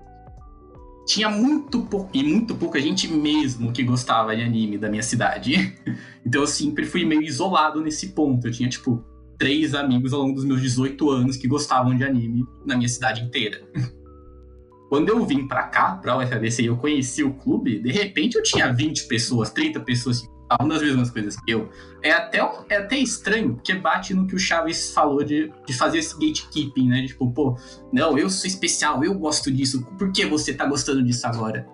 tinha 1.08 1.30
muito 1.30 1.82
pouco, 1.84 2.10
e 2.13 2.22
muito 2.22 2.54
pouca 2.54 2.80
gente 2.82 3.08
mesmo 3.08 3.72
que 3.72 3.82
gostava 3.82 4.36
de 4.36 4.43
anime 4.43 4.78
da 4.78 4.89
minha 4.89 5.04
cidade. 5.04 5.74
Então 6.26 6.41
eu 6.41 6.48
sempre 6.48 6.86
fui 6.86 7.06
meio 7.06 7.22
isolado 7.22 7.80
nesse 7.80 8.10
ponto. 8.10 8.46
Eu 8.46 8.52
tinha, 8.52 8.67
tipo, 8.67 9.02
três 9.38 9.74
amigos 9.74 10.12
ao 10.12 10.24
longo 10.24 10.34
dos 10.34 10.43
meus 10.43 10.62
18 10.62 11.10
anos 11.10 11.38
que 11.38 11.48
gostavam 11.48 11.96
de 11.96 12.04
anime 12.04 12.43
na 12.65 12.76
minha 12.76 12.89
cidade 12.89 13.24
inteira. 13.24 13.62
Quando 14.89 15.08
eu 15.08 15.26
vim 15.26 15.48
pra 15.48 15.63
cá, 15.63 15.96
pra 15.96 16.17
UFABC, 16.17 16.63
e 16.63 16.65
eu 16.65 16.76
conheci 16.76 17.24
o 17.24 17.34
clube, 17.34 17.80
de 17.80 17.93
repente 17.93 18.36
eu 18.36 18.43
tinha 18.43 18.74
20 18.74 19.08
pessoas, 19.08 19.50
30 19.50 19.80
pessoas 19.80 20.20
que 20.20 20.28
gostavam 20.47 20.67
das 20.67 20.81
mesmas 20.81 21.10
coisas 21.10 21.36
que 21.36 21.51
eu. 21.51 21.69
É 22.01 22.12
até, 22.12 22.38
é 22.69 22.77
até 22.77 22.97
estranho, 22.97 23.55
porque 23.55 23.75
bate 23.75 24.13
no 24.13 24.25
que 24.25 24.36
o 24.36 24.39
Chaves 24.39 24.93
falou 24.93 25.23
de, 25.23 25.51
de 25.65 25.73
fazer 25.73 25.99
esse 25.99 26.13
gatekeeping, 26.13 26.88
né? 26.88 27.01
De 27.01 27.07
tipo, 27.07 27.29
pô, 27.31 27.57
não, 27.91 28.17
eu 28.17 28.29
sou 28.29 28.47
especial, 28.47 29.03
eu 29.03 29.13
gosto 29.17 29.51
disso, 29.51 29.86
por 29.97 30.12
que 30.12 30.25
você 30.25 30.53
tá 30.53 30.65
gostando 30.65 31.03
disso 31.03 31.27
agora? 31.27 31.67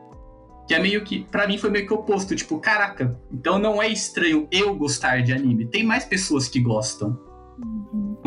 Que 0.68 0.74
é 0.74 0.80
meio 0.80 1.04
que, 1.04 1.26
pra 1.26 1.48
mim 1.48 1.58
foi 1.58 1.70
meio 1.70 1.86
que 1.86 1.94
oposto, 1.94 2.36
tipo, 2.36 2.58
caraca, 2.60 3.20
então 3.32 3.60
não 3.60 3.82
é 3.82 3.88
estranho 3.90 4.48
eu 4.52 4.74
gostar 4.76 5.22
de 5.22 5.34
anime, 5.34 5.66
tem 5.66 5.84
mais 5.84 6.06
pessoas 6.06 6.48
que 6.48 6.60
gostam. 6.60 7.20
Uhum. 7.64 8.18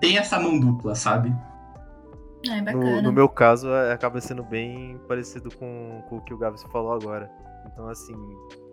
Tem 0.00 0.18
essa 0.18 0.40
mão 0.40 0.58
dupla, 0.58 0.94
sabe? 0.94 1.32
É 2.48 2.58
No, 2.60 2.64
bacana. 2.64 3.02
no 3.02 3.12
meu 3.12 3.28
caso, 3.28 3.68
é- 3.68 3.92
acaba 3.92 4.20
sendo 4.20 4.42
bem 4.42 4.98
parecido 5.06 5.50
com, 5.56 6.02
com 6.08 6.16
o 6.16 6.20
que 6.22 6.32
o 6.32 6.38
Gabs 6.38 6.62
falou 6.72 6.92
agora. 6.92 7.30
Então, 7.72 7.88
assim, 7.88 8.14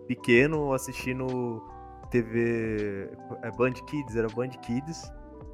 pequeno, 0.06 0.72
assistindo 0.72 1.62
TV. 2.10 3.10
É 3.42 3.50
Band 3.52 3.72
Kids, 3.72 4.16
era 4.16 4.28
Band 4.28 4.48
Kids. 4.48 5.10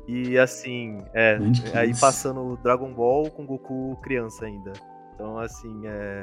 E 0.09 0.39
assim, 0.39 0.99
é. 1.13 1.39
Band 1.39 1.53
Aí 1.75 1.89
Kids. 1.89 2.01
passando 2.01 2.57
Dragon 2.63 2.93
Ball 2.93 3.31
com 3.31 3.47
Goku 3.47 3.97
criança 4.03 4.45
ainda. 4.47 4.73
Então, 5.15 5.39
assim, 5.39 5.83
é. 5.87 6.23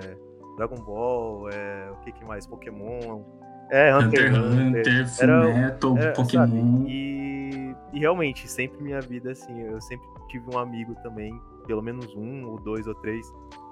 Dragon 0.57 0.75
Ball, 0.77 1.49
é. 1.49 1.91
O 1.91 1.95
que, 2.01 2.11
que 2.11 2.25
mais? 2.25 2.45
Pokémon. 2.47 3.21
É, 3.69 3.93
Hunter 3.95 4.33
Hunter 4.33 4.33
x 4.33 4.41
Hunter. 4.41 4.67
Hunter, 4.67 5.23
Era- 5.23 5.43
Fullmetal, 5.43 5.97
é, 5.97 6.11
Pokémon. 6.11 6.45
sabe? 6.47 6.57
E, 6.87 7.75
e 7.93 7.99
realmente, 7.99 8.49
sempre 8.49 8.81
minha 8.81 9.01
vida, 9.01 9.31
assim, 9.31 9.59
eu 9.61 9.79
sempre 9.81 10.07
tive 10.29 10.45
um 10.53 10.57
amigo 10.57 10.95
também, 11.03 11.37
pelo 11.67 11.81
menos 11.81 12.15
um, 12.15 12.45
ou 12.47 12.57
dois, 12.61 12.87
ou 12.87 12.95
três, 12.95 13.25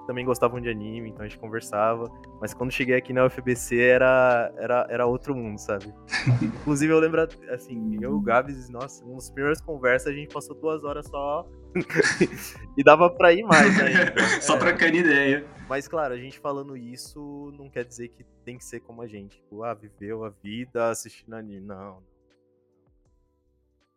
também 0.06 0.24
gostavam 0.24 0.60
de 0.60 0.68
anime, 0.68 1.10
então 1.10 1.24
a 1.24 1.28
gente 1.28 1.38
conversava. 1.38 2.04
Mas 2.40 2.54
quando 2.54 2.70
cheguei 2.70 2.96
aqui 2.96 3.12
na 3.12 3.24
UFBC 3.26 3.78
era, 3.78 4.52
era, 4.56 4.86
era 4.88 5.06
outro 5.06 5.34
mundo, 5.34 5.58
sabe? 5.58 5.92
Inclusive 6.42 6.92
eu 6.92 6.98
lembro, 6.98 7.22
assim, 7.50 7.96
eu 8.00 8.12
e 8.12 8.14
o 8.14 8.20
Gabs, 8.20 8.68
nossa, 8.68 9.04
nas 9.06 9.30
primeiras 9.30 9.60
conversas 9.60 10.08
a 10.08 10.12
gente 10.16 10.32
passou 10.32 10.54
duas 10.56 10.84
horas 10.84 11.06
só. 11.06 11.46
e 12.76 12.82
dava 12.82 13.10
pra 13.10 13.32
ir 13.32 13.42
mais 13.42 13.78
ainda. 13.80 14.14
Só 14.40 14.56
É. 14.56 14.58
trocando 14.58 14.96
ideia. 14.96 15.44
Mas 15.68 15.86
claro, 15.88 16.14
a 16.14 16.16
gente 16.16 16.38
falando 16.38 16.76
isso 16.76 17.52
não 17.58 17.68
quer 17.68 17.84
dizer 17.84 18.08
que 18.08 18.24
tem 18.44 18.56
que 18.56 18.64
ser 18.64 18.80
como 18.80 19.02
a 19.02 19.06
gente. 19.06 19.36
Tipo, 19.36 19.62
ah, 19.62 19.74
viveu 19.74 20.24
a 20.24 20.30
vida 20.30 20.88
assistindo 20.88 21.34
anime. 21.34 21.66
Não. 21.66 22.02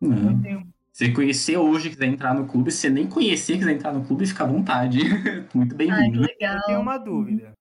Não. 0.01 0.41
Tenho, 0.41 0.68
Você 1.00 1.14
conhecer 1.14 1.56
hoje, 1.56 1.91
quiser 1.91 2.08
entrar 2.08 2.34
no 2.34 2.45
clube, 2.45 2.70
se 2.70 2.80
você 2.80 2.89
nem 2.89 3.08
conhecer, 3.08 3.58
quiser 3.58 3.72
entrar 3.72 3.93
no 3.93 4.04
clube, 4.06 4.28
fica 4.28 4.43
à 4.43 4.47
vontade. 4.47 5.00
Muito 5.56 5.74
bem-vindo. 5.74 6.20
legal. 6.20 6.58
eu 6.58 6.62
tenho 6.64 6.82
uma 6.82 6.97
dúvida. 6.97 7.54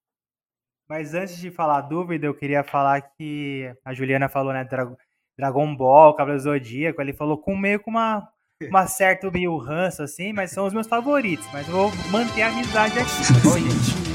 Mas 0.89 1.13
antes 1.13 1.37
de 1.37 1.49
falar 1.49 1.77
a 1.77 1.81
dúvida, 1.81 2.25
eu 2.25 2.33
queria 2.33 2.65
falar 2.65 2.99
que 2.99 3.73
a 3.85 3.93
Juliana 3.93 4.27
falou, 4.27 4.51
né, 4.51 4.65
Dra- 4.65 4.93
Dragon 5.37 5.73
Ball, 5.73 6.13
Cavaleiro 6.15 6.43
do 6.43 6.49
Zodíaco, 6.51 7.01
ele 7.01 7.13
falou 7.13 7.37
com 7.37 7.55
meio 7.55 7.79
com 7.79 7.91
uma, 7.91 8.27
uma 8.67 8.87
certa 8.87 9.31
meio 9.31 9.55
ranço, 9.55 10.03
assim, 10.03 10.33
mas 10.33 10.51
são 10.51 10.65
os 10.67 10.73
meus 10.73 10.87
favoritos. 10.87 11.47
Mas 11.53 11.65
eu 11.69 11.73
vou 11.73 11.91
manter 12.11 12.41
a 12.41 12.49
amizade 12.49 12.99
aqui, 12.99 13.09
tá 13.25 13.39
bom, 13.41 13.55
gente? 13.57 14.09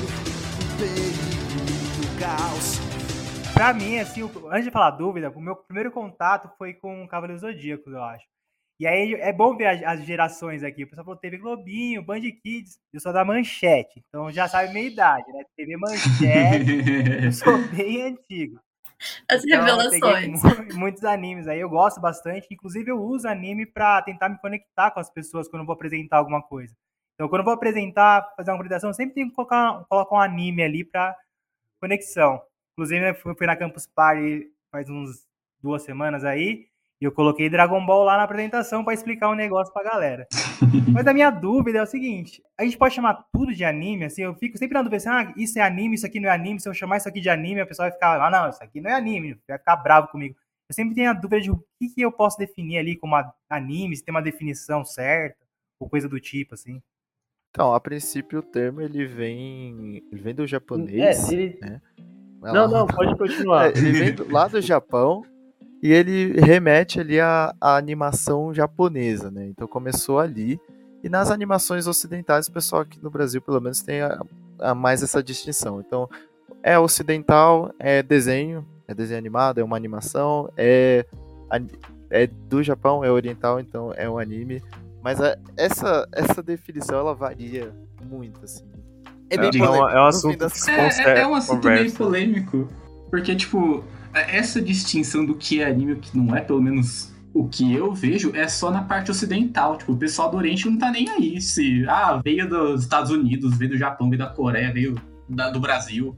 Pra 3.54 3.72
mim, 3.72 3.98
assim, 3.98 4.22
o- 4.22 4.48
antes 4.50 4.64
de 4.64 4.70
falar 4.70 4.90
dúvida, 4.90 5.30
o 5.30 5.40
meu 5.40 5.56
primeiro 5.56 5.90
contato 5.90 6.50
foi 6.58 6.74
com 6.74 7.08
Cavaleiros 7.08 7.40
Zodíacos, 7.40 7.90
eu 7.90 8.02
acho. 8.04 8.33
E 8.80 8.86
aí 8.86 9.14
é 9.14 9.32
bom 9.32 9.56
ver 9.56 9.66
as, 9.66 9.82
as 9.82 10.04
gerações 10.04 10.62
aqui. 10.64 10.84
O 10.84 10.88
pessoal 10.88 11.04
falou 11.04 11.20
TV 11.20 11.38
Globinho, 11.38 12.02
Band 12.02 12.20
Kids, 12.42 12.78
eu 12.92 13.00
sou 13.00 13.12
da 13.12 13.24
Manchete, 13.24 14.02
então 14.08 14.30
já 14.32 14.48
sabe 14.48 14.72
minha 14.72 14.86
idade, 14.86 15.30
né? 15.32 15.44
TV 15.56 15.76
Manchete, 15.76 17.24
eu 17.24 17.32
sou 17.32 17.56
bem 17.68 18.02
antigo. 18.02 18.60
As 19.30 19.44
Então, 19.44 19.60
revelações. 19.64 20.40
muitos 20.74 21.04
animes 21.04 21.46
aí, 21.46 21.60
eu 21.60 21.68
gosto 21.68 22.00
bastante. 22.00 22.46
Inclusive, 22.50 22.90
eu 22.90 23.00
uso 23.02 23.28
anime 23.28 23.66
pra 23.66 24.00
tentar 24.02 24.28
me 24.28 24.38
conectar 24.38 24.90
com 24.90 25.00
as 25.00 25.10
pessoas 25.10 25.48
quando 25.48 25.60
eu 25.62 25.66
vou 25.66 25.74
apresentar 25.74 26.18
alguma 26.18 26.42
coisa. 26.42 26.74
Então, 27.14 27.28
quando 27.28 27.40
eu 27.40 27.44
vou 27.44 27.54
apresentar, 27.54 28.32
fazer 28.36 28.50
uma 28.50 28.56
apresentação, 28.56 28.90
eu 28.90 28.94
sempre 28.94 29.14
tenho 29.14 29.28
que 29.28 29.34
colocar, 29.34 29.84
colocar 29.88 30.16
um 30.16 30.20
anime 30.20 30.62
ali 30.62 30.84
pra 30.84 31.14
conexão. 31.80 32.40
Inclusive, 32.72 33.10
eu 33.24 33.34
fui 33.36 33.46
na 33.46 33.56
Campus 33.56 33.86
Party 33.86 34.48
faz 34.70 34.88
uns 34.90 35.24
duas 35.62 35.82
semanas 35.82 36.24
aí, 36.24 36.66
e 37.00 37.04
eu 37.04 37.12
coloquei 37.12 37.50
Dragon 37.50 37.84
Ball 37.84 38.04
lá 38.04 38.16
na 38.16 38.22
apresentação 38.22 38.84
pra 38.84 38.94
explicar 38.94 39.28
um 39.30 39.34
negócio 39.34 39.72
pra 39.72 39.82
galera. 39.82 40.26
Mas 40.92 41.06
a 41.06 41.12
minha 41.12 41.30
dúvida 41.30 41.78
é 41.78 41.82
o 41.82 41.86
seguinte: 41.86 42.42
a 42.58 42.64
gente 42.64 42.78
pode 42.78 42.94
chamar 42.94 43.24
tudo 43.32 43.52
de 43.54 43.64
anime? 43.64 44.04
Assim, 44.04 44.22
eu 44.22 44.34
fico 44.36 44.56
sempre 44.56 44.74
na 44.74 44.82
dúvida 44.82 44.96
assim, 44.96 45.08
ah, 45.08 45.32
isso 45.36 45.58
é 45.58 45.62
anime, 45.62 45.96
isso 45.96 46.06
aqui 46.06 46.20
não 46.20 46.28
é 46.28 46.32
anime. 46.32 46.60
Se 46.60 46.68
eu 46.68 46.74
chamar 46.74 46.96
isso 46.98 47.08
aqui 47.08 47.20
de 47.20 47.28
anime, 47.28 47.60
a 47.60 47.66
pessoa 47.66 47.86
vai 47.88 47.92
ficar, 47.92 48.20
ah, 48.24 48.30
não, 48.30 48.48
isso 48.48 48.62
aqui 48.62 48.80
não 48.80 48.90
é 48.90 48.94
anime, 48.94 49.36
vai 49.48 49.58
ficar 49.58 49.76
bravo 49.76 50.08
comigo. 50.08 50.36
Eu 50.68 50.74
sempre 50.74 50.94
tenho 50.94 51.10
a 51.10 51.12
dúvida 51.12 51.40
de 51.42 51.50
o 51.50 51.62
que, 51.78 51.88
que 51.88 52.00
eu 52.00 52.10
posso 52.10 52.38
definir 52.38 52.78
ali 52.78 52.96
como 52.96 53.14
anime, 53.50 53.96
se 53.96 54.02
tem 54.04 54.14
uma 54.14 54.22
definição 54.22 54.82
certa, 54.84 55.36
ou 55.78 55.88
coisa 55.88 56.08
do 56.08 56.18
tipo, 56.18 56.54
assim. 56.54 56.80
Então, 57.50 57.74
a 57.74 57.78
princípio 57.80 58.38
o 58.38 58.42
termo 58.42 58.80
ele 58.80 59.04
vem, 59.06 60.02
ele 60.10 60.22
vem 60.22 60.34
do 60.34 60.46
japonês. 60.46 61.30
É, 61.30 61.34
ele- 61.34 61.58
né? 61.60 61.80
Não, 62.40 62.52
lá. 62.52 62.68
não, 62.68 62.86
pode 62.86 63.16
continuar. 63.16 63.66
É, 63.76 63.78
ele 63.78 63.92
vem 63.92 64.12
do- 64.14 64.30
lá 64.32 64.48
do 64.48 64.60
Japão 64.62 65.22
e 65.86 65.92
ele 65.92 66.40
remete 66.40 66.98
ali 66.98 67.20
à, 67.20 67.54
à 67.60 67.76
animação 67.76 68.54
japonesa, 68.54 69.30
né? 69.30 69.46
Então 69.48 69.68
começou 69.68 70.18
ali. 70.18 70.58
E 71.02 71.10
nas 71.10 71.30
animações 71.30 71.86
ocidentais, 71.86 72.46
o 72.48 72.52
pessoal 72.52 72.80
aqui 72.80 72.98
no 73.02 73.10
Brasil, 73.10 73.42
pelo 73.42 73.60
menos, 73.60 73.82
tem 73.82 74.00
a, 74.00 74.18
a 74.58 74.74
mais 74.74 75.02
essa 75.02 75.22
distinção. 75.22 75.78
Então, 75.86 76.08
é 76.62 76.78
ocidental, 76.78 77.70
é 77.78 78.02
desenho, 78.02 78.64
é 78.88 78.94
desenho 78.94 79.18
animado, 79.18 79.60
é 79.60 79.62
uma 79.64 79.76
animação, 79.76 80.50
é, 80.56 81.04
é 82.08 82.26
do 82.26 82.62
Japão, 82.62 83.04
é 83.04 83.10
oriental, 83.10 83.60
então 83.60 83.92
é 83.94 84.08
um 84.08 84.18
anime. 84.18 84.62
Mas 85.02 85.20
a- 85.20 85.36
essa, 85.58 86.08
essa 86.12 86.42
definição, 86.42 86.98
ela 86.98 87.14
varia 87.14 87.70
muito, 88.02 88.42
assim. 88.42 88.64
É 89.28 89.36
bem 89.36 89.50
É, 89.52 89.58
é 89.58 89.62
um- 89.62 89.66
polêmico, 89.66 89.88
é 89.90 90.00
um 90.00 90.06
assunto 90.06 90.44
É, 90.44 90.88
é, 91.18 91.20
é 91.20 91.26
um 91.26 91.34
assunto 91.34 91.68
meio 91.68 91.92
polêmico. 91.92 92.68
Porque, 93.10 93.36
tipo, 93.36 93.84
essa 94.20 94.60
distinção 94.60 95.24
do 95.24 95.34
que 95.34 95.60
é 95.60 95.66
anime 95.66 95.92
e 95.92 95.94
o 95.94 95.98
que 96.00 96.16
não 96.16 96.34
é, 96.34 96.40
pelo 96.40 96.60
menos 96.62 97.12
o 97.32 97.48
que 97.48 97.72
eu 97.74 97.92
vejo, 97.92 98.30
é 98.34 98.46
só 98.46 98.70
na 98.70 98.82
parte 98.82 99.10
ocidental. 99.10 99.76
Tipo, 99.76 99.92
o 99.92 99.96
pessoal 99.96 100.30
do 100.30 100.36
Oriente 100.36 100.68
não 100.70 100.78
tá 100.78 100.90
nem 100.90 101.08
aí. 101.10 101.40
Se, 101.40 101.84
ah, 101.88 102.20
veio 102.24 102.48
dos 102.48 102.82
Estados 102.82 103.10
Unidos, 103.10 103.56
veio 103.56 103.72
do 103.72 103.76
Japão, 103.76 104.08
veio 104.08 104.20
da 104.20 104.28
Coreia, 104.28 104.72
veio 104.72 104.94
da- 105.28 105.50
do 105.50 105.58
Brasil. 105.58 106.14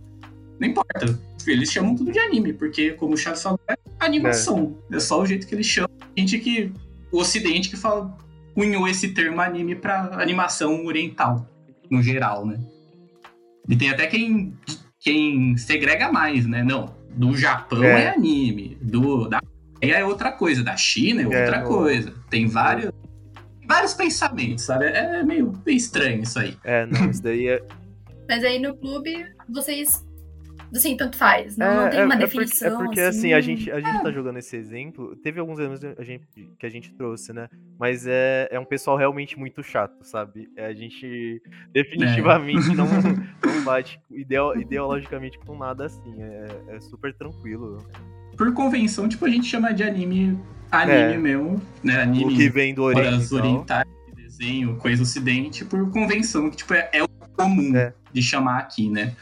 Não 0.61 0.68
importa. 0.68 1.18
Eles 1.47 1.70
chamam 1.70 1.94
tudo 1.94 2.11
de 2.12 2.18
anime, 2.18 2.53
porque, 2.53 2.92
como 2.92 3.14
o 3.14 3.16
Chaves 3.16 3.42
falou, 3.42 3.59
é 3.68 3.76
animação. 4.01 4.76
É. 4.92 4.99
só 4.99 5.20
o 5.22 5.26
jeito 5.26 5.47
que 5.47 5.55
eles 5.55 5.66
chamam. 5.66 5.90
Gente 6.16 6.38
que. 6.38 6.72
O 7.12 7.20
Ocidente 7.20 7.70
que 7.70 7.76
fala, 7.76 8.14
cunhou 8.55 8.86
esse 8.88 9.09
termo 9.14 9.40
anime 9.40 9.76
pra 9.76 10.11
animação 10.20 10.84
oriental, 10.84 11.49
no 11.90 12.03
geral, 12.03 12.44
né? 12.44 12.59
E 13.68 13.76
tem 13.76 13.90
até 13.90 14.07
quem, 14.07 14.55
quem 14.99 15.57
segrega 15.57 16.11
mais, 16.12 16.47
né? 16.47 16.62
Não, 16.64 16.94
do 17.16 17.36
Japão 17.36 17.82
é, 17.82 18.04
É. 18.04 18.08
anime, 18.10 18.76
do 18.80 19.26
da 19.28 19.40
Coreia 19.40 19.96
é 19.98 20.04
outra 20.04 20.30
coisa, 20.32 20.62
da 20.62 20.76
China 20.76 21.22
é 21.22 21.24
É, 21.24 21.26
outra 21.26 21.60
no- 21.62 21.66
coisa. 21.68 22.14
Tem 22.30 22.46
vários, 22.46 22.92
vários 23.66 23.94
pensamentos, 23.94 24.64
sabe? 24.64 24.84
É 24.86 25.22
meio, 25.24 25.52
meio 25.66 25.76
estranho 25.76 26.22
isso 26.22 26.38
aí. 26.38 26.56
É, 26.62 26.86
não, 26.86 27.10
isso 27.10 27.22
daí 27.22 27.48
é. 27.48 27.62
Mas 28.28 28.44
aí 28.44 28.58
no 28.58 28.76
clube, 28.76 29.24
vocês. 29.48 30.04
Assim, 30.77 30.97
tanto 30.97 31.16
faz. 31.16 31.57
Não, 31.57 31.66
é, 31.66 31.74
não 31.85 31.91
tem 31.91 32.01
é- 32.01 32.05
uma 32.05 32.14
é 32.14 32.18
porque, 32.18 32.37
definição. 32.39 32.68
é 32.81 32.85
porque 32.85 33.01
assim, 33.01 33.33
a 33.33 33.41
gente, 33.41 33.70
a 33.70 33.79
É. 33.79 33.83
gente 33.83 34.03
tá 34.03 34.11
jogando 34.11 34.39
esse 34.39 34.57
exemplo. 34.57 35.16
Teve 35.16 35.41
alguns 35.41 35.59
anos 35.59 35.81
a 35.85 36.03
gente, 36.05 36.24
que 36.59 36.66
a 36.66 36.68
gente 36.70 36.93
trouxe, 36.95 37.33
né? 37.33 37.49
Mas 37.79 38.07
é, 38.07 38.49
é 38.51 38.59
um 38.61 38.64
pessoal 38.64 38.97
realmente 38.97 39.39
muito 39.39 39.62
chato, 39.62 39.97
sabe? 40.03 40.49
É, 40.57 40.66
a 40.66 40.72
gente 40.74 41.41
definitivamente 41.72 42.74
não, 42.74 42.87
não 42.87 43.64
bate 43.64 44.01
ideo- 44.11 44.55
ideologicamente 44.61 45.39
com 45.39 45.57
nada 45.57 45.87
assim. 45.87 46.14
É, 46.22 46.77
é 46.77 46.81
super 46.81 47.12
tranquilo. 47.14 47.79
Por 48.37 48.53
convenção, 48.53 49.09
tipo, 49.09 49.24
a 49.24 49.29
gente 49.31 49.47
chama 49.47 49.72
de 49.72 49.83
anime, 49.83 50.39
anime 50.70 50.97
É. 51.14 51.16
mesmo, 51.16 51.62
né? 51.83 52.03
Anime 52.03 52.35
O 52.35 52.37
que 52.37 52.49
vem 52.51 52.74
do 52.74 52.83
Oriente. 52.83 53.33
orientais, 53.35 53.87
desenho, 54.14 54.77
coisa 54.77 55.03
ocidente, 55.03 55.64
por 55.64 55.91
convenção, 55.91 56.51
que 56.51 56.57
tipo, 56.59 56.74
é, 56.74 56.91
é 56.93 57.03
o 57.03 57.09
comum 57.35 57.74
É. 57.74 57.95
de 58.12 58.22
chamar 58.22 58.59
aqui, 58.59 58.91
né? 58.91 59.14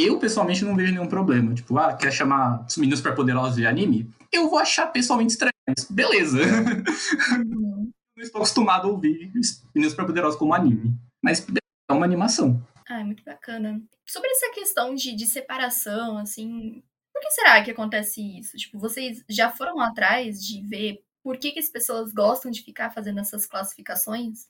Eu, 0.00 0.18
pessoalmente, 0.18 0.64
não 0.64 0.74
vejo 0.74 0.92
nenhum 0.92 1.06
problema. 1.06 1.52
Tipo, 1.54 1.76
ah, 1.76 1.94
quer 1.94 2.10
chamar 2.10 2.64
os 2.66 2.76
meninos 2.76 3.00
superpoderosos 3.00 3.56
de 3.56 3.66
anime? 3.66 4.10
Eu 4.32 4.48
vou 4.48 4.58
achar 4.58 4.86
pessoalmente 4.86 5.32
estranho, 5.32 5.52
beleza. 5.90 6.38
Não 7.44 8.24
estou 8.24 8.40
acostumado 8.40 8.86
a 8.86 8.90
ouvir 8.90 9.30
os 9.36 9.62
meninos 9.74 9.92
superpoderosos 9.92 10.38
como 10.38 10.54
anime. 10.54 10.94
Mas 11.22 11.46
é 11.88 11.92
uma 11.92 12.04
animação. 12.06 12.64
Ah, 12.88 13.00
é 13.00 13.04
muito 13.04 13.22
bacana. 13.24 13.80
Sobre 14.06 14.30
essa 14.30 14.50
questão 14.52 14.94
de, 14.94 15.14
de 15.14 15.26
separação, 15.26 16.18
assim, 16.18 16.82
por 17.12 17.20
que 17.20 17.30
será 17.32 17.62
que 17.62 17.70
acontece 17.70 18.20
isso? 18.38 18.56
Tipo, 18.56 18.78
vocês 18.78 19.22
já 19.28 19.50
foram 19.50 19.80
atrás 19.80 20.42
de 20.42 20.66
ver 20.66 21.02
por 21.22 21.36
que, 21.36 21.52
que 21.52 21.58
as 21.58 21.68
pessoas 21.68 22.12
gostam 22.12 22.50
de 22.50 22.62
ficar 22.62 22.90
fazendo 22.90 23.20
essas 23.20 23.46
classificações? 23.46 24.48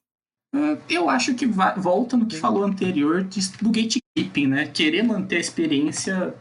Ah, 0.52 0.76
Eu 0.88 1.08
acho 1.08 1.34
que 1.34 1.46
volta 1.46 2.16
no 2.16 2.26
que 2.26 2.36
falou 2.36 2.64
anterior 2.64 3.22
do 3.22 3.70
gatekeeping, 3.70 4.46
né? 4.48 4.66
Querer 4.70 5.02
manter 5.02 5.36
a 5.36 5.40
experiência 5.40 6.34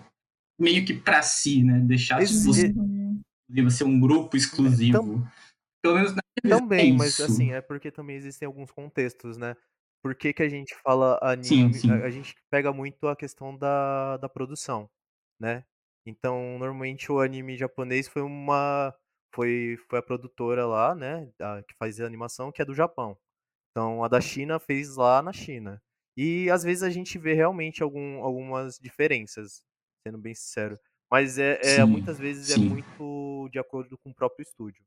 meio 0.59 0.85
que 0.85 0.93
pra 0.93 1.21
si, 1.21 1.63
né? 1.63 1.79
Deixar 1.79 2.21
Esse- 2.21 2.45
você 2.45 2.73
Uhum. 2.75 3.69
ser 3.69 3.83
um 3.83 3.99
grupo 3.99 4.35
exclusivo. 4.35 5.25
Pelo 5.81 5.95
menos 5.95 6.13
na 6.13 6.21
Também, 6.47 6.91
é 6.93 6.95
mas 6.95 7.19
assim, 7.19 7.51
é 7.51 7.61
porque 7.61 7.91
também 7.91 8.15
existem 8.15 8.45
alguns 8.45 8.71
contextos, 8.71 9.37
né? 9.37 9.55
Por 10.01 10.15
que, 10.15 10.31
que 10.33 10.41
a 10.41 10.49
gente 10.49 10.73
fala 10.81 11.19
Sim, 11.41 11.65
anime? 11.65 11.73
sim. 11.73 11.91
A, 11.91 12.05
a 12.05 12.09
gente 12.09 12.33
pega 12.49 12.71
muito 12.71 13.07
a 13.07 13.15
questão 13.15 13.55
da, 13.55 14.17
da 14.17 14.29
produção, 14.29 14.89
né? 15.39 15.63
Então, 16.05 16.57
normalmente 16.57 17.11
o 17.11 17.19
anime 17.19 17.57
japonês 17.57 18.07
foi 18.07 18.21
uma. 18.21 18.93
Foi, 19.35 19.77
foi 19.89 19.99
a 19.99 20.01
produtora 20.01 20.65
lá, 20.65 20.95
né? 20.95 21.29
a- 21.39 21.61
que 21.61 21.75
faz 21.77 21.99
a 21.99 22.05
animação, 22.05 22.51
que 22.51 22.61
é 22.61 22.65
do 22.65 22.73
Japão. 22.73 23.17
Então, 23.71 24.03
a 24.03 24.07
da 24.07 24.19
China 24.21 24.59
fez 24.59 24.95
lá 24.95 25.21
na 25.21 25.31
China. 25.33 25.81
E 26.17 26.49
às 26.49 26.63
vezes 26.63 26.83
a 26.83 26.89
gente 26.89 27.17
vê 27.17 27.33
realmente 27.33 27.81
algum, 27.83 28.23
algumas 28.23 28.77
diferenças, 28.79 29.63
sendo 30.05 30.17
bem 30.17 30.33
sincero. 30.35 30.77
Mas 31.11 31.37
é, 31.39 31.59
é 31.81 31.85
Sim, 31.85 31.85
muitas 31.85 32.17
vezes 32.19 32.49
é 32.49 32.57
sim. 32.57 32.59
muito 32.59 33.49
de 33.51 33.59
acordo 33.59 33.97
com 33.97 34.11
o 34.11 34.15
próprio 34.15 34.43
estúdio. 34.43 34.83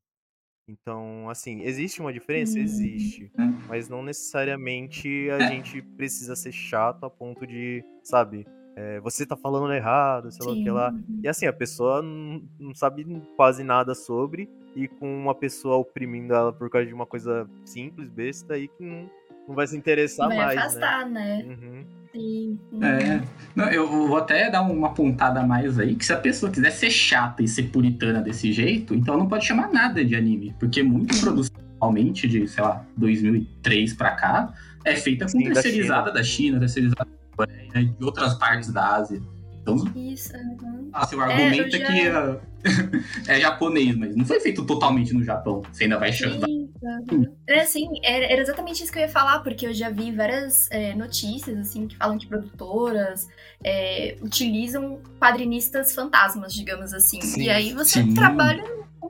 Então, 0.67 1.29
assim, 1.29 1.61
existe 1.63 2.01
uma 2.01 2.13
diferença? 2.13 2.59
Hum. 2.59 2.61
Existe. 2.61 3.31
É. 3.39 3.43
Mas 3.67 3.89
não 3.89 4.03
necessariamente 4.03 5.29
a 5.31 5.41
É. 5.41 5.43
gente 5.43 5.81
precisa 5.81 6.35
ser 6.35 6.51
chato 6.51 7.05
a 7.05 7.09
ponto 7.09 7.47
de, 7.47 7.83
sabe, 8.03 8.45
é, 8.75 8.99
você 8.99 9.25
tá 9.25 9.35
falando 9.35 9.71
errado, 9.73 10.31
sei 10.31 10.45
lá 10.45 10.51
o 10.53 10.63
que 10.63 10.69
lá. 10.69 10.93
E 11.21 11.27
assim, 11.27 11.45
a 11.45 11.53
pessoa 11.53 12.01
não, 12.01 12.41
não 12.59 12.73
sabe 12.73 13.05
quase 13.35 13.63
nada 13.63 13.93
sobre, 13.93 14.49
e 14.75 14.87
com 14.87 15.07
uma 15.21 15.35
pessoa 15.35 15.77
oprimindo 15.77 16.33
ela 16.33 16.51
por 16.51 16.69
causa 16.69 16.87
de 16.87 16.93
uma 16.93 17.05
coisa 17.05 17.47
simples, 17.65 18.09
besta, 18.09 18.55
aí 18.55 18.67
que 18.67 18.83
não, 18.83 19.09
não 19.47 19.55
vai 19.55 19.67
se 19.67 19.77
interessar 19.77 20.27
Vai 20.27 20.37
mais, 20.37 20.57
afastar, 20.57 21.09
né? 21.09 21.43
né? 21.43 21.55
Uhum. 21.55 21.85
Sim. 22.13 22.59
É. 22.81 23.21
Não, 23.55 23.69
eu 23.69 23.87
vou 23.87 24.17
até 24.17 24.49
dar 24.49 24.61
uma 24.61 24.93
pontada 24.93 25.39
a 25.39 25.47
mais 25.47 25.79
aí, 25.79 25.95
que 25.95 26.05
se 26.05 26.13
a 26.13 26.17
pessoa 26.17 26.51
quiser 26.51 26.71
ser 26.71 26.91
chata 26.91 27.41
e 27.41 27.47
ser 27.47 27.63
puritana 27.63 28.21
desse 28.21 28.51
jeito, 28.53 28.93
então 28.93 29.17
não 29.17 29.27
pode 29.27 29.45
chamar 29.45 29.71
nada 29.71 30.05
de 30.05 30.15
anime. 30.15 30.55
Porque 30.59 30.83
muita 30.83 31.17
produção, 31.19 31.55
atualmente, 31.75 32.27
de, 32.27 32.47
sei 32.47 32.63
lá, 32.63 32.85
2003 32.97 33.93
pra 33.95 34.11
cá, 34.11 34.53
é 34.85 34.95
feita 34.95 35.25
com 35.25 35.31
Sim, 35.31 35.47
da 35.49 35.53
terceirizada 35.53 36.01
China. 36.01 36.13
da 36.13 36.23
China, 36.23 36.59
terceirizada 36.59 37.09
da 37.09 37.22
Coreia 37.35 37.69
e 37.75 37.85
de 37.85 38.03
outras 38.03 38.33
partes 38.35 38.71
da 38.71 38.95
Ásia. 38.95 39.21
Então, 39.61 39.77
Isso. 39.95 40.35
uhum. 40.35 40.89
ah, 40.91 41.07
seu 41.07 41.21
É, 41.21 41.23
argumento 41.23 41.73
é, 41.75 41.79
já- 41.79 41.87
que 41.87 42.07
ah, 42.09 42.39
é 43.33 43.39
japonês, 43.39 43.95
mas 43.95 44.13
não 44.13 44.25
foi 44.25 44.39
feito 44.41 44.65
totalmente 44.65 45.13
no 45.13 45.23
Japão. 45.23 45.61
Você 45.71 45.85
ainda 45.85 45.97
vai 45.97 46.11
chamar. 46.11 46.47
Uhum. 46.47 47.33
É 47.47 47.61
assim, 47.61 47.87
era, 48.03 48.25
era 48.25 48.41
exatamente 48.41 48.83
isso 48.83 48.91
que 48.91 48.99
eu 48.99 49.03
ia 49.03 49.09
falar, 49.09 49.39
porque 49.39 49.65
eu 49.65 49.73
já 49.73 49.89
vi 49.89 50.11
várias 50.11 50.69
é, 50.69 50.93
notícias, 50.95 51.57
assim, 51.57 51.87
que 51.87 51.95
falam 51.95 52.17
que 52.17 52.27
produtoras 52.27 53.25
é, 53.63 54.17
utilizam 54.21 54.99
quadrinistas 55.17 55.95
fantasmas, 55.95 56.53
digamos 56.53 56.93
assim. 56.93 57.21
Sim, 57.21 57.43
e 57.43 57.49
aí 57.49 57.73
você 57.73 58.03
sim. 58.03 58.13
trabalha 58.13 58.63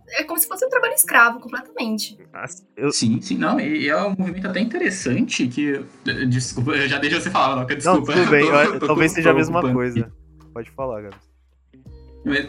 é 0.09 0.23
como 0.23 0.39
se 0.39 0.47
fosse 0.47 0.65
um 0.65 0.69
trabalho 0.69 0.93
escravo, 0.93 1.39
completamente. 1.39 2.17
Eu, 2.75 2.91
Sim, 2.91 3.21
sim, 3.21 3.37
não, 3.37 3.59
e 3.59 3.87
é 3.87 4.03
um 4.03 4.15
movimento 4.17 4.47
até 4.47 4.59
interessante 4.59 5.47
que. 5.47 5.83
Desculpa, 6.27 6.71
eu 6.71 6.87
já 6.87 6.99
deixei 6.99 7.19
você 7.21 7.29
falar, 7.29 7.55
não, 7.55 7.65
desculpa. 7.65 8.13
tudo 8.13 8.29
bem. 8.29 8.45
Tô- 8.73 8.79
tô- 8.79 8.87
talvez 8.87 9.11
tô 9.11 9.15
seja 9.15 9.31
a 9.31 9.33
mesma 9.33 9.61
coisa. 9.61 10.11
Pode 10.53 10.69
falar, 10.71 11.01
Gabs. 11.01 11.33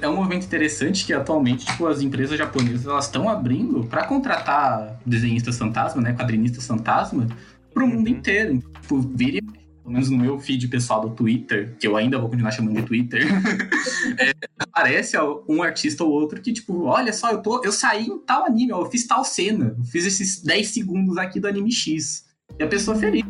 É 0.00 0.08
um 0.08 0.14
movimento 0.16 0.44
interessante 0.46 1.04
que 1.04 1.12
atualmente, 1.12 1.66
tipo, 1.66 1.86
as 1.88 2.00
empresas 2.00 2.38
japonesas 2.38 2.86
elas 2.86 3.06
estão 3.06 3.28
abrindo 3.28 3.84
para 3.84 4.04
contratar 4.06 5.00
desenhistas 5.04 5.58
fantasma, 5.58 6.00
né, 6.00 6.12
quadrinistas 6.12 6.64
fantasma, 6.66 7.26
pro 7.72 7.84
mundo 7.86 8.06
Uhum. 8.08 8.14
inteiro. 8.16 8.58
Tipo, 8.82 9.00
vire, 9.00 9.40
pelo 9.84 9.92
menos 9.92 10.08
no 10.08 10.16
meu 10.16 10.38
feed 10.40 10.66
pessoal 10.68 11.02
do 11.02 11.10
Twitter, 11.14 11.76
que 11.78 11.86
eu 11.86 11.94
ainda 11.94 12.18
vou 12.18 12.30
continuar 12.30 12.50
chamando 12.50 12.74
de 12.80 12.82
Twitter, 12.86 13.20
é, 14.18 14.32
aparece 14.58 15.14
um 15.46 15.62
artista 15.62 16.02
ou 16.02 16.10
outro 16.10 16.40
que, 16.40 16.54
tipo, 16.54 16.84
olha 16.84 17.12
só, 17.12 17.30
eu, 17.30 17.42
tô, 17.42 17.62
eu 17.62 17.70
saí 17.70 18.06
em 18.06 18.18
tal 18.20 18.46
anime, 18.46 18.70
eu 18.70 18.90
fiz 18.90 19.06
tal 19.06 19.22
cena, 19.24 19.74
eu 19.78 19.84
fiz 19.84 20.06
esses 20.06 20.42
10 20.42 20.68
segundos 20.68 21.18
aqui 21.18 21.38
do 21.38 21.46
anime 21.46 21.70
X. 21.70 22.24
E 22.58 22.62
a 22.62 22.66
pessoa 22.66 22.96
feliz. 22.96 23.22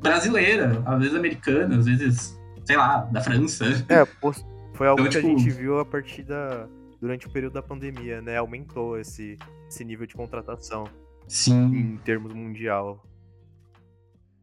Brasileira, 0.00 0.82
às 0.86 0.98
vezes 0.98 1.14
americana, 1.14 1.76
às 1.78 1.84
vezes, 1.86 2.38
sei 2.64 2.76
lá, 2.76 3.02
da 3.12 3.20
França. 3.20 3.66
É, 3.88 4.04
foi 4.74 4.86
algo 4.88 5.02
Então, 5.02 5.10
que 5.12 5.18
a 5.18 5.20
tipo- 5.20 5.38
gente 5.38 5.50
viu 5.50 5.78
a 5.78 5.84
partir 5.84 6.22
da. 6.22 6.66
durante 7.00 7.26
o 7.26 7.30
período 7.30 7.52
da 7.52 7.62
pandemia, 7.62 8.20
né? 8.22 8.38
Aumentou 8.38 8.98
esse, 8.98 9.38
esse 9.68 9.84
nível 9.84 10.06
de 10.06 10.14
contratação 10.14 10.84
Sim. 11.28 11.66
em 11.74 11.96
termos 11.98 12.32
mundial. 12.32 13.04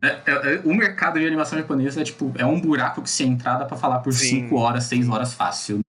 É, 0.02 0.08
é, 0.08 0.56
é, 0.56 0.60
o 0.64 0.74
mercado 0.74 1.20
de 1.20 1.26
animação 1.26 1.60
japonesa 1.60 2.02
é 2.02 2.04
tipo, 2.04 2.32
é 2.38 2.46
um 2.46 2.60
buraco 2.60 3.02
que 3.02 3.10
se 3.10 3.24
entrar 3.24 3.58
dá 3.58 3.66
pra 3.66 3.78
falar 3.78 4.00
por 4.00 4.14
Sim. 4.14 4.44
5 4.44 4.56
horas, 4.58 4.86
6 4.86 5.10
horas 5.10 5.34
fácil. 5.34 5.80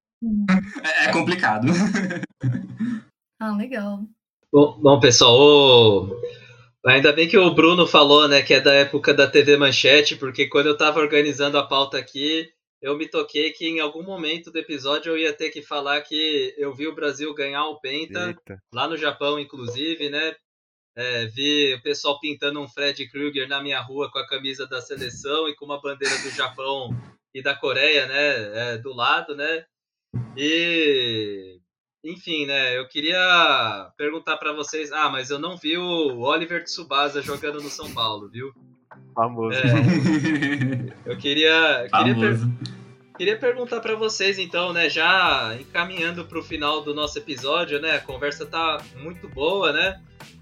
É, 0.82 1.06
é 1.06 1.12
complicado. 1.12 1.68
Ah, 3.38 3.56
legal. 3.56 4.04
Bom, 4.52 4.78
bom, 4.80 5.00
pessoal, 5.00 5.38
o- 5.38 6.20
ainda 6.86 7.12
bem 7.12 7.28
que 7.28 7.38
o 7.38 7.54
Bruno 7.54 7.86
falou, 7.86 8.26
né, 8.28 8.42
que 8.42 8.52
é 8.54 8.60
da 8.60 8.74
época 8.74 9.14
da 9.14 9.26
TV 9.30 9.56
Manchete, 9.56 10.16
porque 10.16 10.48
quando 10.48 10.66
eu 10.66 10.76
tava 10.76 11.00
organizando 11.00 11.56
a 11.56 11.66
pauta 11.66 11.96
aqui, 11.96 12.50
eu 12.82 12.96
me 12.98 13.08
toquei 13.08 13.50
que 13.52 13.66
em 13.66 13.80
algum 13.80 14.02
momento 14.02 14.50
do 14.50 14.58
episódio 14.58 15.12
eu 15.12 15.18
ia 15.18 15.32
ter 15.32 15.50
que 15.50 15.62
falar 15.62 16.00
que 16.02 16.54
eu 16.58 16.74
vi 16.74 16.86
o 16.88 16.94
Brasil 16.94 17.32
ganhar 17.34 17.66
um 17.68 17.76
penta, 17.78 18.28
Eita. 18.28 18.58
lá 18.74 18.88
no 18.88 18.96
Japão, 18.96 19.38
inclusive, 19.38 20.10
né? 20.10 20.34
É, 20.96 21.26
vi 21.26 21.74
o 21.74 21.82
pessoal 21.82 22.18
pintando 22.20 22.60
um 22.60 22.68
Fred 22.68 23.08
Krueger 23.08 23.48
na 23.48 23.62
minha 23.62 23.80
rua 23.80 24.10
com 24.10 24.18
a 24.18 24.26
camisa 24.26 24.66
da 24.66 24.80
seleção 24.80 25.48
e 25.48 25.54
com 25.54 25.64
uma 25.64 25.80
bandeira 25.80 26.16
do 26.18 26.30
Japão 26.30 26.90
e 27.32 27.40
da 27.42 27.54
Coreia, 27.54 28.06
né, 28.06 28.74
é, 28.74 28.78
do 28.78 28.92
lado, 28.92 29.36
né? 29.36 29.64
E 30.36 31.58
enfim, 32.02 32.46
né? 32.46 32.76
Eu 32.78 32.88
queria 32.88 33.90
perguntar 33.96 34.36
pra 34.38 34.52
vocês. 34.52 34.90
Ah, 34.90 35.08
mas 35.10 35.30
eu 35.30 35.38
não 35.38 35.56
vi 35.56 35.76
o 35.76 36.18
Oliver 36.20 36.64
Tsubasa 36.64 37.20
jogando 37.22 37.60
no 37.62 37.68
São 37.68 37.92
Paulo, 37.92 38.28
viu? 38.28 38.52
Famoso. 39.14 39.56
É, 39.58 41.10
eu 41.10 41.16
queria, 41.18 41.86
queria, 41.94 42.14
per- 42.14 42.36
Famoso. 42.38 42.50
queria 43.18 43.38
perguntar 43.38 43.80
pra 43.80 43.94
vocês, 43.94 44.38
então, 44.38 44.72
né? 44.72 44.88
Já 44.88 45.56
encaminhando 45.60 46.24
pro 46.24 46.42
final 46.42 46.82
do 46.82 46.94
nosso 46.94 47.18
episódio, 47.18 47.80
né? 47.80 47.96
A 47.96 48.00
conversa 48.00 48.46
tá 48.46 48.82
muito 48.96 49.28
boa, 49.28 49.72
né? 49.72 50.00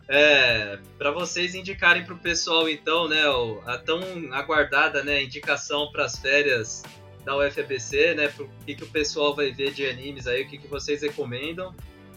É, 0.09 0.79
para 0.97 1.11
vocês 1.11 1.55
indicarem 1.55 2.05
pro 2.05 2.17
pessoal, 2.17 2.69
então, 2.69 3.09
né? 3.09 3.29
o- 3.29 3.61
A 3.67 3.77
tão 3.77 4.01
aguardada, 4.33 5.03
né? 5.05 5.23
Indicação 5.23 5.93
para 5.93 6.05
as 6.05 6.19
férias 6.19 6.83
da 7.25 7.37
UFBC, 7.37 8.15
né? 8.15 8.29
Pro 8.29 8.49
que, 8.65 8.75
que 8.75 8.85
o 8.85 8.89
pessoal 8.89 9.35
vai 9.35 9.53
ver 9.53 9.73
de 9.73 9.87
animes 9.87 10.27
aí, 10.27 10.45
o 10.45 10.49
que, 10.49 10.57
que 10.59 10.67
vocês 10.69 11.03
recomendam. 11.03 11.75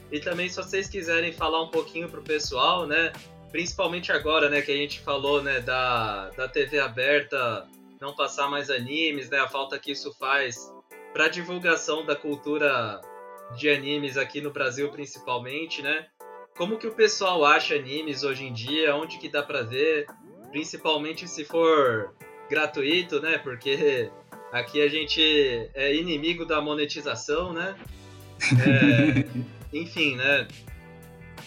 E 0.10 0.20
também, 0.20 0.48
se 0.48 0.56
vocês 0.56 0.88
quiserem 0.88 1.34
falar 1.34 1.62
um 1.62 1.68
pouquinho 1.70 2.08
pro 2.10 2.22
pessoal, 2.22 2.88
né? 2.88 3.12
Principalmente 3.52 4.10
agora, 4.14 4.50
né? 4.50 4.62
Que 4.62 4.72
a 4.72 4.78
gente 4.78 5.02
falou, 5.02 5.44
né? 5.44 5.60
Da, 5.60 6.30
da 6.30 6.48
TV 6.48 6.80
aberta 6.80 7.68
não 8.00 8.16
passar 8.16 8.50
mais 8.50 8.70
animes, 8.70 9.30
né? 9.30 9.39
A 9.39 9.50
falta 9.50 9.78
que 9.78 9.92
isso 9.92 10.14
faz 10.18 10.72
para 11.12 11.28
divulgação 11.28 12.06
da 12.06 12.16
cultura 12.16 13.02
de 13.58 13.70
animes 13.70 14.16
aqui 14.16 14.39
no 14.39 14.50
Brasil, 14.50 14.89
principalmente, 14.89 15.82
né? 15.82 16.08
Como 16.62 16.78
que 16.78 16.86
o 16.86 16.91
pessoal 16.91 17.43
acha 17.43 17.74
animes 17.74 18.24
hoje 18.24 18.45
em 18.45 18.53
dia? 18.53 18.95
Onde 18.95 19.18
que 19.18 19.28
dá 19.28 19.41
para 19.41 19.64
ver? 19.64 20.05
Principalmente 20.51 21.28
se 21.28 21.43
for 21.43 22.14
gratuito, 22.47 23.20
né? 23.20 23.39
Porque 23.39 24.12
aqui 24.51 24.80
a 24.80 24.88
gente 24.88 25.20
é 25.74 25.95
inimigo 25.95 26.45
da 26.45 26.62
monetização, 26.62 27.51
né? 27.51 27.76
É, 28.64 29.26
enfim, 29.76 30.16
né? 30.16 30.47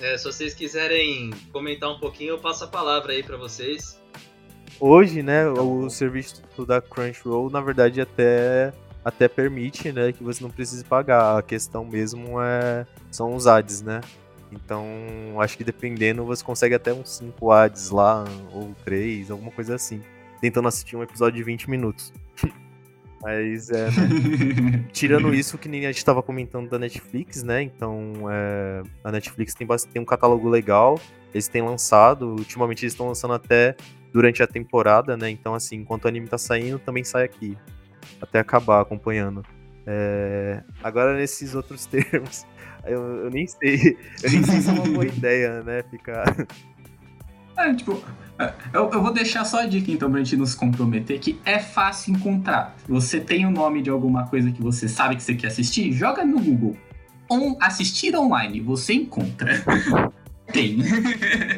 É, 0.00 0.18
se 0.18 0.24
vocês 0.24 0.52
quiserem 0.52 1.30
comentar 1.52 1.92
um 1.92 2.00
pouquinho, 2.00 2.30
eu 2.30 2.38
passo 2.40 2.64
a 2.64 2.66
palavra 2.66 3.12
aí 3.12 3.22
para 3.22 3.36
vocês. 3.36 4.02
Hoje, 4.80 5.22
né, 5.22 5.46
o 5.48 5.88
serviço 5.90 6.42
da 6.66 6.80
Crunchyroll, 6.80 7.50
na 7.50 7.60
verdade, 7.60 8.00
até, 8.00 8.72
até 9.04 9.28
permite, 9.28 9.92
né, 9.92 10.10
que 10.10 10.24
você 10.24 10.42
não 10.42 10.50
precise 10.50 10.84
pagar. 10.84 11.38
A 11.38 11.42
questão 11.42 11.84
mesmo 11.84 12.42
é 12.42 12.84
são 13.12 13.32
os 13.36 13.46
ads, 13.46 13.80
né? 13.80 14.00
Então, 14.54 14.86
acho 15.38 15.56
que 15.56 15.64
dependendo, 15.64 16.24
você 16.24 16.44
consegue 16.44 16.74
até 16.74 16.92
uns 16.92 17.16
5 17.16 17.50
ads 17.50 17.90
lá, 17.90 18.24
ou 18.52 18.74
3, 18.84 19.30
alguma 19.30 19.50
coisa 19.50 19.74
assim. 19.74 20.00
Tentando 20.40 20.68
assistir 20.68 20.96
um 20.96 21.02
episódio 21.02 21.36
de 21.36 21.42
20 21.42 21.68
minutos. 21.68 22.12
Mas, 23.22 23.70
é, 23.70 23.86
né? 23.90 24.84
Tirando 24.92 25.34
isso, 25.34 25.56
que 25.56 25.68
nem 25.68 25.86
a 25.86 25.92
gente 25.92 26.04
tava 26.04 26.22
comentando 26.22 26.68
da 26.68 26.78
Netflix, 26.78 27.42
né? 27.42 27.62
Então, 27.62 28.12
é, 28.30 28.82
a 29.02 29.10
Netflix 29.10 29.54
tem, 29.54 29.66
tem 29.92 30.02
um 30.02 30.04
catálogo 30.04 30.48
legal. 30.48 31.00
Eles 31.32 31.48
têm 31.48 31.62
lançado, 31.62 32.28
ultimamente 32.28 32.84
eles 32.84 32.92
estão 32.92 33.08
lançando 33.08 33.34
até 33.34 33.74
durante 34.12 34.42
a 34.42 34.46
temporada, 34.46 35.16
né? 35.16 35.30
Então, 35.30 35.54
assim, 35.54 35.76
enquanto 35.76 36.04
o 36.04 36.08
anime 36.08 36.28
tá 36.28 36.38
saindo, 36.38 36.78
também 36.78 37.02
sai 37.02 37.24
aqui. 37.24 37.56
Até 38.20 38.38
acabar 38.38 38.80
acompanhando. 38.80 39.42
É, 39.86 40.62
Agora, 40.82 41.16
nesses 41.16 41.54
outros 41.54 41.84
termos, 41.86 42.46
eu, 42.86 43.24
eu 43.24 43.30
nem 43.30 43.46
sei. 43.46 43.96
Eu 44.22 44.30
nem 44.30 44.42
sei 44.42 44.60
se 44.60 44.68
é 44.68 44.72
uma 44.72 44.84
boa 44.84 45.06
ideia, 45.06 45.62
né? 45.62 45.82
Ficar. 45.90 46.24
É, 47.56 47.72
tipo, 47.74 48.02
é, 48.38 48.52
eu, 48.72 48.90
eu 48.90 49.00
vou 49.02 49.12
deixar 49.12 49.44
só 49.44 49.60
a 49.60 49.66
dica 49.66 49.90
então 49.90 50.10
pra 50.10 50.18
gente 50.18 50.36
nos 50.36 50.54
comprometer 50.54 51.20
que 51.20 51.38
é 51.44 51.58
fácil 51.58 52.14
encontrar. 52.14 52.76
Você 52.88 53.20
tem 53.20 53.46
o 53.46 53.50
nome 53.50 53.80
de 53.80 53.90
alguma 53.90 54.26
coisa 54.26 54.50
que 54.50 54.60
você 54.60 54.88
sabe 54.88 55.16
que 55.16 55.22
você 55.22 55.34
quer 55.34 55.48
assistir, 55.48 55.92
joga 55.92 56.24
no 56.24 56.40
Google. 56.40 56.76
On, 57.30 57.56
assistir 57.60 58.14
online, 58.16 58.60
você 58.60 58.94
encontra. 58.94 59.52
Tem. 60.52 60.78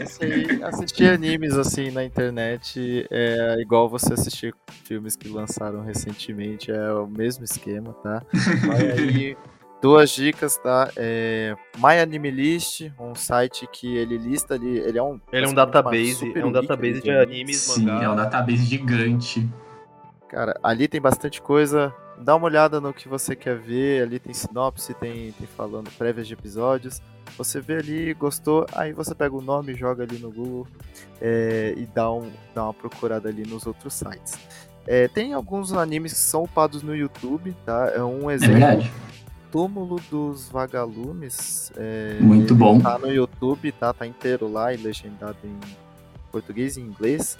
Assim, 0.00 0.62
assistir 0.62 1.10
animes 1.10 1.54
assim 1.54 1.90
na 1.90 2.04
internet 2.04 3.04
é 3.10 3.56
igual 3.58 3.88
você 3.88 4.14
assistir 4.14 4.54
filmes 4.84 5.16
que 5.16 5.28
lançaram 5.28 5.82
recentemente, 5.82 6.70
é 6.70 6.92
o 6.92 7.06
mesmo 7.06 7.44
esquema, 7.44 7.92
tá? 7.94 8.22
Vai 8.64 8.90
aí, 8.92 9.36
duas 9.80 10.10
dicas, 10.10 10.56
tá? 10.56 10.90
É 10.96 11.54
My 11.76 11.98
Anime 12.00 12.30
List, 12.30 12.90
um 12.98 13.14
site 13.14 13.66
que 13.70 13.96
ele 13.96 14.16
lista 14.18 14.54
ali, 14.54 14.78
ele 14.78 14.98
é 14.98 15.02
um 15.02 15.20
Ele 15.32 15.44
é 15.44 15.48
um 15.48 15.52
uma 15.52 15.56
database, 15.66 16.32
é 16.34 16.44
um 16.44 16.52
database 16.52 17.02
de 17.02 17.10
animes. 17.10 17.56
Sim, 17.58 17.86
mangá. 17.86 18.04
é 18.04 18.08
um 18.08 18.16
database 18.16 18.64
gigante. 18.64 19.48
Cara, 20.28 20.58
ali 20.62 20.88
tem 20.88 21.00
bastante 21.00 21.40
coisa. 21.40 21.94
Dá 22.18 22.34
uma 22.34 22.46
olhada 22.46 22.80
no 22.80 22.92
que 22.94 23.08
você 23.08 23.36
quer 23.36 23.58
ver. 23.58 24.02
Ali 24.02 24.18
tem 24.18 24.32
sinopse, 24.34 24.94
tem, 24.94 25.32
tem 25.32 25.46
falando 25.46 25.90
prévias 25.96 26.26
de 26.26 26.32
episódios. 26.34 27.00
Você 27.36 27.60
vê 27.60 27.76
ali, 27.76 28.14
gostou, 28.14 28.66
aí 28.74 28.92
você 28.92 29.14
pega 29.14 29.34
o 29.36 29.42
nome, 29.42 29.74
joga 29.74 30.04
ali 30.04 30.18
no 30.18 30.30
Google 30.32 30.66
é, 31.20 31.74
e 31.76 31.84
dá, 31.86 32.10
um, 32.10 32.30
dá 32.54 32.64
uma 32.64 32.72
procurada 32.74 33.28
ali 33.28 33.42
nos 33.46 33.66
outros 33.66 33.92
sites. 33.94 34.34
É, 34.86 35.08
tem 35.08 35.34
alguns 35.34 35.72
animes 35.72 36.12
que 36.12 36.18
são 36.20 36.44
upados 36.44 36.82
no 36.82 36.94
YouTube, 36.96 37.54
tá? 37.66 37.92
É 37.94 38.02
um 38.02 38.30
É 38.30 38.34
exemplo. 38.34 38.54
verdade. 38.58 38.92
Túmulo 39.56 39.96
dos 40.10 40.50
Vagalumes. 40.50 41.72
é, 41.78 42.18
Muito 42.20 42.54
bom. 42.54 42.78
Tá 42.78 42.98
no 42.98 43.10
YouTube, 43.10 43.72
tá? 43.72 43.90
Tá 43.90 44.06
inteiro 44.06 44.52
lá 44.52 44.74
e 44.74 44.76
legendado 44.76 45.38
em 45.42 45.58
português 46.30 46.76
e 46.76 46.82
inglês. 46.82 47.38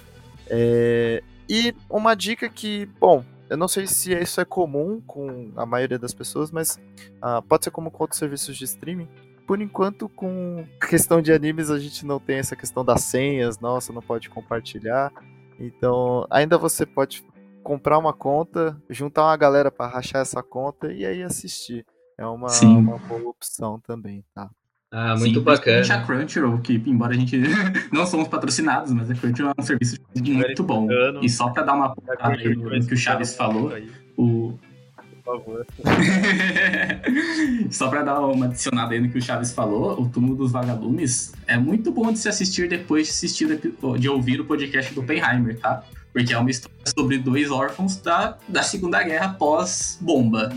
É, 0.49 1.23
e 1.47 1.75
uma 1.91 2.15
dica 2.15 2.49
que, 2.49 2.87
bom, 2.99 3.23
eu 3.51 3.59
não 3.59 3.69
sei 3.69 3.87
se 3.87 4.15
isso 4.15 4.41
é 4.41 4.47
comum 4.47 4.99
com 5.07 5.53
a 5.57 5.67
maioria 5.67 5.99
das 5.99 6.15
pessoas, 6.15 6.51
mas 6.51 6.81
ah, 7.21 7.43
pode 7.43 7.65
ser 7.65 7.71
comum 7.71 7.91
com 7.91 8.05
outros 8.05 8.19
serviços 8.19 8.57
de 8.57 8.65
streaming. 8.65 9.09
Por 9.47 9.61
enquanto, 9.61 10.09
com 10.09 10.65
questão 10.89 11.21
de 11.21 11.35
animes, 11.35 11.71
a 11.71 11.79
gente 11.79 12.07
não 12.07 12.19
tem 12.19 12.39
essa 12.39 12.57
questão 12.57 12.83
das 12.83 13.03
senhas, 13.03 13.61
nossa, 13.61 13.93
não 13.93 14.01
pode 14.01 14.31
compartilhar. 14.31 15.13
Então, 15.61 16.27
ainda 16.31 16.57
você 16.57 16.87
pode 16.87 17.23
comprar 17.63 17.99
uma 17.99 18.15
conta, 18.15 18.75
juntar 18.89 19.25
uma 19.25 19.37
galera 19.37 19.71
para 19.71 19.91
rachar 19.91 20.23
essa 20.23 20.43
conta 20.43 20.91
e 20.91 21.05
aí 21.05 21.23
assistir. 21.23 21.85
É 22.19 22.27
uma, 22.27 22.49
Sim. 22.49 22.77
uma 22.77 22.99
boa 22.99 23.31
opção 23.31 23.79
também, 23.81 24.25
tá? 24.35 24.51
Ah, 24.91 25.17
muito 25.17 25.41
Sim, 25.41 25.45
bacana. 25.45 25.95
a 25.95 26.05
Crunchyroll, 26.05 26.59
que 26.61 26.83
embora 26.87 27.13
a 27.13 27.17
gente 27.17 27.37
não 27.93 28.07
somos 28.07 28.29
patrocinados, 28.29 28.93
mas 28.93 29.11
a 29.11 29.15
Crunchyroll 29.15 29.53
é 29.57 29.61
um 29.61 29.65
serviço 29.65 29.97
muito 30.15 30.63
bom. 30.63 30.89
E 31.21 31.29
só 31.29 31.51
pra 31.51 31.63
dar 31.63 31.75
uma 31.75 31.87
apontada 31.87 32.29
aí 32.35 32.55
no 32.55 32.87
que 32.87 32.95
o 32.95 32.97
Chaves 32.97 33.35
falou, 33.37 33.73
o, 34.17 34.59
favor. 35.27 35.67
Só 37.71 37.89
pra 37.89 38.03
dar 38.03 38.21
uma 38.21 38.47
adicionada 38.47 38.95
aí 38.95 39.01
no 39.01 39.11
que 39.11 39.19
o 39.19 39.23
Chaves 39.23 39.53
falou, 39.53 40.01
o 40.01 40.09
Túmulo 40.09 40.37
dos 40.37 40.53
Vagalumes 40.53 41.33
é 41.49 41.59
muito 41.59 41.91
bom 41.91 42.13
de 42.13 42.21
se 42.21 42.29
assistir 42.29 42.69
depois 42.69 43.09
de 43.09 43.13
assistir 43.13 43.61
de 43.99 44.09
ouvir 44.09 44.41
o 44.41 44.45
podcast 44.45 44.95
do 44.95 45.01
Oppenheimer, 45.01 45.59
tá? 45.59 45.83
Porque 46.13 46.33
é 46.33 46.39
uma 46.39 46.51
história 46.51 46.77
sobre 46.87 47.19
dois 47.19 47.51
órfãos 47.51 47.97
da, 47.97 48.39
da 48.49 48.63
Segunda 48.63 49.03
Guerra 49.03 49.35
pós-bomba. 49.35 50.51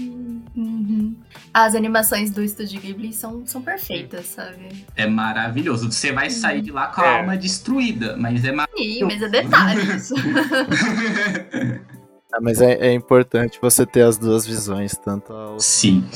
As 1.54 1.76
animações 1.76 2.32
do 2.32 2.44
Estúdio 2.44 2.80
Ghibli 2.82 3.12
são, 3.14 3.46
são 3.46 3.62
perfeitas, 3.62 4.28
sabe? 4.28 4.86
É 4.96 5.08
maravilhoso. 5.08 5.92
Você 5.92 6.12
vai 6.12 6.30
sair 6.30 6.62
de 6.62 6.72
lá 6.72 6.88
com 6.88 7.02
a 7.02 7.06
É. 7.06 7.20
alma 7.20 7.38
destruída, 7.38 8.16
mas 8.18 8.44
é 8.46 8.50
Sim, 8.78 9.04
mas 9.04 9.22
é 9.22 9.28
detalhes. 9.30 10.10
maravilhoso. 10.12 10.16
Ah, 12.32 12.38
mas 12.40 12.62
é, 12.62 12.74
é 12.76 12.94
importante 12.94 13.58
você 13.60 13.88
ter 13.88 14.04
as 14.04 14.16
duas 14.16 14.46
visões, 14.46 14.96
tanto 14.96 15.34
a 15.34 15.56
Sim, 15.58 16.08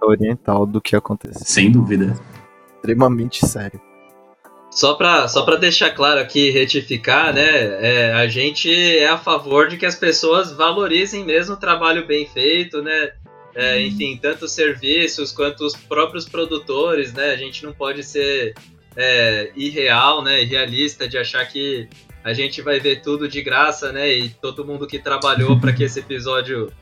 a 0.00 0.06
oriental 0.06 0.66
do 0.66 0.80
que 0.80 0.96
aconteceu. 0.96 1.40
sem 1.46 1.70
dúvida. 1.70 2.18
Extremamente 2.74 3.46
sério. 3.46 3.80
Só 4.72 4.94
pra, 4.94 5.28
só 5.28 5.42
pra 5.44 5.54
deixar 5.54 5.90
claro 5.90 6.18
aqui, 6.18 6.50
retificar, 6.50 7.32
né? 7.32 7.42
é, 7.46 8.12
a 8.14 8.26
gente 8.26 8.68
é 8.74 9.06
a 9.08 9.16
favor 9.18 9.68
de 9.68 9.76
que 9.76 9.86
as 9.86 9.94
pessoas 9.94 10.50
valorizem 10.52 11.24
mesmo 11.24 11.54
o 11.54 11.58
trabalho 11.58 12.06
bem 12.08 12.26
feito, 12.26 12.82
né? 12.82 13.12
É, 13.54 13.80
enfim, 13.80 14.18
tanto 14.20 14.46
os 14.46 14.52
serviços 14.52 15.30
quanto 15.30 15.64
os 15.64 15.76
próprios 15.76 16.26
produtores, 16.26 17.12
né? 17.12 17.30
A 17.30 17.36
gente 17.36 17.64
não 17.64 17.72
pode 17.72 18.02
ser 18.02 18.54
é, 18.96 19.52
irreal, 19.54 20.22
né? 20.22 20.42
Irrealista 20.42 21.06
de 21.06 21.18
achar 21.18 21.44
que 21.46 21.88
a 22.24 22.32
gente 22.32 22.62
vai 22.62 22.80
ver 22.80 23.02
tudo 23.02 23.28
de 23.28 23.42
graça, 23.42 23.92
né? 23.92 24.10
E 24.10 24.30
todo 24.30 24.64
mundo 24.64 24.86
que 24.86 24.98
trabalhou 24.98 25.58
para 25.60 25.72
que 25.72 25.84
esse 25.84 26.00
episódio, 26.00 26.72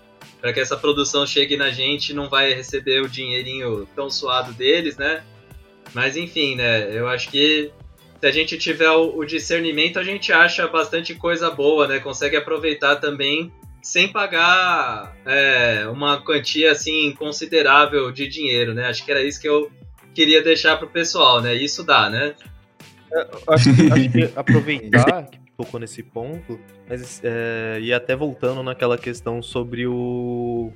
para 0.41 0.53
que 0.53 0.61
essa 0.61 0.77
produção 0.77 1.27
chegue 1.27 1.57
na 1.57 1.71
gente, 1.71 2.15
não 2.15 2.29
vai 2.29 2.53
receber 2.53 3.03
o 3.03 3.09
dinheirinho 3.09 3.89
tão 3.97 4.09
suado 4.09 4.53
deles, 4.53 4.97
né? 4.97 5.25
Mas 5.93 6.17
enfim, 6.17 6.55
né? 6.55 6.97
Eu 6.97 7.09
acho 7.09 7.31
que 7.31 7.73
se 8.21 8.27
a 8.27 8.31
gente 8.31 8.59
tiver 8.59 8.91
o, 8.91 9.17
o 9.17 9.25
discernimento, 9.25 9.99
a 9.99 10.05
gente 10.05 10.33
acha 10.33 10.69
bastante 10.69 11.15
coisa 11.15 11.51
boa, 11.51 11.89
né? 11.89 11.99
Consegue 11.99 12.37
aproveitar 12.37 12.97
também 12.97 13.51
sem 13.83 14.13
pagar 14.13 15.17
é, 15.25 15.87
uma 15.89 16.23
quantia 16.23 16.73
assim 16.73 17.13
considerável 17.13 18.11
de 18.13 18.29
dinheiro, 18.29 18.75
né? 18.75 18.87
Acho 18.87 19.05
que 19.05 19.11
era 19.11 19.23
isso 19.23 19.41
que 19.41 19.49
eu 19.49 19.71
queria 20.15 20.43
deixar 20.43 20.77
pro 20.77 20.89
pessoal, 20.89 21.41
né? 21.41 21.55
Isso 21.55 21.83
dá, 21.85 22.11
né? 22.11 22.35
Acho 23.49 23.75
que, 23.75 23.93
acho 23.93 24.11
que 24.11 24.33
aproveitar 24.37 25.27
que 25.27 25.39
tocou 25.57 25.81
nesse 25.81 26.03
ponto, 26.03 26.61
mas 26.89 27.21
é, 27.25 27.79
e 27.81 27.93
até 27.93 28.15
voltando 28.15 28.63
naquela 28.63 28.97
questão 28.97 29.43
sobre 29.43 29.87
o, 29.87 30.73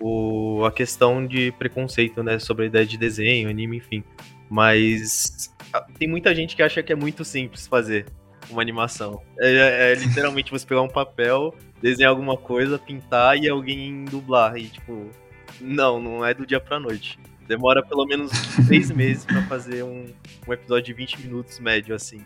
o 0.00 0.64
a 0.64 0.72
questão 0.72 1.24
de 1.24 1.52
preconceito, 1.52 2.22
né, 2.22 2.38
sobre 2.38 2.64
a 2.64 2.66
ideia 2.66 2.86
de 2.86 2.98
desenho, 2.98 3.48
anime, 3.48 3.76
enfim. 3.76 4.02
Mas 4.50 5.54
tem 5.98 6.08
muita 6.08 6.34
gente 6.34 6.56
que 6.56 6.62
acha 6.62 6.82
que 6.82 6.92
é 6.92 6.96
muito 6.96 7.24
simples 7.24 7.66
fazer 7.66 8.06
uma 8.50 8.62
animação. 8.62 9.22
É, 9.40 9.92
é 9.92 9.94
literalmente 9.94 10.50
você 10.50 10.66
pegar 10.66 10.82
um 10.82 10.88
papel, 10.88 11.54
desenhar 11.80 12.10
alguma 12.10 12.36
coisa, 12.36 12.78
pintar 12.78 13.36
e 13.38 13.48
alguém 13.48 14.04
dublar. 14.04 14.56
E 14.56 14.68
tipo, 14.68 15.10
não, 15.60 16.00
não 16.00 16.24
é 16.24 16.34
do 16.34 16.46
dia 16.46 16.60
pra 16.60 16.78
noite. 16.78 17.18
Demora 17.46 17.82
pelo 17.82 18.04
menos 18.04 18.30
três 18.66 18.90
meses 18.90 19.24
pra 19.24 19.42
fazer 19.42 19.82
um, 19.82 20.06
um 20.46 20.52
episódio 20.52 20.84
de 20.84 20.92
20 20.92 21.22
minutos 21.22 21.58
médio, 21.58 21.94
assim. 21.94 22.22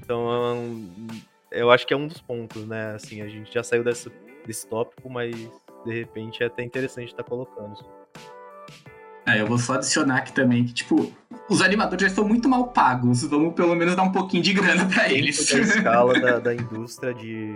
Então, 0.00 0.88
eu 1.50 1.70
acho 1.70 1.86
que 1.86 1.92
é 1.92 1.96
um 1.96 2.06
dos 2.06 2.20
pontos, 2.20 2.66
né? 2.66 2.94
Assim, 2.94 3.22
a 3.22 3.28
gente 3.28 3.52
já 3.52 3.62
saiu 3.62 3.82
desse, 3.82 4.10
desse 4.46 4.66
tópico, 4.66 5.10
mas 5.10 5.34
de 5.84 5.92
repente 5.92 6.42
é 6.42 6.46
até 6.46 6.62
interessante 6.62 7.08
estar 7.08 7.24
colocando. 7.24 8.01
É, 9.26 9.40
eu 9.40 9.46
vou 9.46 9.58
só 9.58 9.74
adicionar 9.74 10.18
aqui 10.18 10.32
também 10.32 10.64
que, 10.64 10.72
tipo, 10.72 11.12
os 11.48 11.62
animadores 11.62 12.02
já 12.02 12.08
estão 12.08 12.26
muito 12.26 12.48
mal 12.48 12.68
pagos. 12.68 13.22
Vamos 13.22 13.54
pelo 13.54 13.74
menos 13.76 13.94
dar 13.94 14.02
um 14.02 14.10
pouquinho 14.12 14.42
de 14.42 14.52
grana 14.52 14.84
pra 14.86 15.10
eles. 15.12 15.48
da 15.48 15.58
escala 15.60 16.18
da, 16.20 16.38
da 16.40 16.54
indústria 16.54 17.14
de, 17.14 17.52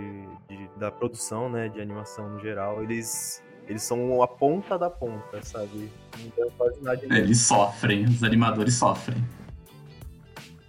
de- 0.49 0.69
da 0.77 0.89
produção, 0.91 1.49
né, 1.49 1.67
de 1.67 1.81
animação 1.81 2.29
no 2.29 2.39
geral, 2.39 2.81
eles 2.83 3.43
eles 3.67 3.83
são 3.83 4.21
a 4.23 4.27
ponta 4.29 4.77
da 4.79 4.89
ponta, 4.89 5.43
sabe? 5.43 5.91
Não 6.37 6.49
quase 6.51 6.81
nada 6.81 6.95
de 7.05 7.13
Eles 7.13 7.41
sofrem, 7.41 8.05
os 8.05 8.23
animadores 8.23 8.75
sofrem. 8.75 9.21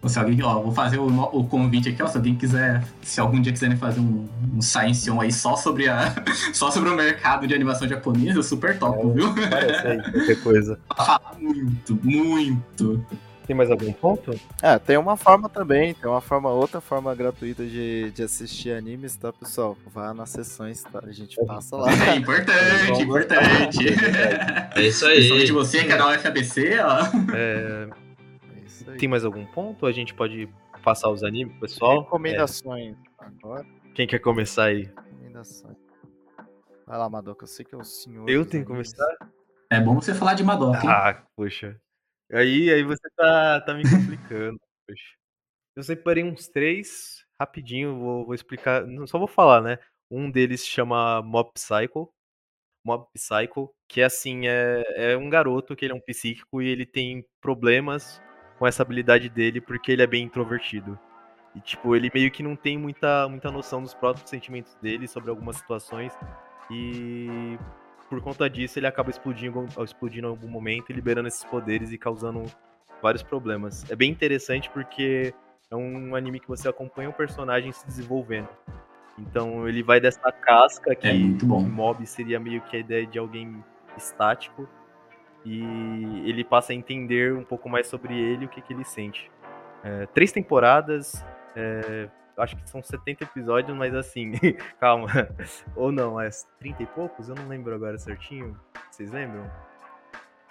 Ou 0.00 0.08
se 0.08 0.18
alguém, 0.18 0.40
ó, 0.42 0.60
vou 0.60 0.72
fazer 0.72 0.98
o, 0.98 1.06
o 1.06 1.44
convite 1.44 1.88
aqui, 1.88 2.00
ó, 2.02 2.06
se 2.06 2.16
alguém 2.16 2.36
quiser, 2.36 2.84
se 3.02 3.20
algum 3.20 3.40
dia 3.40 3.52
quiserem 3.52 3.76
fazer 3.76 3.98
um, 4.00 4.28
um 4.54 4.62
science 4.62 5.10
on 5.10 5.20
aí 5.20 5.32
só 5.32 5.56
sobre 5.56 5.88
a 5.88 6.14
só 6.54 6.70
sobre 6.70 6.88
o 6.88 6.94
mercado 6.94 7.46
de 7.48 7.54
animação 7.54 7.88
japonesa, 7.88 8.38
eu 8.38 8.42
super 8.42 8.78
topo, 8.78 9.10
viu? 9.12 9.34
Parece 9.34 9.86
aí, 9.86 10.02
qualquer 10.12 10.40
coisa. 10.42 10.78
Muito, 11.40 11.98
muito. 12.02 13.04
Tem 13.44 13.56
mais 13.56 13.70
algum 13.70 13.90
ponto? 13.94 14.38
É, 14.62 14.78
tem 14.78 14.98
uma 14.98 15.16
forma 15.16 15.48
também, 15.48 15.94
tem 15.94 16.08
uma 16.08 16.20
forma, 16.20 16.50
outra 16.50 16.82
forma 16.82 17.14
gratuita 17.14 17.64
de, 17.64 18.10
de 18.10 18.22
assistir 18.22 18.72
animes, 18.72 19.16
tá, 19.16 19.32
pessoal? 19.32 19.74
Vá 19.92 20.12
nas 20.12 20.28
sessões, 20.28 20.82
tá? 20.82 21.00
A 21.02 21.12
gente 21.12 21.34
passa 21.46 21.74
lá. 21.74 21.90
É 21.90 22.14
importante, 22.16 22.92
importante. 23.02 23.88
É 24.76 24.82
isso 24.82 25.06
Principalmente 25.06 25.50
aí. 25.50 25.50
você, 25.50 25.84
canal 25.84 26.12
FABC, 26.18 26.78
ó. 26.78 26.98
É, 27.34 27.88
É 27.88 27.88
isso. 27.88 28.07
Tem 28.96 29.08
mais 29.08 29.24
algum 29.24 29.44
ponto? 29.46 29.86
A 29.86 29.92
gente 29.92 30.14
pode 30.14 30.48
passar 30.82 31.10
os 31.10 31.22
animes, 31.22 31.52
pro 31.52 31.62
pessoal? 31.62 32.02
Recomendações. 32.02 32.96
Agora, 33.18 33.66
É, 33.66 33.92
quem 33.94 34.06
quer 34.06 34.18
começar 34.20 34.64
aí? 34.66 34.84
recomendações. 34.84 35.76
Vai 36.86 36.98
lá, 36.98 37.08
Madoka, 37.08 37.44
eu 37.44 37.48
sei 37.48 37.64
que 37.64 37.74
é 37.74 37.78
o 37.78 37.84
senhor. 37.84 38.28
Eu 38.28 38.46
tenho 38.46 38.64
que 38.64 38.70
começar? 38.70 39.06
É 39.70 39.80
bom 39.80 39.94
você 39.96 40.14
falar 40.14 40.34
de 40.34 40.42
Madoka, 40.42 40.78
hein? 40.78 40.88
Ah, 40.88 41.22
poxa. 41.36 41.78
Aí, 42.32 42.70
aí 42.70 42.82
você 42.82 43.08
tá, 43.16 43.60
tá 43.60 43.74
me 43.74 43.82
complicando. 43.82 44.58
poxa. 44.88 45.14
Eu 45.76 45.82
separei 45.82 46.24
uns 46.24 46.48
três, 46.48 47.24
rapidinho, 47.38 47.98
vou, 47.98 48.26
vou 48.26 48.34
explicar. 48.34 48.86
não, 48.86 49.06
Só 49.06 49.18
vou 49.18 49.28
falar, 49.28 49.60
né? 49.60 49.78
Um 50.10 50.30
deles 50.30 50.66
chama 50.66 51.20
Mob 51.22 51.50
Psycho. 51.52 52.10
Mob 52.84 53.06
Psycho, 53.12 53.70
que 53.86 54.00
assim, 54.00 54.46
é, 54.46 55.12
é 55.12 55.16
um 55.16 55.28
garoto 55.28 55.76
que 55.76 55.84
ele 55.84 55.92
é 55.92 55.96
um 55.96 56.00
psíquico 56.00 56.62
e 56.62 56.68
ele 56.68 56.86
tem 56.86 57.22
problemas 57.40 58.20
com 58.58 58.66
essa 58.66 58.82
habilidade 58.82 59.28
dele 59.28 59.60
porque 59.60 59.92
ele 59.92 60.02
é 60.02 60.06
bem 60.06 60.24
introvertido. 60.24 60.98
E, 61.54 61.60
tipo, 61.60 61.94
ele 61.96 62.10
meio 62.12 62.30
que 62.30 62.42
não 62.42 62.54
tem 62.54 62.76
muita, 62.76 63.28
muita 63.28 63.50
noção 63.50 63.82
dos 63.82 63.94
próprios 63.94 64.28
sentimentos 64.28 64.74
dele 64.82 65.08
sobre 65.08 65.30
algumas 65.30 65.56
situações. 65.56 66.12
E 66.70 67.58
por 68.08 68.20
conta 68.20 68.48
disso 68.48 68.78
ele 68.78 68.86
acaba 68.86 69.10
explodindo, 69.10 69.66
explodindo 69.82 70.26
em 70.26 70.30
algum 70.30 70.48
momento 70.48 70.90
e 70.90 70.92
liberando 70.92 71.28
esses 71.28 71.44
poderes 71.44 71.92
e 71.92 71.98
causando 71.98 72.44
vários 73.02 73.22
problemas. 73.22 73.88
É 73.90 73.96
bem 73.96 74.10
interessante 74.10 74.68
porque 74.70 75.34
é 75.70 75.76
um 75.76 76.14
anime 76.14 76.40
que 76.40 76.48
você 76.48 76.68
acompanha 76.68 77.10
o 77.10 77.12
personagem 77.12 77.72
se 77.72 77.86
desenvolvendo. 77.86 78.48
Então 79.18 79.68
ele 79.68 79.82
vai 79.82 80.00
dessa 80.00 80.30
casca 80.30 80.94
que, 80.94 81.08
É 81.08 81.12
que 81.12 81.44
mob 81.44 82.06
seria 82.06 82.38
meio 82.38 82.60
que 82.62 82.76
a 82.76 82.80
ideia 82.80 83.06
de 83.06 83.18
alguém 83.18 83.64
estático 83.96 84.68
e 85.44 86.22
ele 86.28 86.44
passa 86.44 86.72
a 86.72 86.74
entender 86.76 87.32
um 87.34 87.44
pouco 87.44 87.68
mais 87.68 87.86
sobre 87.86 88.14
ele 88.14 88.46
o 88.46 88.48
que, 88.48 88.60
que 88.60 88.72
ele 88.72 88.84
sente. 88.84 89.30
É, 89.82 90.06
três 90.06 90.32
temporadas, 90.32 91.24
é, 91.54 92.08
acho 92.36 92.56
que 92.56 92.68
são 92.68 92.82
70 92.82 93.24
episódios, 93.24 93.76
mas 93.76 93.94
assim, 93.94 94.32
calma. 94.80 95.08
Ou 95.74 95.92
não, 95.92 96.20
é 96.20 96.28
30 96.58 96.82
e 96.82 96.86
poucos? 96.86 97.28
Eu 97.28 97.34
não 97.34 97.48
lembro 97.48 97.74
agora 97.74 97.98
certinho. 97.98 98.58
Vocês 98.90 99.10
lembram? 99.10 99.48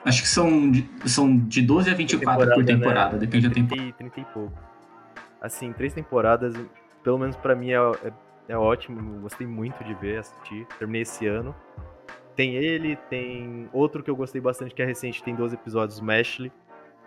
Acho 0.06 0.22
que 0.22 0.28
são 0.28 0.72
de, 0.72 0.88
são 1.06 1.38
de 1.38 1.62
12 1.62 1.90
a 1.90 1.94
24 1.94 2.54
por 2.54 2.64
né? 2.64 2.66
temporada, 2.66 3.18
depende 3.18 3.48
da 3.48 3.54
30 3.54 3.70
temporada. 3.70 3.90
e, 3.90 3.94
30 3.94 4.20
e 4.20 4.26
pouco. 4.26 4.54
Assim, 5.42 5.74
três 5.74 5.94
temporadas, 5.94 6.56
pelo 7.04 7.18
menos 7.18 7.36
pra 7.36 7.56
mim 7.56 7.72
é, 7.72 7.78
é, 7.78 8.14
é 8.50 8.58
ótimo. 8.58 9.22
Gostei 9.22 9.46
muito 9.46 9.84
de 9.84 9.94
ver, 9.96 10.20
assistir. 10.20 10.66
Terminei 10.80 11.02
esse 11.02 11.28
ano. 11.28 11.56
Tem 12.38 12.56
ele, 12.56 12.96
tem 13.10 13.68
outro 13.74 14.04
que 14.04 14.10
eu 14.10 14.16
gostei 14.16 14.40
bastante, 14.40 14.74
que 14.74 14.82
é 14.82 14.86
recente, 14.86 15.24
tem 15.24 15.36
12 15.36 15.56
episódios, 15.56 16.00
Mashley. 16.00 16.52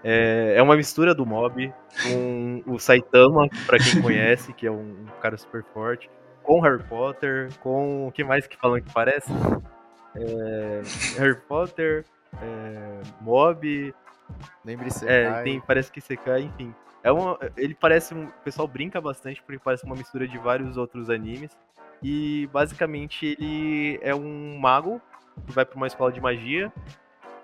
É, 0.02 0.54
é 0.56 0.62
uma 0.62 0.76
mistura 0.76 1.14
do 1.14 1.24
Mob 1.24 1.72
com 2.02 2.62
o 2.66 2.78
Saitama, 2.78 3.48
pra 3.64 3.78
quem 3.78 4.00
conhece, 4.02 4.52
que 4.52 4.66
é 4.66 4.70
um, 4.70 5.06
cara 5.22 5.36
super 5.36 5.62
forte, 5.72 6.10
com 6.42 6.60
Harry 6.60 6.82
Potter, 6.82 7.48
com 7.60 8.08
o 8.08 8.12
que 8.12 8.24
mais 8.24 8.46
que 8.46 8.56
falam 8.56 8.80
que 8.80 8.92
parece? 8.92 9.30
É, 10.16 10.82
Harry 11.16 11.40
Potter, 11.46 12.04
é, 12.42 13.00
Mob, 13.20 13.94
Lembre-se, 14.64 15.06
é, 15.08 15.42
tem, 15.42 15.60
parece 15.60 15.90
que 15.90 16.00
Sekai, 16.00 16.42
enfim. 16.42 16.74
É 17.02 17.10
uma, 17.10 17.38
ele 17.56 17.74
parece 17.74 18.14
um. 18.14 18.24
O 18.24 18.32
pessoal 18.44 18.68
brinca 18.68 19.00
bastante 19.00 19.42
porque 19.42 19.60
parece 19.62 19.84
uma 19.84 19.96
mistura 19.96 20.28
de 20.28 20.36
vários 20.38 20.76
outros 20.76 21.08
animes. 21.08 21.56
E 22.02 22.48
basicamente 22.52 23.26
ele 23.26 23.98
é 24.02 24.14
um 24.14 24.58
mago 24.58 25.00
que 25.40 25.52
vai 25.52 25.64
pra 25.64 25.76
uma 25.76 25.86
escola 25.86 26.12
de 26.12 26.20
magia. 26.20 26.72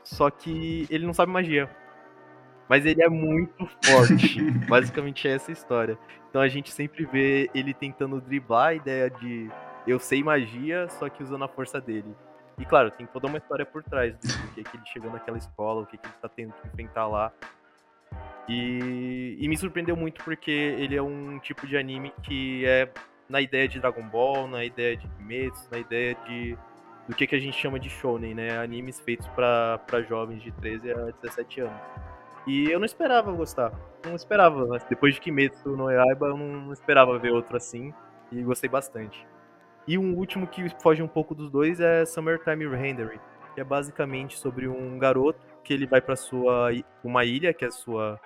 Só 0.03 0.31
que 0.31 0.87
ele 0.89 1.05
não 1.05 1.13
sabe 1.13 1.33
magia. 1.33 1.69
Mas 2.69 2.85
ele 2.85 3.03
é 3.03 3.09
muito 3.09 3.69
forte. 3.85 4.41
basicamente 4.69 5.29
é 5.29 5.33
essa 5.33 5.53
história. 5.53 5.99
Então 6.29 6.41
a 6.41 6.49
gente 6.49 6.71
sempre 6.71 7.05
vê 7.05 7.51
ele 7.55 7.73
tentando 7.73 8.21
driblar 8.21 8.69
a 8.69 8.75
ideia 8.75 9.11
de 9.11 9.51
eu 9.87 9.99
sei 9.99 10.23
magia, 10.23 10.89
só 10.89 11.09
que 11.09 11.23
usando 11.23 11.45
a 11.45 11.49
força 11.49 11.81
dele. 11.81 12.15
E 12.59 12.65
claro, 12.65 12.91
tem 12.91 13.07
toda 13.07 13.27
uma 13.27 13.39
história 13.39 13.65
por 13.65 13.83
trás 13.83 14.15
do 14.15 14.21
que, 14.55 14.65
que 14.65 14.77
ele 14.77 14.87
chegou 14.87 15.11
naquela 15.11 15.39
escola, 15.39 15.83
o 15.83 15.87
que, 15.87 15.97
que 15.97 16.07
ele 16.07 16.15
tá 16.21 16.29
tendo 16.29 16.53
que 16.53 16.67
enfrentar 16.69 17.07
lá. 17.07 17.33
E, 18.49 19.37
e 19.41 19.49
me 19.49 19.57
surpreendeu 19.57 19.97
muito 19.97 20.23
porque 20.23 20.51
ele 20.51 20.97
é 20.97 21.03
um 21.03 21.39
tipo 21.41 21.67
de 21.67 21.77
anime 21.77 22.13
que 22.23 22.65
é 22.65 22.89
na 23.29 23.41
ideia 23.41 23.67
de 23.67 23.81
Dragon 23.81 24.09
Ball, 24.09 24.47
na 24.47 24.65
ideia 24.65 24.97
de 24.97 25.07
Kimetsu, 25.09 25.69
na 25.71 25.79
ideia 25.79 26.17
de 26.27 26.57
do 27.09 27.15
que, 27.15 27.27
que 27.27 27.37
a 27.37 27.39
gente 27.39 27.57
chama 27.57 27.79
de 27.79 27.89
shonen, 27.89 28.35
né? 28.35 28.59
Animes 28.59 29.01
feitos 29.01 29.27
para 29.29 30.03
jovens 30.09 30.43
de 30.43 30.51
13 30.53 30.93
a 30.93 31.11
17 31.23 31.61
anos. 31.63 31.81
E 32.47 32.71
eu 32.71 32.79
não 32.79 32.87
esperava 32.87 33.33
gostar. 33.33 33.73
Não 34.05 34.15
esperava. 34.15 34.67
Mas 34.67 34.85
depois 34.85 35.15
de 35.15 35.21
Kimetsu 35.21 35.77
no 35.77 35.91
Yaiba, 35.91 36.27
eu 36.27 36.37
não 36.37 36.73
esperava 36.73 37.19
ver 37.19 37.33
outro 37.33 37.57
assim. 37.57 37.93
E 38.31 38.43
gostei 38.43 38.69
bastante. 38.69 39.27
E 39.87 39.97
um 39.97 40.15
último 40.15 40.47
que 40.47 40.69
foge 40.81 41.03
um 41.03 41.09
pouco 41.09 41.35
dos 41.35 41.51
dois 41.51 41.81
é 41.81 42.05
Summertime 42.05 42.67
Rendering, 42.67 43.21
que 43.55 43.61
é 43.61 43.65
basicamente 43.65 44.37
sobre 44.37 44.67
um 44.67 44.99
garoto 44.99 45.41
que 45.63 45.73
ele 45.73 45.87
vai 45.87 46.01
para 46.01 46.17
sua 46.17 46.71
uma 47.05 47.25
ilha, 47.25 47.55
que 47.55 47.65
é 47.65 47.71
sua 47.71 48.21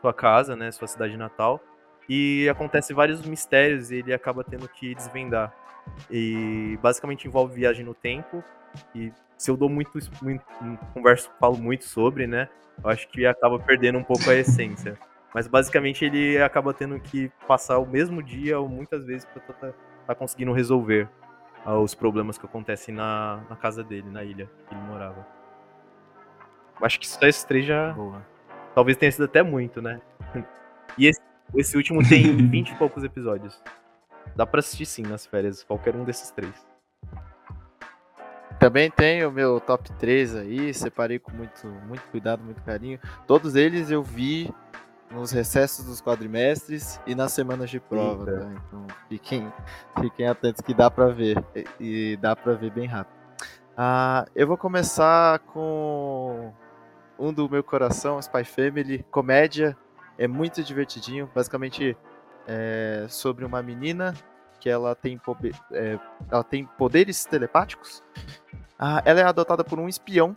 sua 0.00 0.12
casa, 0.12 0.56
né, 0.56 0.70
sua 0.72 0.88
cidade 0.88 1.16
natal, 1.16 1.60
e 2.08 2.48
acontece 2.48 2.92
vários 2.92 3.22
mistérios 3.22 3.90
e 3.90 3.96
ele 3.96 4.12
acaba 4.12 4.44
tendo 4.44 4.68
que 4.68 4.94
desvendar. 4.94 5.52
E 6.10 6.78
basicamente 6.82 7.26
envolve 7.26 7.54
viagem 7.54 7.84
no 7.84 7.94
tempo. 7.94 8.42
E 8.94 9.12
se 9.36 9.50
eu 9.50 9.56
dou 9.56 9.68
muito, 9.68 9.90
muito 10.22 10.44
converso, 10.94 11.30
falo 11.40 11.56
muito 11.56 11.84
sobre, 11.84 12.26
né? 12.26 12.48
Eu 12.82 12.90
acho 12.90 13.08
que 13.08 13.26
acaba 13.26 13.58
perdendo 13.58 13.98
um 13.98 14.04
pouco 14.04 14.28
a 14.30 14.34
essência. 14.34 14.98
Mas 15.34 15.46
basicamente 15.46 16.04
ele 16.04 16.40
acaba 16.42 16.74
tendo 16.74 16.98
que 17.00 17.30
passar 17.46 17.78
o 17.78 17.86
mesmo 17.86 18.22
dia 18.22 18.58
ou 18.58 18.68
muitas 18.68 19.04
vezes 19.04 19.24
para 19.24 19.42
estar 19.42 19.72
tá 20.06 20.14
conseguindo 20.14 20.52
resolver 20.52 21.08
uh, 21.66 21.78
os 21.78 21.94
problemas 21.94 22.36
que 22.36 22.44
acontecem 22.44 22.94
na, 22.94 23.40
na 23.48 23.56
casa 23.56 23.82
dele, 23.82 24.10
na 24.10 24.22
ilha 24.22 24.48
que 24.68 24.74
ele 24.74 24.82
morava. 24.82 25.26
Acho 26.82 26.98
que 26.98 27.08
só 27.08 27.26
esses 27.26 27.44
três 27.44 27.64
já. 27.64 27.92
Boa. 27.92 28.26
Talvez 28.74 28.96
tenha 28.96 29.12
sido 29.12 29.24
até 29.24 29.42
muito, 29.42 29.80
né? 29.80 30.00
E 30.98 31.06
esse, 31.06 31.22
esse 31.54 31.76
último 31.76 32.06
tem 32.06 32.36
20 32.48 32.70
e 32.70 32.74
poucos 32.76 33.04
episódios. 33.04 33.60
Dá 34.34 34.46
pra 34.46 34.60
assistir 34.60 34.86
sim 34.86 35.02
nas 35.02 35.26
férias, 35.26 35.62
qualquer 35.62 35.94
um 35.94 36.04
desses 36.04 36.30
três. 36.30 36.54
Também 38.58 38.90
tem 38.90 39.26
o 39.26 39.32
meu 39.32 39.58
top 39.60 39.90
3 39.94 40.36
aí, 40.36 40.72
separei 40.72 41.18
com 41.18 41.32
muito, 41.32 41.66
muito 41.86 42.02
cuidado, 42.10 42.44
muito 42.44 42.62
carinho. 42.62 42.98
Todos 43.26 43.56
eles 43.56 43.90
eu 43.90 44.02
vi 44.02 44.52
nos 45.10 45.30
recessos 45.30 45.84
dos 45.84 46.00
quadrimestres 46.00 47.00
e 47.06 47.14
nas 47.14 47.32
semanas 47.32 47.68
de 47.68 47.80
prova, 47.80 48.24
tá? 48.24 48.52
Então 48.66 48.86
fiquem, 49.08 49.52
fiquem 50.00 50.28
atentos 50.28 50.60
que 50.60 50.72
dá 50.72 50.90
pra 50.90 51.08
ver. 51.08 51.42
E, 51.54 52.12
e 52.12 52.16
dá 52.16 52.34
pra 52.36 52.54
ver 52.54 52.70
bem 52.70 52.86
rápido. 52.86 53.16
Ah, 53.76 54.26
eu 54.34 54.46
vou 54.46 54.56
começar 54.56 55.38
com 55.40 56.52
um 57.18 57.32
do 57.32 57.48
meu 57.48 57.62
coração, 57.64 58.18
Spy 58.20 58.44
Family, 58.44 59.04
comédia, 59.10 59.76
é 60.22 60.28
muito 60.28 60.62
divertidinho. 60.62 61.28
Basicamente, 61.34 61.96
é, 62.46 63.06
sobre 63.08 63.44
uma 63.44 63.62
menina 63.62 64.14
que 64.60 64.70
ela 64.70 64.94
tem, 64.94 65.20
é, 65.72 65.98
ela 66.30 66.44
tem 66.44 66.64
poderes 66.64 67.24
telepáticos. 67.24 68.02
Ah, 68.78 69.02
ela 69.04 69.20
é 69.20 69.24
adotada 69.24 69.64
por 69.64 69.78
um 69.78 69.88
espião 69.88 70.36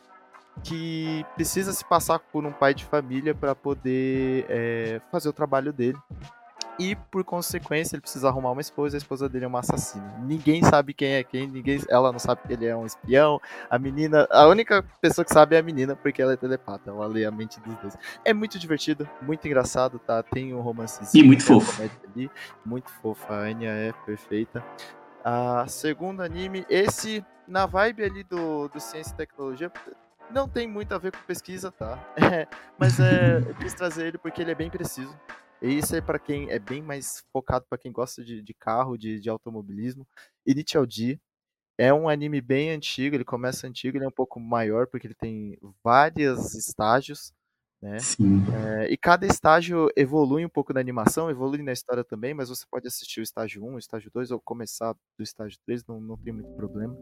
que 0.63 1.25
precisa 1.36 1.73
se 1.73 1.86
passar 1.86 2.19
por 2.19 2.45
um 2.45 2.51
pai 2.51 2.73
de 2.73 2.86
família 2.86 3.36
para 3.36 3.53
poder 3.53 4.45
é, 4.49 5.01
fazer 5.11 5.29
o 5.29 5.33
trabalho 5.33 5.71
dele 5.71 5.97
e 6.80 6.95
por 6.95 7.23
consequência 7.23 7.95
ele 7.95 8.01
precisa 8.01 8.28
arrumar 8.28 8.51
uma 8.51 8.61
esposa, 8.61 8.97
a 8.97 8.99
esposa 8.99 9.30
dele 9.30 9.45
é 9.45 9.47
uma 9.47 9.59
assassina. 9.59 10.15
Ninguém 10.19 10.63
sabe 10.63 10.93
quem 10.93 11.13
é 11.13 11.23
quem, 11.23 11.47
ninguém, 11.47 11.80
ela 11.89 12.11
não 12.11 12.19
sabe 12.19 12.41
que 12.45 12.53
ele 12.53 12.65
é 12.65 12.76
um 12.76 12.86
espião. 12.86 13.39
A 13.69 13.80
menina, 13.80 14.28
a 14.30 14.47
única 14.47 14.84
pessoa 15.01 15.23
que 15.23 15.34
sabe 15.34 15.55
é 15.55 15.59
a 15.59 15.63
menina 15.63 15.95
porque 15.95 16.21
ela 16.21 16.34
é 16.34 16.38
telepata, 16.38 16.89
ela 16.89 17.07
lê 17.07 17.26
a 17.26 17.32
mente 17.32 17.59
dos 17.61 17.76
dois. 17.78 17.97
É 18.23 18.34
muito 18.34 18.59
divertido, 18.59 19.07
muito 19.21 19.45
engraçado, 19.47 19.99
tá? 19.99 20.21
Tem 20.21 20.53
um 20.53 20.61
romancezinho, 20.61 21.23
e 21.23 21.28
muito 21.28 21.43
fofo. 21.43 21.82
Ali, 21.82 22.30
muito 22.65 22.89
fofo, 23.01 23.32
a 23.32 23.38
Anya 23.38 23.69
é 23.69 23.93
perfeita. 24.05 24.63
A 25.23 25.65
segundo 25.67 26.21
anime, 26.21 26.65
esse 26.69 27.26
na 27.47 27.65
vibe 27.65 28.03
ali 28.03 28.23
do, 28.23 28.67
do 28.67 28.80
ciência 28.80 29.13
e 29.13 29.17
tecnologia, 29.17 29.71
não 30.32 30.47
tem 30.47 30.67
muito 30.67 30.93
a 30.93 30.97
ver 30.97 31.11
com 31.11 31.19
pesquisa, 31.26 31.71
tá? 31.71 31.99
É, 32.17 32.47
mas 32.78 32.99
é, 32.99 33.38
eu 33.38 33.55
quis 33.55 33.73
trazer 33.73 34.07
ele 34.07 34.17
porque 34.17 34.41
ele 34.41 34.51
é 34.51 34.55
bem 34.55 34.69
preciso. 34.69 35.15
E 35.61 35.77
isso 35.77 35.95
é 35.95 36.01
para 36.01 36.19
quem 36.19 36.49
é 36.49 36.59
bem 36.59 36.81
mais 36.81 37.23
focado 37.31 37.65
para 37.69 37.77
quem 37.77 37.91
gosta 37.91 38.23
de, 38.23 38.41
de 38.41 38.53
carro, 38.53 38.97
de, 38.97 39.19
de 39.19 39.29
automobilismo. 39.29 40.07
Initial 40.45 40.85
D 40.85 41.19
é 41.77 41.93
um 41.93 42.07
anime 42.07 42.41
bem 42.41 42.71
antigo, 42.71 43.15
ele 43.15 43.25
começa 43.25 43.67
antigo, 43.67 43.97
ele 43.97 44.05
é 44.05 44.07
um 44.07 44.11
pouco 44.11 44.39
maior 44.39 44.87
porque 44.87 45.07
ele 45.07 45.15
tem 45.15 45.57
vários 45.83 46.53
estágios, 46.55 47.33
né? 47.81 47.97
É, 48.53 48.91
e 48.91 48.97
cada 48.97 49.25
estágio 49.25 49.89
evolui 49.95 50.45
um 50.45 50.49
pouco 50.49 50.73
na 50.73 50.79
animação, 50.79 51.29
evolui 51.29 51.61
na 51.61 51.73
história 51.73 52.03
também, 52.03 52.33
mas 52.33 52.49
você 52.49 52.65
pode 52.69 52.87
assistir 52.87 53.19
o 53.19 53.23
estágio 53.23 53.63
1, 53.63 53.75
o 53.75 53.79
estágio 53.79 54.09
2 54.13 54.31
ou 54.31 54.39
começar 54.39 54.93
do 54.93 55.23
estágio 55.23 55.59
3, 55.65 55.85
não, 55.85 55.99
não 55.99 56.17
tem 56.17 56.33
muito 56.33 56.51
problema. 56.55 56.95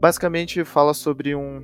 Basicamente 0.00 0.64
fala 0.64 0.94
sobre 0.94 1.34
um, 1.34 1.60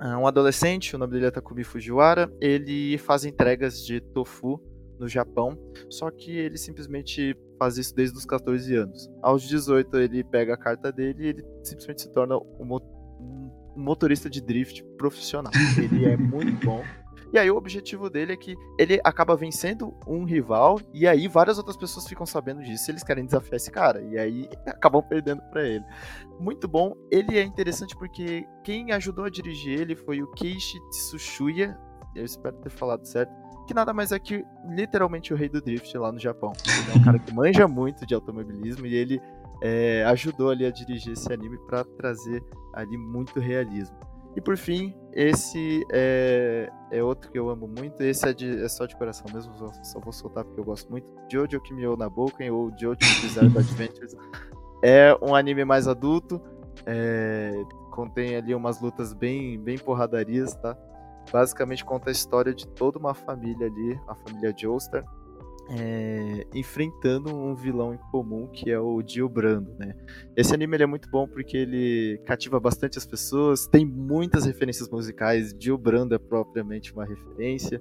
ah, 0.00 0.18
um 0.18 0.26
adolescente, 0.26 0.94
o 0.94 0.98
nome 0.98 1.12
dele 1.14 1.26
é 1.26 1.30
Takumi 1.30 1.64
Fujiwara, 1.64 2.30
ele 2.40 2.98
faz 2.98 3.24
entregas 3.24 3.84
de 3.84 4.00
tofu 4.00 4.60
no 5.04 5.08
Japão, 5.08 5.58
só 5.90 6.10
que 6.10 6.34
ele 6.36 6.56
simplesmente 6.56 7.36
faz 7.58 7.76
isso 7.76 7.94
desde 7.94 8.16
os 8.16 8.24
14 8.24 8.74
anos. 8.74 9.10
Aos 9.22 9.42
18 9.42 9.96
ele 9.98 10.24
pega 10.24 10.54
a 10.54 10.56
carta 10.56 10.90
dele 10.90 11.24
e 11.24 11.26
ele 11.28 11.44
simplesmente 11.62 12.02
se 12.02 12.10
torna 12.10 12.36
um 12.38 12.80
motorista 13.76 14.30
de 14.30 14.40
drift 14.40 14.82
profissional. 14.96 15.52
Ele 15.78 16.06
é 16.06 16.16
muito 16.16 16.64
bom. 16.64 16.82
E 17.32 17.38
aí 17.38 17.50
o 17.50 17.56
objetivo 17.56 18.08
dele 18.08 18.32
é 18.32 18.36
que 18.36 18.54
ele 18.78 19.00
acaba 19.02 19.36
vencendo 19.36 19.92
um 20.06 20.24
rival 20.24 20.80
e 20.92 21.06
aí 21.06 21.26
várias 21.26 21.58
outras 21.58 21.76
pessoas 21.76 22.06
ficam 22.06 22.24
sabendo 22.24 22.62
disso, 22.62 22.90
eles 22.90 23.02
querem 23.02 23.26
desafiar 23.26 23.56
esse 23.56 23.72
cara 23.72 24.00
e 24.02 24.16
aí 24.16 24.48
acabam 24.66 25.02
perdendo 25.02 25.42
para 25.50 25.66
ele. 25.66 25.84
Muito 26.38 26.68
bom. 26.68 26.94
Ele 27.10 27.36
é 27.36 27.42
interessante 27.42 27.96
porque 27.96 28.46
quem 28.62 28.92
ajudou 28.92 29.24
a 29.24 29.30
dirigir 29.30 29.80
ele 29.80 29.96
foi 29.96 30.22
o 30.22 30.30
Keiichi 30.30 30.78
Tsushuya, 30.90 31.76
eu 32.14 32.24
espero 32.24 32.56
ter 32.58 32.70
falado 32.70 33.04
certo 33.04 33.43
que 33.66 33.74
nada 33.74 33.92
mais 33.92 34.12
é 34.12 34.18
que 34.18 34.44
literalmente 34.68 35.32
o 35.32 35.36
rei 35.36 35.48
do 35.48 35.60
drift 35.60 35.96
lá 35.96 36.12
no 36.12 36.18
Japão. 36.18 36.52
Ele 36.66 36.92
é 36.92 37.00
um 37.00 37.04
cara 37.04 37.18
que 37.18 37.32
manja 37.32 37.66
muito 37.66 38.06
de 38.06 38.14
automobilismo 38.14 38.86
e 38.86 38.94
ele 38.94 39.20
é, 39.62 40.04
ajudou 40.04 40.50
ali 40.50 40.66
a 40.66 40.70
dirigir 40.70 41.12
esse 41.12 41.32
anime 41.32 41.58
para 41.66 41.84
trazer 41.84 42.42
ali 42.74 42.96
muito 42.96 43.40
realismo. 43.40 43.96
E 44.36 44.40
por 44.40 44.56
fim, 44.56 44.94
esse 45.12 45.86
é, 45.92 46.68
é, 46.90 47.02
outro 47.02 47.30
que 47.30 47.38
eu 47.38 47.48
amo 47.48 47.68
muito. 47.68 48.02
Esse 48.02 48.28
é, 48.28 48.32
de, 48.32 48.62
é 48.64 48.68
só 48.68 48.84
de 48.84 48.96
coração 48.96 49.26
mesmo, 49.32 49.56
só, 49.56 49.72
só, 49.84 50.00
vou 50.00 50.12
soltar 50.12 50.44
porque 50.44 50.60
eu 50.60 50.64
gosto 50.64 50.90
muito. 50.90 51.06
Jojo 51.30 51.60
Kimio 51.60 51.96
Naboken 51.96 52.50
ou 52.50 52.70
Jojo 52.76 52.98
Bizarre 53.22 53.46
Adventures. 53.56 54.16
É 54.82 55.16
um 55.22 55.34
anime 55.34 55.64
mais 55.64 55.86
adulto, 55.86 56.42
é, 56.84 57.52
contém 57.92 58.36
ali 58.36 58.54
umas 58.54 58.80
lutas 58.80 59.14
bem, 59.14 59.58
bem 59.58 59.78
porradarias, 59.78 60.54
tá? 60.56 60.76
Basicamente 61.32 61.84
conta 61.84 62.10
a 62.10 62.12
história 62.12 62.54
de 62.54 62.66
toda 62.66 62.98
uma 62.98 63.14
família 63.14 63.66
ali, 63.66 64.00
a 64.08 64.14
família 64.14 64.54
Joestar, 64.56 65.04
é, 65.70 66.46
enfrentando 66.54 67.34
um 67.34 67.54
vilão 67.54 67.94
em 67.94 67.98
comum 68.10 68.46
que 68.48 68.70
é 68.70 68.78
o 68.78 69.00
Dio 69.02 69.28
Brando, 69.28 69.74
né? 69.78 69.94
Esse 70.36 70.54
anime 70.54 70.76
é 70.76 70.86
muito 70.86 71.08
bom 71.08 71.26
porque 71.26 71.56
ele 71.56 72.20
cativa 72.26 72.60
bastante 72.60 72.98
as 72.98 73.06
pessoas, 73.06 73.66
tem 73.66 73.84
muitas 73.84 74.44
referências 74.44 74.88
musicais, 74.88 75.54
Dio 75.54 75.78
Brando 75.78 76.14
é 76.14 76.18
propriamente 76.18 76.92
uma 76.92 77.04
referência. 77.04 77.80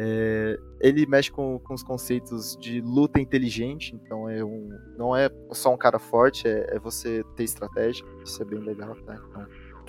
É, 0.00 0.56
ele 0.80 1.04
mexe 1.06 1.30
com, 1.30 1.58
com 1.58 1.74
os 1.74 1.82
conceitos 1.82 2.56
de 2.60 2.80
luta 2.80 3.20
inteligente, 3.20 3.96
então 3.96 4.30
é 4.30 4.44
um, 4.44 4.68
não 4.96 5.14
é 5.14 5.28
só 5.50 5.74
um 5.74 5.76
cara 5.76 5.98
forte, 5.98 6.46
é, 6.46 6.76
é 6.76 6.78
você 6.78 7.24
ter 7.34 7.42
estratégia, 7.42 8.06
isso 8.24 8.40
é 8.40 8.44
bem 8.44 8.60
legal, 8.60 8.94
tá? 9.04 9.20
Então, 9.28 9.46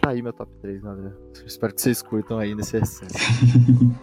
Tá 0.09 0.13
aí 0.13 0.23
meu 0.23 0.33
top 0.33 0.51
3, 0.59 0.81
galera. 0.81 1.15
Espero 1.45 1.71
que 1.71 1.81
vocês 1.81 2.01
curtam 2.01 2.39
aí 2.39 2.55
nesse 2.55 2.77
excesso. 2.77 3.13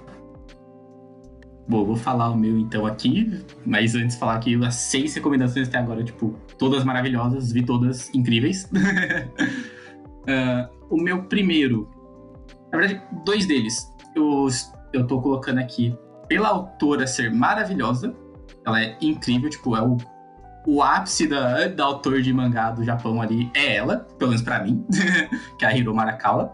Bom, 1.69 1.85
vou 1.85 1.97
falar 1.97 2.31
o 2.31 2.37
meu 2.37 2.57
então 2.57 2.87
aqui, 2.87 3.45
mas 3.67 3.97
antes 3.97 4.17
falar 4.17 4.37
aqui 4.37 4.55
as 4.65 4.77
seis 4.77 5.13
recomendações 5.17 5.67
até 5.67 5.79
agora, 5.79 6.05
tipo, 6.05 6.39
todas 6.61 6.85
maravilhosas, 6.85 7.51
vi 7.51 7.67
todas 7.67 8.09
incríveis. 8.15 8.71
uh, 8.71 10.71
o 10.89 10.97
meu 10.97 11.25
primeiro, 11.25 11.91
na 12.71 12.79
verdade, 12.79 13.03
dois 13.25 13.45
deles, 13.45 13.93
eu, 14.15 14.47
eu 14.93 15.05
tô 15.09 15.21
colocando 15.21 15.59
aqui 15.59 15.93
pela 16.29 16.51
autora 16.51 17.05
ser 17.05 17.35
maravilhosa, 17.35 18.15
ela 18.65 18.81
é 18.81 18.97
incrível, 19.01 19.51
tipo, 19.51 19.75
é 19.75 19.83
o 19.83 19.97
o 20.67 20.83
ápice 20.83 21.29
da, 21.29 21.69
da 21.69 21.85
autor 21.85 22.21
de 22.21 22.33
mangá 22.33 22.71
do 22.71 22.85
Japão 22.85 23.23
ali 23.23 23.51
é 23.55 23.77
ela, 23.77 24.07
pelo 24.19 24.31
menos 24.31 24.43
pra 24.43 24.63
mim, 24.63 24.85
que 25.59 25.65
é 25.65 25.69
a 25.69 25.77
Hiro 25.77 25.95
Marakawa. 25.95 26.53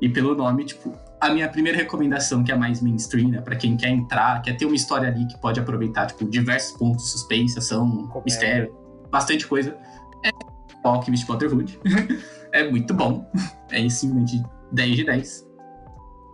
E 0.00 0.08
pelo 0.08 0.34
nome, 0.34 0.64
tipo, 0.64 0.92
a 1.20 1.30
minha 1.30 1.48
primeira 1.48 1.76
recomendação, 1.76 2.42
que 2.42 2.50
é 2.50 2.56
mais 2.56 2.80
mainstream, 2.80 3.28
né, 3.28 3.40
pra 3.40 3.56
quem 3.56 3.76
quer 3.76 3.90
entrar, 3.90 4.40
quer 4.42 4.56
ter 4.56 4.64
uma 4.64 4.74
história 4.74 5.08
ali 5.08 5.26
que 5.26 5.38
pode 5.40 5.60
aproveitar, 5.60 6.06
tipo, 6.06 6.24
diversos 6.28 6.76
pontos, 6.78 7.10
suspense, 7.12 7.58
ação, 7.58 8.10
mistério, 8.24 8.74
bastante 9.10 9.46
coisa, 9.46 9.76
é 10.24 10.30
Alchemist 10.82 11.26
Brotherhood. 11.26 11.78
é 12.52 12.70
muito 12.70 12.94
bom. 12.94 13.30
É 13.70 13.88
simplesmente 13.88 14.42
10 14.72 14.96
de 14.96 15.04
10. 15.04 15.46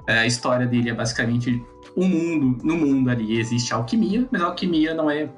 É, 0.09 0.19
a 0.21 0.27
história 0.27 0.67
dele 0.67 0.91
é 0.91 0.95
basicamente 0.95 1.65
o 1.97 2.05
mundo, 2.05 2.59
no 2.65 2.77
mundo 2.77 3.09
ali 3.09 3.39
existe 3.39 3.73
alquimia, 3.73 4.27
mas 4.31 4.43
a 4.43 4.47
alquimia 4.47 4.95
não 4.95 5.11
é 5.11 5.29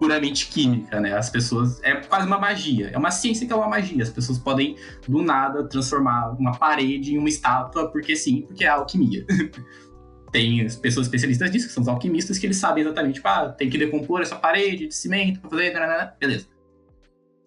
puramente 0.00 0.48
química, 0.48 0.98
né? 0.98 1.14
As 1.14 1.28
pessoas. 1.28 1.78
É 1.82 1.94
quase 1.96 2.26
uma 2.26 2.38
magia. 2.38 2.88
É 2.88 2.96
uma 2.96 3.10
ciência 3.10 3.46
que 3.46 3.52
é 3.52 3.56
uma 3.56 3.68
magia. 3.68 4.02
As 4.02 4.08
pessoas 4.08 4.38
podem, 4.38 4.74
do 5.06 5.20
nada, 5.22 5.62
transformar 5.68 6.30
uma 6.30 6.56
parede 6.56 7.14
em 7.14 7.18
uma 7.18 7.28
estátua, 7.28 7.88
porque 7.92 8.16
sim, 8.16 8.40
porque 8.40 8.64
é 8.64 8.68
alquimia. 8.68 9.26
tem 10.32 10.66
pessoas 10.80 11.06
especialistas 11.06 11.50
disso, 11.50 11.66
que 11.66 11.74
são 11.74 11.82
os 11.82 11.88
alquimistas, 11.88 12.38
que 12.38 12.46
eles 12.46 12.56
sabem 12.56 12.82
exatamente, 12.82 13.16
tipo, 13.16 13.28
ah, 13.28 13.50
tem 13.50 13.68
que 13.68 13.76
decompor 13.76 14.22
essa 14.22 14.36
parede 14.36 14.88
de 14.88 14.94
cimento 14.94 15.40
pra 15.40 15.50
fazer. 15.50 15.74
Beleza. 16.18 16.46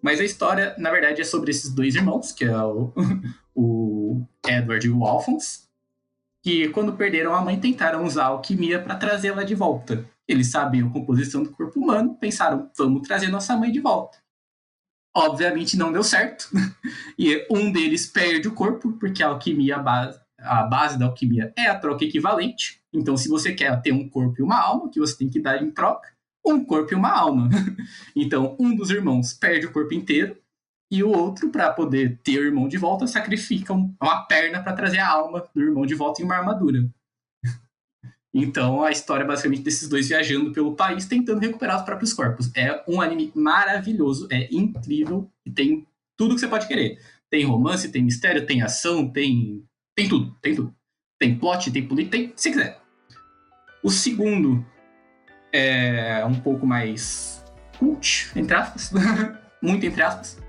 Mas 0.00 0.20
a 0.20 0.24
história, 0.24 0.74
na 0.78 0.90
verdade, 0.92 1.22
é 1.22 1.24
sobre 1.24 1.50
esses 1.50 1.74
dois 1.74 1.96
irmãos, 1.96 2.30
que 2.30 2.44
é 2.44 2.56
o, 2.56 2.92
o 3.52 4.22
Edward 4.46 4.86
e 4.86 4.90
o 4.90 5.04
Alphonse, 5.04 5.64
que 6.42 6.68
quando 6.68 6.92
perderam 6.92 7.34
a 7.34 7.40
mãe 7.40 7.58
tentaram 7.58 8.04
usar 8.04 8.24
a 8.24 8.28
alquimia 8.28 8.80
para 8.80 8.94
trazê-la 8.94 9.42
de 9.42 9.54
volta. 9.56 10.04
Eles 10.28 10.50
sabiam 10.50 10.88
a 10.88 10.92
composição 10.92 11.42
do 11.42 11.50
corpo 11.50 11.80
humano, 11.80 12.16
pensaram, 12.16 12.70
vamos 12.76 13.06
trazer 13.06 13.28
nossa 13.28 13.56
mãe 13.56 13.70
de 13.70 13.80
volta. 13.80 14.18
Obviamente 15.16 15.76
não 15.76 15.92
deu 15.92 16.02
certo. 16.02 16.48
e 17.18 17.46
um 17.50 17.70
deles 17.70 18.06
perde 18.06 18.48
o 18.48 18.54
corpo, 18.54 18.92
porque 18.92 19.22
a 19.22 19.28
alquimia, 19.28 19.76
a 19.76 19.78
base, 19.78 20.20
a 20.38 20.62
base 20.64 20.98
da 20.98 21.06
alquimia 21.06 21.52
é 21.56 21.66
a 21.66 21.78
troca 21.78 22.04
equivalente. 22.04 22.80
Então, 22.92 23.16
se 23.16 23.28
você 23.28 23.52
quer 23.52 23.80
ter 23.82 23.92
um 23.92 24.08
corpo 24.08 24.36
e 24.38 24.42
uma 24.42 24.60
alma, 24.60 24.90
que 24.90 24.98
você 24.98 25.16
tem 25.16 25.28
que 25.28 25.40
dar 25.40 25.62
em 25.62 25.70
troca, 25.70 26.08
um 26.44 26.64
corpo 26.64 26.92
e 26.92 26.96
uma 26.96 27.10
alma. 27.10 27.48
então, 28.14 28.56
um 28.58 28.74
dos 28.74 28.90
irmãos 28.90 29.32
perde 29.32 29.66
o 29.66 29.72
corpo 29.72 29.94
inteiro, 29.94 30.36
e 30.90 31.02
o 31.02 31.10
outro, 31.10 31.50
para 31.50 31.72
poder 31.72 32.20
ter 32.22 32.38
o 32.38 32.44
irmão 32.44 32.68
de 32.68 32.76
volta, 32.76 33.06
sacrifica 33.06 33.72
uma 33.72 34.26
perna 34.26 34.62
para 34.62 34.74
trazer 34.74 34.98
a 34.98 35.10
alma 35.10 35.44
do 35.54 35.60
irmão 35.60 35.84
de 35.84 35.94
volta 35.94 36.22
em 36.22 36.24
uma 36.24 36.36
armadura. 36.36 36.88
Então 38.34 38.82
a 38.82 38.90
história 38.90 39.22
é 39.22 39.26
basicamente 39.26 39.62
desses 39.62 39.88
dois 39.88 40.08
viajando 40.08 40.52
pelo 40.52 40.74
país 40.74 41.06
tentando 41.06 41.40
recuperar 41.40 41.76
os 41.76 41.84
próprios 41.84 42.12
corpos. 42.12 42.50
É 42.56 42.82
um 42.88 43.00
anime 43.00 43.30
maravilhoso, 43.32 44.26
é 44.30 44.48
incrível 44.50 45.30
e 45.46 45.50
tem 45.50 45.86
tudo 46.16 46.34
que 46.34 46.40
você 46.40 46.48
pode 46.48 46.66
querer. 46.66 46.98
Tem 47.30 47.44
romance, 47.44 47.90
tem 47.90 48.02
mistério, 48.02 48.44
tem 48.44 48.62
ação, 48.62 49.08
tem. 49.08 49.64
Tem 49.96 50.08
tudo, 50.08 50.36
tem 50.42 50.54
tudo. 50.54 50.74
Tem 51.18 51.38
plot, 51.38 51.70
tem 51.70 51.86
política, 51.86 52.16
tem. 52.16 52.32
Se 52.34 52.50
quiser. 52.50 52.80
O 53.82 53.90
segundo 53.90 54.66
é 55.52 56.24
um 56.24 56.34
pouco 56.34 56.66
mais 56.66 57.44
cult, 57.78 58.30
entre 58.34 58.54
aspas. 58.54 58.92
Muito 59.62 59.86
entre 59.86 60.02
aspas. 60.02 60.42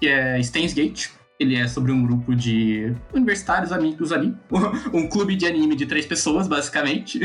Que 0.00 0.08
é 0.08 0.42
Steins 0.42 0.72
Gate. 0.72 1.08
Ele 1.38 1.56
é 1.56 1.66
sobre 1.66 1.90
um 1.90 2.06
grupo 2.06 2.34
de 2.34 2.94
universitários 3.12 3.72
amigos 3.72 4.12
ali. 4.12 4.34
um 4.92 5.08
clube 5.08 5.34
de 5.34 5.46
anime 5.46 5.74
de 5.74 5.86
três 5.86 6.06
pessoas, 6.06 6.46
basicamente. 6.46 7.18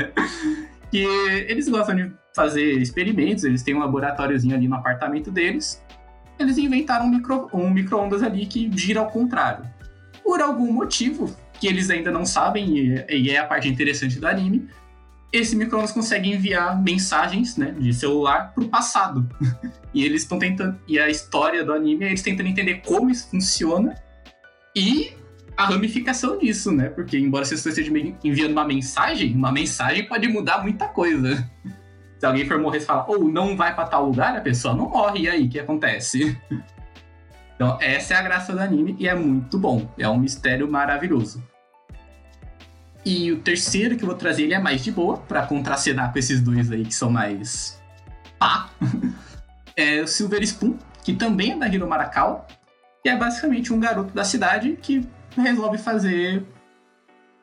que 0.90 1.04
eles 1.48 1.68
gostam 1.68 1.96
de 1.96 2.12
fazer 2.34 2.74
experimentos, 2.74 3.44
eles 3.44 3.62
têm 3.62 3.74
um 3.74 3.78
laboratóriozinho 3.78 4.54
ali 4.54 4.68
no 4.68 4.74
apartamento 4.74 5.30
deles. 5.30 5.82
Eles 6.38 6.58
inventaram 6.58 7.06
um 7.06 7.10
micro, 7.10 7.48
um 7.52 7.70
micro-ondas 7.70 8.22
ali 8.22 8.44
que 8.46 8.70
gira 8.76 9.00
ao 9.00 9.10
contrário. 9.10 9.64
Por 10.22 10.40
algum 10.40 10.70
motivo, 10.70 11.34
que 11.58 11.66
eles 11.66 11.88
ainda 11.88 12.10
não 12.10 12.26
sabem, 12.26 13.04
e 13.08 13.30
é 13.30 13.38
a 13.38 13.44
parte 13.46 13.68
interessante 13.68 14.20
do 14.20 14.26
anime, 14.26 14.68
esse 15.38 15.56
micro-ondas 15.56 15.92
consegue 15.92 16.30
enviar 16.30 16.80
mensagens 16.82 17.56
né, 17.56 17.74
de 17.78 17.92
celular 17.92 18.52
para 18.54 18.64
o 18.64 18.68
passado. 18.68 19.28
e 19.92 20.04
eles 20.04 20.22
estão 20.22 20.38
tentando. 20.38 20.78
E 20.86 20.98
a 20.98 21.08
história 21.08 21.64
do 21.64 21.72
anime 21.72 22.04
eles 22.04 22.22
tentando 22.22 22.48
entender 22.48 22.82
como 22.84 23.10
isso 23.10 23.28
funciona 23.30 23.94
e 24.74 25.12
a 25.56 25.64
ramificação 25.64 26.38
disso, 26.38 26.70
né? 26.70 26.90
Porque, 26.90 27.18
embora 27.18 27.44
você 27.44 27.54
esteja 27.54 27.90
enviando 28.22 28.52
uma 28.52 28.64
mensagem, 28.64 29.34
uma 29.34 29.50
mensagem 29.50 30.06
pode 30.06 30.28
mudar 30.28 30.62
muita 30.62 30.86
coisa. 30.86 31.48
Se 32.18 32.24
alguém 32.24 32.46
for 32.46 32.58
morrer 32.58 32.78
e 32.78 32.80
falar, 32.80 33.08
ou 33.08 33.24
oh, 33.24 33.28
não 33.28 33.56
vai 33.56 33.74
para 33.74 33.86
tal 33.86 34.06
lugar, 34.06 34.36
a 34.36 34.40
pessoa 34.40 34.74
não 34.74 34.88
morre. 34.90 35.20
E 35.20 35.28
aí, 35.28 35.46
o 35.46 35.48
que 35.48 35.58
acontece? 35.58 36.36
Então, 37.56 37.78
essa 37.80 38.12
é 38.12 38.16
a 38.18 38.22
graça 38.22 38.52
do 38.52 38.60
anime 38.60 38.94
e 38.98 39.08
é 39.08 39.14
muito 39.14 39.58
bom. 39.58 39.90
É 39.96 40.06
um 40.06 40.18
mistério 40.18 40.70
maravilhoso. 40.70 41.42
E 43.06 43.30
o 43.30 43.38
terceiro 43.38 43.96
que 43.96 44.02
eu 44.02 44.08
vou 44.08 44.16
trazer, 44.16 44.42
ele 44.42 44.54
é 44.54 44.58
mais 44.58 44.82
de 44.82 44.90
boa, 44.90 45.18
para 45.18 45.46
contracenar 45.46 46.12
com 46.12 46.18
esses 46.18 46.40
dois 46.40 46.72
aí 46.72 46.84
que 46.84 46.92
são 46.92 47.08
mais 47.08 47.80
pá. 48.36 48.68
é 49.76 50.02
o 50.02 50.08
Silver 50.08 50.42
Spoon, 50.42 50.76
que 51.04 51.14
também 51.14 51.52
é 51.52 51.56
da 51.56 51.68
Hiro 51.68 51.88
Marakawa, 51.88 52.44
que 53.04 53.08
é 53.08 53.16
basicamente 53.16 53.72
um 53.72 53.78
garoto 53.78 54.12
da 54.12 54.24
cidade 54.24 54.76
que 54.82 55.08
resolve 55.36 55.78
fazer 55.78 56.44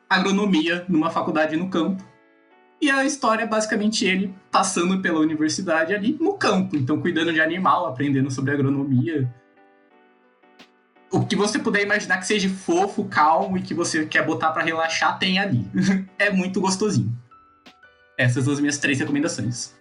agronomia 0.06 0.84
numa 0.86 1.08
faculdade 1.08 1.56
no 1.56 1.70
campo. 1.70 2.04
E 2.78 2.90
a 2.90 3.02
história 3.06 3.44
é 3.44 3.46
basicamente 3.46 4.04
ele 4.04 4.34
passando 4.50 5.00
pela 5.00 5.18
universidade 5.18 5.94
ali 5.94 6.18
no 6.20 6.34
campo, 6.34 6.76
então 6.76 7.00
cuidando 7.00 7.32
de 7.32 7.40
animal, 7.40 7.86
aprendendo 7.86 8.30
sobre 8.30 8.52
agronomia, 8.52 9.32
o 11.14 11.24
que 11.24 11.36
você 11.36 11.58
puder 11.58 11.82
imaginar 11.82 12.18
que 12.18 12.26
seja 12.26 12.48
fofo, 12.48 13.04
calmo 13.04 13.56
e 13.56 13.62
que 13.62 13.72
você 13.72 14.04
quer 14.04 14.26
botar 14.26 14.50
para 14.50 14.64
relaxar, 14.64 15.18
tem 15.18 15.38
ali. 15.38 15.64
é 16.18 16.30
muito 16.30 16.60
gostosinho. 16.60 17.16
Essas 18.18 18.44
são 18.44 18.52
as 18.52 18.60
minhas 18.60 18.78
três 18.78 18.98
recomendações. 18.98 19.74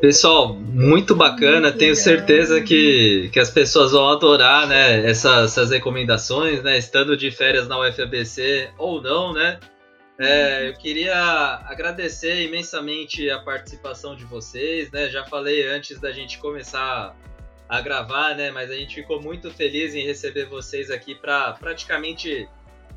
Pessoal, 0.00 0.54
muito 0.54 1.14
bacana. 1.14 1.72
Tenho 1.72 1.94
certeza 1.94 2.60
que, 2.60 3.30
que 3.32 3.40
as 3.40 3.50
pessoas 3.50 3.92
vão 3.92 4.08
adorar, 4.08 4.66
né? 4.66 5.08
Essas, 5.08 5.52
essas 5.52 5.70
recomendações, 5.70 6.62
né? 6.62 6.76
Estando 6.76 7.16
de 7.16 7.30
férias 7.30 7.66
na 7.66 7.80
UFABC 7.80 8.70
ou 8.78 9.00
não, 9.00 9.32
né? 9.32 9.58
É, 10.20 10.68
eu 10.68 10.74
queria 10.74 11.14
agradecer 11.66 12.44
imensamente 12.44 13.30
a 13.30 13.38
participação 13.38 14.16
de 14.16 14.24
vocês, 14.24 14.90
né? 14.90 15.08
Já 15.08 15.24
falei 15.24 15.66
antes 15.68 16.00
da 16.00 16.12
gente 16.12 16.38
começar 16.38 17.16
a 17.68 17.80
gravar, 17.80 18.34
né? 18.34 18.50
Mas 18.50 18.70
a 18.70 18.74
gente 18.74 18.94
ficou 18.94 19.20
muito 19.20 19.50
feliz 19.50 19.94
em 19.94 20.04
receber 20.04 20.46
vocês 20.46 20.90
aqui 20.90 21.14
para 21.14 21.52
praticamente 21.52 22.48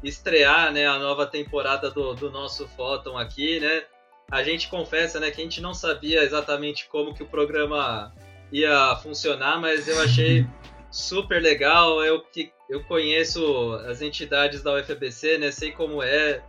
estrear, 0.03 0.72
né, 0.72 0.88
a 0.88 0.97
nova 0.97 1.28
temporada 1.28 1.91
do, 1.91 2.15
do 2.15 2.32
nosso 2.32 2.67
Photon 2.69 3.17
aqui, 3.17 3.59
né? 3.59 3.84
A 4.32 4.43
gente 4.43 4.69
confessa, 4.69 5.19
né, 5.19 5.30
que 5.30 5.41
a 5.41 5.43
gente 5.43 5.61
não 5.61 5.74
sabia 5.74 6.24
exatamente 6.24 6.88
como 6.88 7.13
que 7.13 7.22
o 7.22 7.28
programa 7.28 8.13
ia 8.51 8.95
funcionar, 8.95 9.59
mas 9.59 9.88
eu 9.88 10.01
achei 10.01 10.47
super 10.89 11.41
legal. 11.41 12.03
Eu 12.03 12.22
que 12.22 12.51
eu 12.69 12.84
conheço 12.86 13.74
as 13.86 14.01
entidades 14.01 14.63
da 14.63 14.74
UFBC, 14.74 15.38
né? 15.38 15.51
Sei 15.51 15.72
como 15.72 16.01
é. 16.01 16.41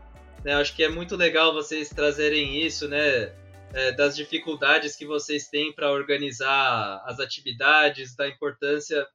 Né, 0.45 0.55
acho 0.55 0.75
que 0.75 0.83
é 0.83 0.89
muito 0.89 1.17
legal 1.17 1.53
vocês 1.53 1.89
trazerem 1.89 2.61
isso, 2.65 2.89
né? 2.89 3.33
É, 3.75 3.93
das 3.93 4.17
dificuldades 4.17 4.97
que 4.97 5.07
vocês 5.07 5.49
têm 5.49 5.73
para 5.73 5.91
organizar 5.91 7.03
as 7.05 7.21
atividades, 7.21 8.15
da 8.15 8.29
importância 8.29 9.07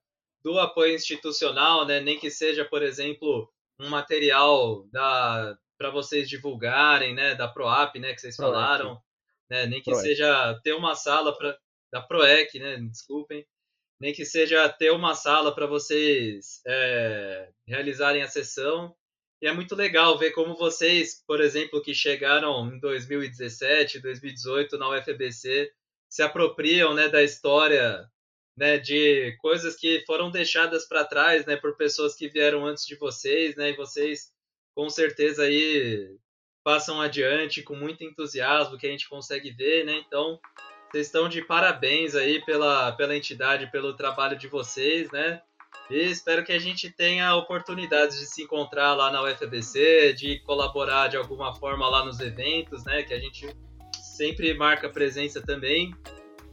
do 0.43 0.59
apoio 0.59 0.95
institucional, 0.95 1.85
né? 1.85 1.99
nem 1.99 2.19
que 2.19 2.29
seja, 2.29 2.65
por 2.65 2.81
exemplo, 2.81 3.51
um 3.79 3.89
material 3.89 4.85
para 4.91 5.89
vocês 5.91 6.29
divulgarem, 6.29 7.13
né? 7.13 7.35
da 7.35 7.47
PROAP, 7.47 7.99
né? 7.99 8.13
que 8.13 8.21
vocês 8.21 8.35
falaram, 8.35 9.01
né? 9.49 9.65
nem 9.65 9.81
que 9.81 9.93
seja 9.95 10.59
ter 10.63 10.73
uma 10.73 10.95
sala 10.95 11.35
para 11.37 11.57
da 11.89 12.01
PROEC, 12.01 12.59
né? 12.59 12.77
desculpem, 12.77 13.47
nem 13.99 14.13
que 14.13 14.25
seja 14.25 14.67
ter 14.69 14.91
uma 14.91 15.15
sala 15.15 15.55
para 15.55 15.65
vocês 15.65 16.61
é, 16.67 17.49
realizarem 17.65 18.21
a 18.21 18.27
sessão, 18.27 18.93
e 19.41 19.47
é 19.47 19.53
muito 19.53 19.75
legal 19.75 20.17
ver 20.17 20.31
como 20.31 20.55
vocês, 20.55 21.23
por 21.25 21.41
exemplo, 21.41 21.81
que 21.81 21.93
chegaram 21.93 22.73
em 22.73 22.79
2017, 22.79 23.99
2018 23.99 24.77
na 24.77 24.89
UFBC, 24.89 25.71
se 26.09 26.23
apropriam 26.23 26.93
né, 26.93 27.07
da 27.07 27.21
história 27.21 28.09
né, 28.57 28.77
de 28.77 29.37
coisas 29.39 29.75
que 29.75 30.03
foram 30.07 30.31
deixadas 30.31 30.87
para 30.87 31.05
trás 31.05 31.45
né, 31.45 31.55
por 31.55 31.75
pessoas 31.75 32.15
que 32.15 32.27
vieram 32.27 32.65
antes 32.65 32.85
de 32.85 32.95
vocês, 32.95 33.55
né, 33.55 33.69
e 33.69 33.75
vocês 33.75 34.31
com 34.73 34.89
certeza 34.89 35.43
aí 35.43 36.17
passam 36.63 36.99
adiante 36.99 37.63
com 37.63 37.75
muito 37.75 38.03
entusiasmo 38.03 38.77
que 38.77 38.85
a 38.85 38.89
gente 38.89 39.07
consegue 39.07 39.51
ver, 39.51 39.85
né? 39.85 40.03
Então, 40.05 40.37
vocês 40.91 41.07
estão 41.07 41.29
de 41.29 41.41
parabéns 41.41 42.13
aí 42.13 42.43
pela, 42.43 42.91
pela 42.91 43.15
entidade, 43.15 43.71
pelo 43.71 43.95
trabalho 43.95 44.37
de 44.37 44.49
vocês, 44.49 45.09
né? 45.09 45.41
E 45.89 46.03
espero 46.03 46.43
que 46.43 46.51
a 46.51 46.59
gente 46.59 46.89
tenha 46.91 47.35
oportunidades 47.35 48.19
de 48.19 48.25
se 48.25 48.43
encontrar 48.43 48.93
lá 48.93 49.11
na 49.11 49.23
UFBC, 49.23 50.13
de 50.13 50.39
colaborar 50.39 51.07
de 51.07 51.15
alguma 51.15 51.55
forma 51.55 51.87
lá 51.89 52.03
nos 52.03 52.19
eventos, 52.19 52.83
né? 52.83 53.03
Que 53.03 53.13
a 53.13 53.19
gente 53.19 53.47
sempre 53.93 54.53
marca 54.53 54.89
presença 54.89 55.41
também. 55.41 55.93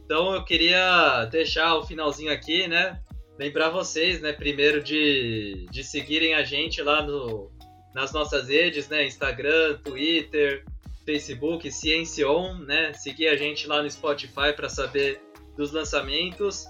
Então 0.05 0.33
eu 0.33 0.45
queria 0.45 1.25
deixar 1.25 1.75
o 1.75 1.85
finalzinho 1.85 2.31
aqui, 2.31 2.67
né? 2.67 3.01
Lembrar 3.37 3.69
vocês, 3.69 4.21
né? 4.21 4.31
Primeiro 4.31 4.81
de, 4.81 5.65
de 5.69 5.83
seguirem 5.83 6.33
a 6.33 6.43
gente 6.43 6.81
lá 6.81 7.01
no, 7.01 7.51
nas 7.93 8.13
nossas 8.13 8.47
redes, 8.47 8.87
né? 8.87 9.05
Instagram, 9.05 9.79
Twitter, 9.83 10.63
Facebook, 11.05 11.69
Ciencion, 11.71 12.59
né? 12.59 12.93
Seguir 12.93 13.27
a 13.27 13.35
gente 13.35 13.67
lá 13.67 13.81
no 13.81 13.89
Spotify 13.89 14.53
para 14.55 14.69
saber 14.69 15.21
dos 15.57 15.71
lançamentos. 15.71 16.65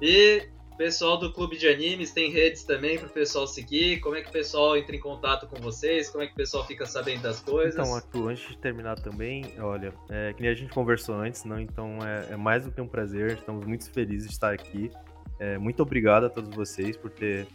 E 0.00 0.48
Pessoal 0.76 1.16
do 1.16 1.32
Clube 1.32 1.56
de 1.56 1.68
Animes 1.68 2.10
tem 2.10 2.32
redes 2.32 2.64
também 2.64 2.98
para 2.98 3.06
o 3.06 3.10
pessoal 3.10 3.46
seguir. 3.46 4.00
Como 4.00 4.16
é 4.16 4.22
que 4.22 4.28
o 4.28 4.32
pessoal 4.32 4.76
entra 4.76 4.96
em 4.96 4.98
contato 4.98 5.46
com 5.46 5.56
vocês? 5.60 6.10
Como 6.10 6.24
é 6.24 6.26
que 6.26 6.32
o 6.32 6.36
pessoal 6.36 6.66
fica 6.66 6.84
sabendo 6.84 7.22
das 7.22 7.38
coisas? 7.38 7.74
Então, 7.74 7.94
Arthur, 7.94 8.30
antes 8.30 8.48
de 8.48 8.58
terminar 8.58 8.98
também, 8.98 9.54
olha, 9.60 9.94
é, 10.10 10.32
que 10.32 10.42
nem 10.42 10.50
a 10.50 10.54
gente 10.54 10.72
conversou 10.72 11.14
antes, 11.14 11.44
não? 11.44 11.60
Então 11.60 11.98
é, 12.04 12.32
é 12.32 12.36
mais 12.36 12.64
do 12.64 12.72
que 12.72 12.80
um 12.80 12.88
prazer. 12.88 13.38
Estamos 13.38 13.64
muito 13.64 13.88
felizes 13.92 14.26
de 14.26 14.34
estar 14.34 14.52
aqui. 14.52 14.90
É, 15.38 15.56
muito 15.58 15.80
obrigado 15.80 16.26
a 16.26 16.30
todos 16.30 16.54
vocês 16.54 16.96
por 16.96 17.10
ter 17.10 17.46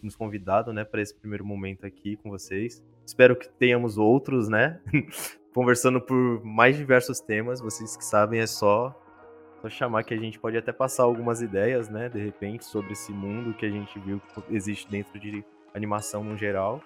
nos 0.00 0.14
convidado, 0.14 0.72
né, 0.72 0.84
para 0.84 1.02
esse 1.02 1.14
primeiro 1.14 1.44
momento 1.44 1.84
aqui 1.84 2.16
com 2.16 2.30
vocês. 2.30 2.80
Espero 3.04 3.34
que 3.36 3.48
tenhamos 3.48 3.98
outros, 3.98 4.48
né, 4.48 4.80
conversando 5.52 6.00
por 6.00 6.44
mais 6.44 6.76
diversos 6.76 7.20
temas. 7.20 7.60
Vocês 7.60 7.96
que 7.96 8.04
sabem, 8.04 8.40
é 8.40 8.46
só 8.46 8.94
só 9.60 9.68
chamar 9.68 10.04
que 10.04 10.14
a 10.14 10.16
gente 10.16 10.38
pode 10.38 10.56
até 10.56 10.72
passar 10.72 11.04
algumas 11.04 11.42
ideias, 11.42 11.88
né, 11.88 12.08
de 12.08 12.22
repente, 12.22 12.64
sobre 12.64 12.92
esse 12.92 13.12
mundo 13.12 13.54
que 13.54 13.66
a 13.66 13.70
gente 13.70 13.98
viu 13.98 14.20
que 14.20 14.54
existe 14.54 14.88
dentro 14.88 15.18
de 15.18 15.44
animação 15.74 16.22
no 16.22 16.36
geral. 16.36 16.80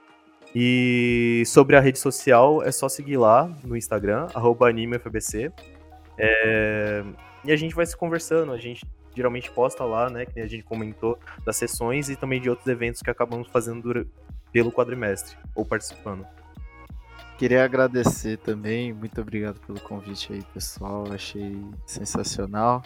E 0.54 1.42
sobre 1.46 1.76
a 1.76 1.80
rede 1.80 1.98
social, 1.98 2.62
é 2.62 2.70
só 2.72 2.88
seguir 2.88 3.16
lá 3.16 3.50
no 3.64 3.76
Instagram, 3.76 4.26
AnimeFBC. 4.34 5.52
É... 6.18 7.02
E 7.44 7.52
a 7.52 7.56
gente 7.56 7.74
vai 7.74 7.86
se 7.86 7.96
conversando, 7.96 8.52
a 8.52 8.58
gente 8.58 8.86
geralmente 9.14 9.50
posta 9.50 9.84
lá, 9.84 10.08
né, 10.08 10.24
que 10.24 10.40
a 10.40 10.46
gente 10.46 10.62
comentou, 10.62 11.18
das 11.44 11.56
sessões 11.56 12.08
e 12.08 12.16
também 12.16 12.40
de 12.40 12.48
outros 12.48 12.66
eventos 12.66 13.02
que 13.02 13.10
acabamos 13.10 13.48
fazendo 13.48 14.06
pelo 14.52 14.72
quadrimestre, 14.72 15.36
ou 15.54 15.64
participando. 15.64 16.26
Queria 17.42 17.64
agradecer 17.64 18.38
também, 18.38 18.92
muito 18.92 19.20
obrigado 19.20 19.58
pelo 19.66 19.80
convite 19.80 20.32
aí, 20.32 20.44
pessoal. 20.54 21.12
Achei 21.12 21.60
sensacional. 21.84 22.84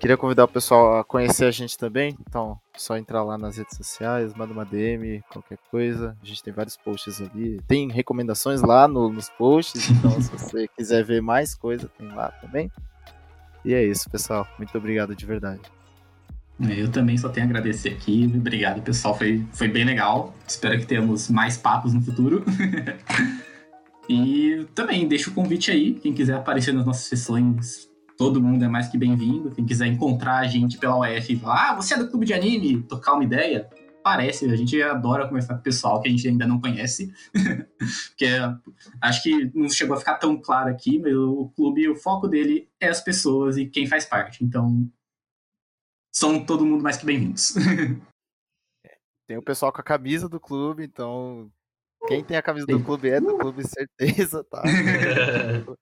Queria 0.00 0.16
convidar 0.16 0.46
o 0.46 0.48
pessoal 0.48 0.98
a 0.98 1.04
conhecer 1.04 1.44
a 1.44 1.52
gente 1.52 1.78
também, 1.78 2.16
então 2.18 2.58
só 2.76 2.96
entrar 2.96 3.22
lá 3.22 3.38
nas 3.38 3.56
redes 3.56 3.76
sociais, 3.76 4.34
manda 4.34 4.52
uma 4.52 4.64
DM, 4.64 5.22
qualquer 5.30 5.58
coisa. 5.70 6.16
A 6.20 6.26
gente 6.26 6.42
tem 6.42 6.52
vários 6.52 6.76
posts 6.76 7.20
ali. 7.20 7.60
Tem 7.68 7.88
recomendações 7.88 8.62
lá 8.62 8.88
no, 8.88 9.08
nos 9.10 9.28
posts, 9.28 9.88
então 9.88 10.20
se 10.20 10.28
você 10.28 10.66
quiser 10.76 11.04
ver 11.04 11.22
mais 11.22 11.54
coisa, 11.54 11.88
tem 11.96 12.08
lá 12.08 12.32
também. 12.40 12.72
E 13.64 13.72
é 13.74 13.84
isso, 13.84 14.10
pessoal. 14.10 14.44
Muito 14.58 14.76
obrigado 14.76 15.14
de 15.14 15.24
verdade. 15.24 15.62
Eu 16.68 16.90
também 16.90 17.16
só 17.16 17.28
tenho 17.28 17.46
a 17.46 17.48
agradecer 17.48 17.90
aqui. 17.90 18.28
Obrigado, 18.34 18.82
pessoal. 18.82 19.16
Foi, 19.16 19.46
foi 19.52 19.68
bem 19.68 19.84
legal. 19.84 20.34
Espero 20.48 20.80
que 20.80 20.86
tenhamos 20.86 21.30
mais 21.30 21.56
papos 21.56 21.94
no 21.94 22.02
futuro. 22.02 22.44
E 24.08 24.66
também 24.74 25.08
deixo 25.08 25.30
o 25.30 25.34
convite 25.34 25.70
aí, 25.70 25.94
quem 25.94 26.12
quiser 26.12 26.34
aparecer 26.34 26.74
nas 26.74 26.84
nossas 26.84 27.06
sessões, 27.06 27.90
todo 28.16 28.42
mundo 28.42 28.64
é 28.64 28.68
mais 28.68 28.88
que 28.88 28.98
bem-vindo. 28.98 29.50
Quem 29.50 29.64
quiser 29.64 29.86
encontrar 29.86 30.38
a 30.38 30.46
gente 30.46 30.78
pela 30.78 30.98
UF 30.98 31.32
e 31.32 31.36
falar, 31.36 31.70
ah, 31.70 31.74
você 31.74 31.94
é 31.94 31.98
do 31.98 32.08
clube 32.08 32.26
de 32.26 32.34
anime, 32.34 32.82
tocar 32.82 33.14
uma 33.14 33.24
ideia, 33.24 33.68
parece, 34.02 34.44
a 34.50 34.56
gente 34.56 34.80
adora 34.82 35.26
conversar 35.26 35.54
com 35.54 35.60
o 35.60 35.64
pessoal 35.64 36.00
que 36.00 36.08
a 36.08 36.10
gente 36.10 36.28
ainda 36.28 36.46
não 36.46 36.60
conhece. 36.60 37.12
Porque 38.10 38.26
acho 39.00 39.22
que 39.22 39.50
não 39.54 39.68
chegou 39.70 39.96
a 39.96 39.98
ficar 39.98 40.18
tão 40.18 40.36
claro 40.36 40.70
aqui, 40.70 40.98
mas 40.98 41.14
o 41.14 41.50
clube, 41.56 41.88
o 41.88 41.96
foco 41.96 42.28
dele 42.28 42.68
é 42.78 42.88
as 42.88 43.00
pessoas 43.00 43.56
e 43.56 43.66
quem 43.66 43.86
faz 43.86 44.04
parte. 44.04 44.44
Então, 44.44 44.86
são 46.14 46.44
todo 46.44 46.66
mundo 46.66 46.82
mais 46.82 46.98
que 46.98 47.06
bem-vindos. 47.06 47.54
Tem 49.26 49.38
o 49.38 49.42
pessoal 49.42 49.72
com 49.72 49.80
a 49.80 49.84
camisa 49.84 50.28
do 50.28 50.38
clube, 50.38 50.84
então 50.84 51.50
quem 52.06 52.24
tem 52.24 52.36
a 52.36 52.42
camisa 52.42 52.66
do 52.66 52.82
clube 52.82 53.08
é 53.08 53.20
do 53.20 53.36
clube, 53.38 53.62
certeza, 53.66 54.44
tá? 54.44 54.62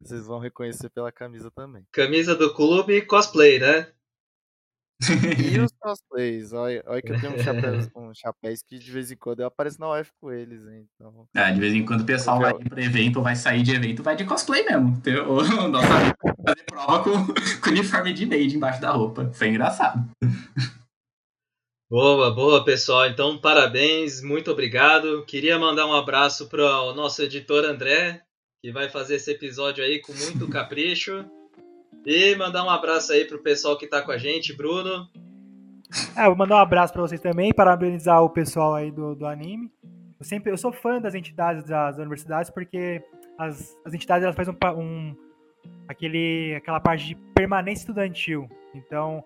Vocês 0.00 0.26
vão 0.26 0.38
reconhecer 0.38 0.90
pela 0.90 1.10
camisa 1.10 1.50
também. 1.50 1.86
Camisa 1.90 2.34
do 2.34 2.52
clube 2.52 2.94
e 2.94 3.02
cosplay, 3.02 3.58
né? 3.58 3.86
E 5.02 5.58
os 5.58 5.72
cosplays, 5.80 6.52
olha, 6.52 6.82
olha 6.86 7.02
que 7.02 7.12
eu 7.12 7.20
tenho 7.20 7.34
um 7.34 7.38
chapéu, 7.38 7.72
um 7.96 8.14
chapéus 8.14 8.62
que 8.62 8.78
de 8.78 8.90
vez 8.90 9.10
em 9.10 9.16
quando 9.16 9.40
eu 9.40 9.46
apareço 9.46 9.80
na 9.80 10.00
UF 10.00 10.10
com 10.20 10.32
eles, 10.32 10.66
hein? 10.66 10.86
Então... 10.94 11.26
É, 11.34 11.52
de 11.52 11.60
vez 11.60 11.74
em 11.74 11.84
quando 11.84 12.02
o 12.02 12.06
pessoal 12.06 12.38
vai 12.38 12.54
para 12.54 12.82
evento, 12.82 13.22
vai 13.22 13.34
sair 13.34 13.62
de 13.62 13.74
evento, 13.74 14.02
vai 14.02 14.14
de 14.16 14.24
cosplay 14.24 14.64
mesmo. 14.64 15.00
O 15.26 15.68
nosso 15.68 15.92
amigo 15.92 16.16
fazer 16.46 16.64
prova 16.66 17.02
com, 17.02 17.26
com 17.60 17.70
uniforme 17.70 18.12
de 18.12 18.26
maid 18.26 18.56
embaixo 18.56 18.80
da 18.80 18.90
roupa. 18.90 19.30
Foi 19.32 19.48
engraçado. 19.48 20.08
Boa, 21.94 22.34
boa, 22.34 22.64
pessoal. 22.64 23.06
Então, 23.06 23.38
parabéns, 23.38 24.20
muito 24.20 24.50
obrigado. 24.50 25.24
Queria 25.26 25.56
mandar 25.60 25.86
um 25.86 25.92
abraço 25.92 26.48
para 26.48 26.82
o 26.82 26.92
nosso 26.92 27.22
editor 27.22 27.64
André, 27.64 28.20
que 28.60 28.72
vai 28.72 28.88
fazer 28.88 29.14
esse 29.14 29.30
episódio 29.30 29.84
aí 29.84 30.00
com 30.00 30.12
muito 30.12 30.50
capricho. 30.50 31.24
E 32.04 32.34
mandar 32.34 32.64
um 32.64 32.68
abraço 32.68 33.12
aí 33.12 33.24
para 33.24 33.36
o 33.36 33.42
pessoal 33.44 33.78
que 33.78 33.84
está 33.84 34.02
com 34.02 34.10
a 34.10 34.18
gente, 34.18 34.52
Bruno. 34.52 35.08
É, 36.16 36.26
vou 36.26 36.34
mandar 36.34 36.56
um 36.56 36.62
abraço 36.62 36.92
para 36.92 37.02
vocês 37.02 37.20
também, 37.20 37.54
parabenizar 37.54 38.20
o 38.24 38.28
pessoal 38.28 38.74
aí 38.74 38.90
do, 38.90 39.14
do 39.14 39.24
anime. 39.24 39.70
Eu 40.18 40.26
sempre 40.26 40.50
eu 40.50 40.56
sou 40.56 40.72
fã 40.72 41.00
das 41.00 41.14
entidades 41.14 41.62
das 41.62 41.96
universidades 41.96 42.50
porque 42.50 43.04
as, 43.38 43.72
as 43.84 43.94
entidades 43.94 44.24
elas 44.24 44.34
fazem 44.34 44.52
um, 44.52 44.80
um 44.80 45.16
aquele 45.86 46.56
aquela 46.56 46.80
parte 46.80 47.06
de 47.06 47.14
permanência 47.32 47.82
estudantil. 47.82 48.48
Então, 48.74 49.24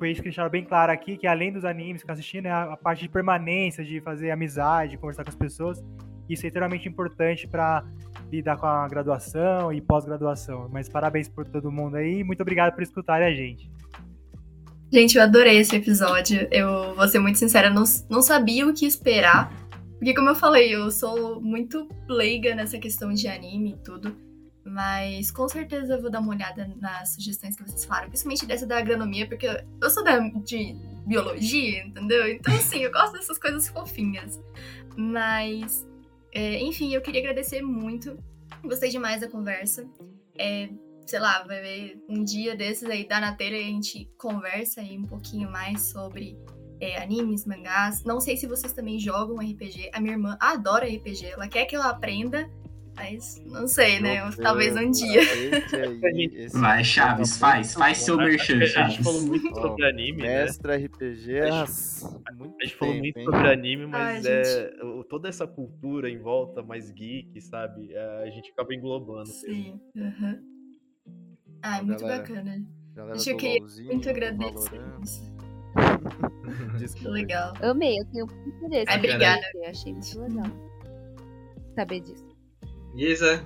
foi 0.00 0.12
isso 0.12 0.22
que 0.22 0.28
deixaram 0.28 0.48
bem 0.48 0.64
claro 0.64 0.90
aqui, 0.90 1.18
que 1.18 1.26
além 1.26 1.52
dos 1.52 1.62
animes 1.62 2.02
que 2.02 2.10
eu 2.10 2.14
assistindo, 2.14 2.46
é 2.46 2.50
a, 2.50 2.74
parte 2.74 3.02
de 3.02 3.08
permanência, 3.10 3.84
de 3.84 4.00
fazer 4.00 4.30
amizade, 4.30 4.96
conversar 4.96 5.24
com 5.24 5.28
as 5.28 5.36
pessoas. 5.36 5.84
Isso 6.26 6.46
é 6.46 6.48
extremamente 6.48 6.88
importante 6.88 7.46
para 7.46 7.84
lidar 8.32 8.56
com 8.56 8.64
a 8.64 8.88
graduação 8.88 9.70
e 9.70 9.78
pós-graduação. 9.78 10.70
Mas 10.72 10.88
parabéns 10.88 11.28
por 11.28 11.46
todo 11.46 11.70
mundo 11.70 11.96
aí 11.96 12.20
e 12.20 12.24
muito 12.24 12.40
obrigado 12.40 12.72
por 12.74 12.82
escutarem 12.82 13.28
a 13.28 13.34
gente. 13.34 13.70
Gente, 14.90 15.18
eu 15.18 15.22
adorei 15.22 15.58
esse 15.58 15.76
episódio. 15.76 16.48
Eu 16.50 16.94
vou 16.94 17.06
ser 17.06 17.18
muito 17.18 17.38
sincera, 17.38 17.68
não, 17.68 17.84
não 18.08 18.22
sabia 18.22 18.66
o 18.66 18.72
que 18.72 18.86
esperar. 18.86 19.52
Porque, 19.98 20.14
como 20.14 20.30
eu 20.30 20.34
falei, 20.34 20.74
eu 20.74 20.90
sou 20.90 21.42
muito 21.42 21.86
leiga 22.08 22.54
nessa 22.54 22.78
questão 22.78 23.12
de 23.12 23.28
anime 23.28 23.72
e 23.72 23.84
tudo. 23.84 24.16
Mas 24.64 25.30
com 25.30 25.48
certeza 25.48 25.94
eu 25.94 26.02
vou 26.02 26.10
dar 26.10 26.20
uma 26.20 26.32
olhada 26.32 26.70
nas 26.80 27.14
sugestões 27.14 27.56
que 27.56 27.62
vocês 27.62 27.84
falaram, 27.84 28.08
principalmente 28.08 28.46
dessa 28.46 28.66
da 28.66 28.78
agronomia, 28.78 29.26
porque 29.26 29.46
eu 29.46 29.90
sou 29.90 30.04
da, 30.04 30.18
de 30.18 30.76
biologia, 31.06 31.84
entendeu? 31.84 32.28
Então, 32.28 32.54
assim, 32.54 32.78
eu 32.78 32.92
gosto 32.92 33.14
dessas 33.14 33.38
coisas 33.38 33.68
fofinhas. 33.68 34.40
Mas, 34.96 35.86
é, 36.32 36.60
enfim, 36.62 36.92
eu 36.94 37.00
queria 37.00 37.20
agradecer 37.20 37.62
muito. 37.62 38.18
Gostei 38.62 38.90
demais 38.90 39.20
da 39.20 39.28
conversa. 39.28 39.88
É, 40.38 40.68
sei 41.06 41.18
lá, 41.18 41.42
vai 41.42 41.60
ver 41.60 42.04
um 42.08 42.22
dia 42.22 42.54
desses 42.54 42.88
aí 42.88 43.06
da 43.06 43.18
Nateira 43.18 43.56
e 43.56 43.62
a 43.62 43.66
gente 43.66 44.08
conversa 44.16 44.80
aí 44.80 44.96
um 44.98 45.06
pouquinho 45.06 45.50
mais 45.50 45.90
sobre 45.90 46.38
é, 46.80 47.02
animes, 47.02 47.44
mangás. 47.44 48.04
Não 48.04 48.20
sei 48.20 48.36
se 48.36 48.46
vocês 48.46 48.72
também 48.72 48.98
jogam 48.98 49.36
RPG. 49.36 49.90
A 49.92 50.00
minha 50.00 50.14
irmã 50.14 50.36
adora 50.40 50.86
RPG, 50.86 51.26
ela 51.26 51.48
quer 51.48 51.66
que 51.66 51.76
eu 51.76 51.82
aprenda. 51.82 52.48
Mas 53.00 53.42
não 53.46 53.66
sei, 53.66 53.98
né? 53.98 54.22
Meu 54.22 54.36
Talvez 54.36 54.76
um 54.76 54.90
dia. 54.90 55.22
Vai, 56.52 56.84
Chaves, 56.84 57.38
faz. 57.38 57.72
Faz 57.74 57.98
seu 57.98 58.16
merchan, 58.16 58.64
Chaves. 58.66 58.76
A 58.76 58.88
gente 58.88 59.02
falou 59.02 59.22
muito 59.22 59.54
sobre 59.54 59.86
anime, 59.86 60.22
né? 60.22 60.44
Mestre 60.44 60.76
RPG, 60.76 61.40
a 61.40 61.64
gente, 61.64 62.34
muito 62.36 62.56
a 62.60 62.64
gente 62.64 62.76
falou 62.76 62.94
muito 62.94 63.18
hein? 63.18 63.24
sobre 63.24 63.52
anime, 63.52 63.86
mas 63.86 64.26
Ai, 64.26 64.32
é, 64.32 64.72
toda 65.08 65.28
essa 65.28 65.46
cultura 65.46 66.10
em 66.10 66.18
volta 66.18 66.62
mais 66.62 66.90
geek, 66.90 67.40
sabe? 67.40 67.92
É, 67.92 68.22
a 68.22 68.30
gente 68.30 68.50
acaba 68.50 68.74
englobando. 68.74 69.28
Sim. 69.28 69.80
Uhum. 69.94 70.38
Ai, 71.62 71.82
muito 71.82 72.00
galera, 72.00 72.22
bacana. 72.22 72.66
Galera 72.94 73.16
Acho 73.16 73.36
que 73.36 73.60
muito 73.84 74.08
agradecer. 74.08 74.80
legal. 77.08 77.54
Amei, 77.62 77.98
eu 77.98 78.04
tenho 78.06 78.26
muito 78.26 78.48
interesse. 78.48 78.86
Ai, 78.88 78.98
obrigada. 78.98 79.42
Eu 79.54 79.70
achei 79.70 79.92
muito 79.92 80.20
legal 80.20 80.70
saber 81.74 82.00
disso. 82.00 82.29
Isa, 82.94 83.44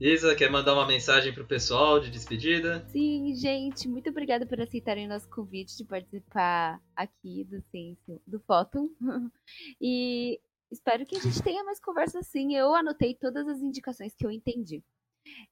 Isa, 0.00 0.34
quer 0.34 0.50
mandar 0.50 0.74
uma 0.74 0.86
mensagem 0.86 1.32
pro 1.32 1.46
pessoal 1.46 2.00
de 2.00 2.10
despedida? 2.10 2.86
Sim, 2.90 3.34
gente, 3.34 3.88
muito 3.88 4.10
obrigada 4.10 4.46
por 4.46 4.60
aceitarem 4.60 5.06
o 5.06 5.08
nosso 5.08 5.28
convite 5.28 5.76
de 5.76 5.84
participar 5.84 6.80
aqui 6.94 7.44
do 7.44 7.60
Ciência, 7.70 8.20
do 8.26 8.40
Fóton. 8.40 8.88
e 9.80 10.40
espero 10.70 11.06
que 11.06 11.16
a 11.16 11.20
gente 11.20 11.42
tenha 11.42 11.64
mais 11.64 11.80
conversas 11.80 12.26
assim. 12.26 12.54
Eu 12.56 12.74
anotei 12.74 13.14
todas 13.14 13.48
as 13.48 13.60
indicações 13.60 14.14
que 14.14 14.26
eu 14.26 14.30
entendi. 14.30 14.82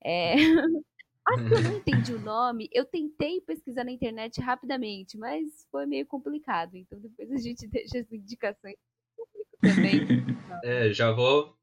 É... 0.05 0.35
Acho 1.25 1.49
que 1.49 1.55
eu 1.55 1.63
não 1.63 1.77
entendi 1.77 2.13
o 2.15 2.21
nome. 2.21 2.69
Eu 2.73 2.85
tentei 2.85 3.41
pesquisar 3.41 3.85
na 3.85 3.93
internet 3.93 4.41
rapidamente, 4.41 5.17
mas 5.17 5.67
foi 5.71 5.87
meio 5.87 6.05
complicado. 6.05 6.75
Então 6.75 6.99
depois 6.99 7.31
a 7.31 7.37
gente 7.37 7.67
deixa 7.71 7.99
as 8.01 8.11
indicações 8.11 8.77
também. 9.61 10.01
É, 10.65 10.93
já 10.93 11.13
vou 11.13 11.57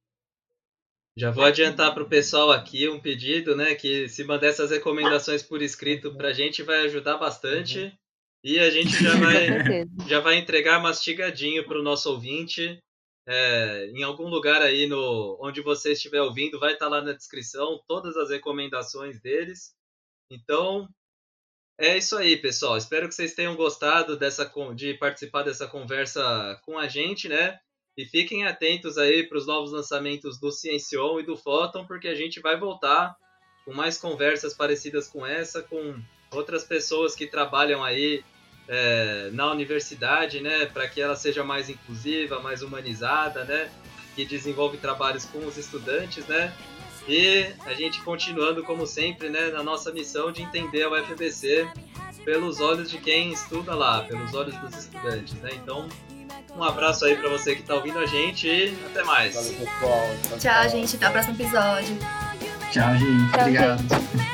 já 1.18 1.32
vou 1.32 1.44
adiantar 1.44 1.94
para 1.94 2.04
o 2.04 2.10
pessoal 2.10 2.52
aqui 2.52 2.88
um 2.88 3.00
pedido, 3.00 3.56
né? 3.56 3.76
Que 3.76 4.08
se 4.08 4.24
mandar 4.24 4.48
essas 4.48 4.72
recomendações 4.72 5.44
por 5.44 5.62
escrito 5.62 6.16
para 6.16 6.30
a 6.30 6.34
gente 6.34 6.64
vai 6.64 6.86
ajudar 6.86 7.18
bastante. 7.18 7.80
Uhum. 7.80 7.92
E 8.44 8.60
a 8.60 8.70
gente 8.70 8.92
já 8.92 9.16
vai, 9.20 10.08
já 10.08 10.20
vai 10.20 10.38
entregar 10.38 10.82
mastigadinho 10.82 11.66
para 11.66 11.80
o 11.80 11.84
nosso 11.84 12.10
ouvinte. 12.12 12.80
É, 13.28 13.88
em 13.94 14.02
algum 14.02 14.28
lugar 14.28 14.62
aí 14.62 14.88
no 14.88 15.38
onde 15.40 15.62
você 15.62 15.92
estiver 15.92 16.22
ouvindo, 16.22 16.60
vai 16.60 16.74
estar 16.74 16.88
lá 16.88 17.02
na 17.02 17.14
descrição 17.14 17.80
todas 17.88 18.18
as 18.18 18.30
recomendações 18.30 19.20
deles. 19.20 19.74
Então, 20.32 20.88
é 21.80 21.98
isso 21.98 22.18
aí, 22.18 22.38
pessoal. 22.38 22.78
Espero 22.78 23.08
que 23.08 23.16
vocês 23.16 23.34
tenham 23.34 23.56
gostado 23.56 24.18
dessa 24.18 24.52
de 24.76 24.94
participar 24.96 25.44
dessa 25.44 25.68
conversa 25.68 26.60
com 26.66 26.78
a 26.78 26.88
gente, 26.88 27.30
né? 27.30 27.60
E 28.00 28.06
fiquem 28.06 28.48
atentos 28.48 28.98
aí 28.98 29.24
para 29.24 29.38
os 29.38 29.46
novos 29.46 29.74
lançamentos 29.74 30.38
do 30.38 30.54
Ciencion 30.54 31.20
e 31.20 31.24
do 31.24 31.36
Photon, 31.36 31.86
porque 31.86 32.08
a 32.08 32.16
gente 32.16 32.40
vai 32.40 32.58
voltar 32.58 33.14
com 33.66 33.74
mais 33.74 33.98
conversas 33.98 34.54
parecidas 34.54 35.10
com 35.10 35.26
essa, 35.26 35.62
com 35.62 36.00
outras 36.32 36.64
pessoas 36.64 37.14
que 37.14 37.28
trabalham 37.28 37.84
aí 37.84 38.24
é, 38.70 39.30
na 39.34 39.52
universidade, 39.52 40.40
né, 40.40 40.66
para 40.68 40.88
que 40.88 41.02
ela 41.02 41.18
seja 41.18 41.44
mais 41.44 41.70
inclusiva, 41.70 42.40
mais 42.40 42.62
humanizada, 42.62 43.44
né, 43.44 43.70
que 44.16 44.24
desenvolve 44.24 44.78
trabalhos 44.78 45.26
com 45.26 45.46
os 45.46 45.58
estudantes, 45.58 46.26
né, 46.26 46.56
e 47.06 47.54
a 47.66 47.74
gente 47.74 48.02
continuando 48.04 48.64
como 48.64 48.88
sempre, 48.88 49.28
né, 49.28 49.50
na 49.50 49.62
nossa 49.62 49.92
missão 49.92 50.32
de 50.32 50.42
entender 50.42 50.84
a 50.84 50.90
UFBC 50.90 51.68
pelos 52.24 52.62
olhos 52.62 52.90
de 52.90 52.98
quem 52.98 53.34
estuda 53.34 53.76
lá, 53.76 54.04
pelos 54.04 54.34
olhos 54.34 54.56
dos 54.60 54.74
estudantes, 54.78 55.34
né, 55.42 55.50
então 55.62 55.90
um 56.56 56.64
abraço 56.64 57.06
aí 57.06 57.16
para 57.16 57.30
você 57.30 57.56
que 57.56 57.64
tá 57.64 57.76
ouvindo 57.76 58.00
a 58.00 58.06
gente 58.06 58.48
e 58.48 58.78
até 58.86 59.04
mais. 59.04 59.36
Valeu, 59.36 59.54
pessoal. 59.54 59.70
Tchau, 59.82 60.38
tchau, 60.38 60.40
tchau. 60.40 60.70
gente. 60.70 60.96
Até 60.96 61.08
o 61.08 61.12
próximo 61.12 61.36
episódio. 61.36 61.98
Tchau, 62.72 62.98
gente. 62.98 63.32
Tchau, 63.32 63.42
Obrigado. 63.42 63.80
Gente. 63.82 64.29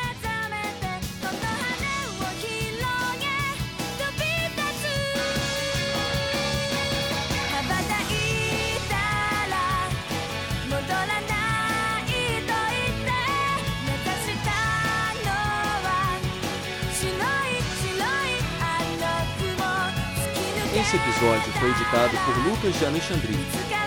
Este 20.96 21.10
episódio 21.10 21.52
foi 21.60 21.70
editado 21.72 22.18
por 22.26 22.38
Lucas 22.38 22.80
de 22.80 22.86
Alexandria. 22.86 23.85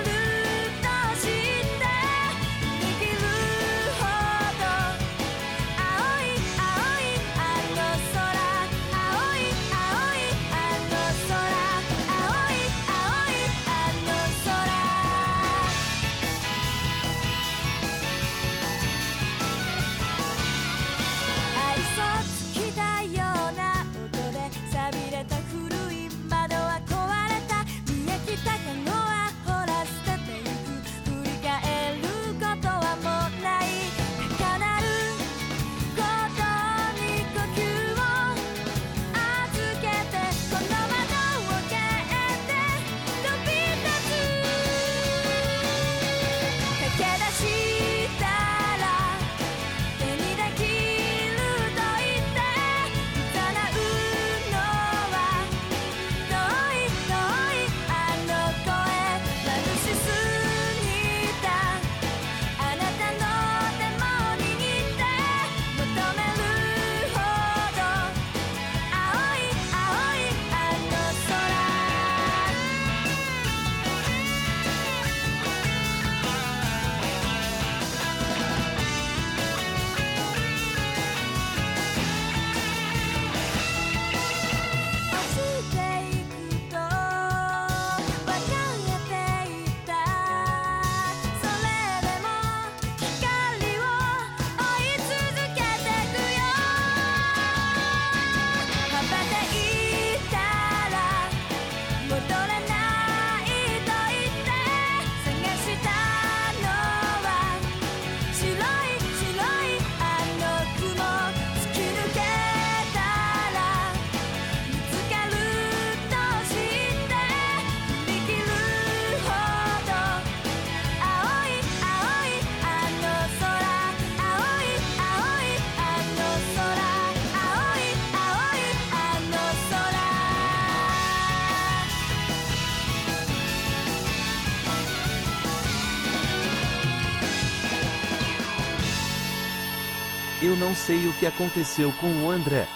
não 140.58 140.74
sei 140.74 141.06
o 141.06 141.12
que 141.14 141.26
aconteceu 141.26 141.92
com 141.92 142.24
o 142.24 142.30
André. 142.30 142.66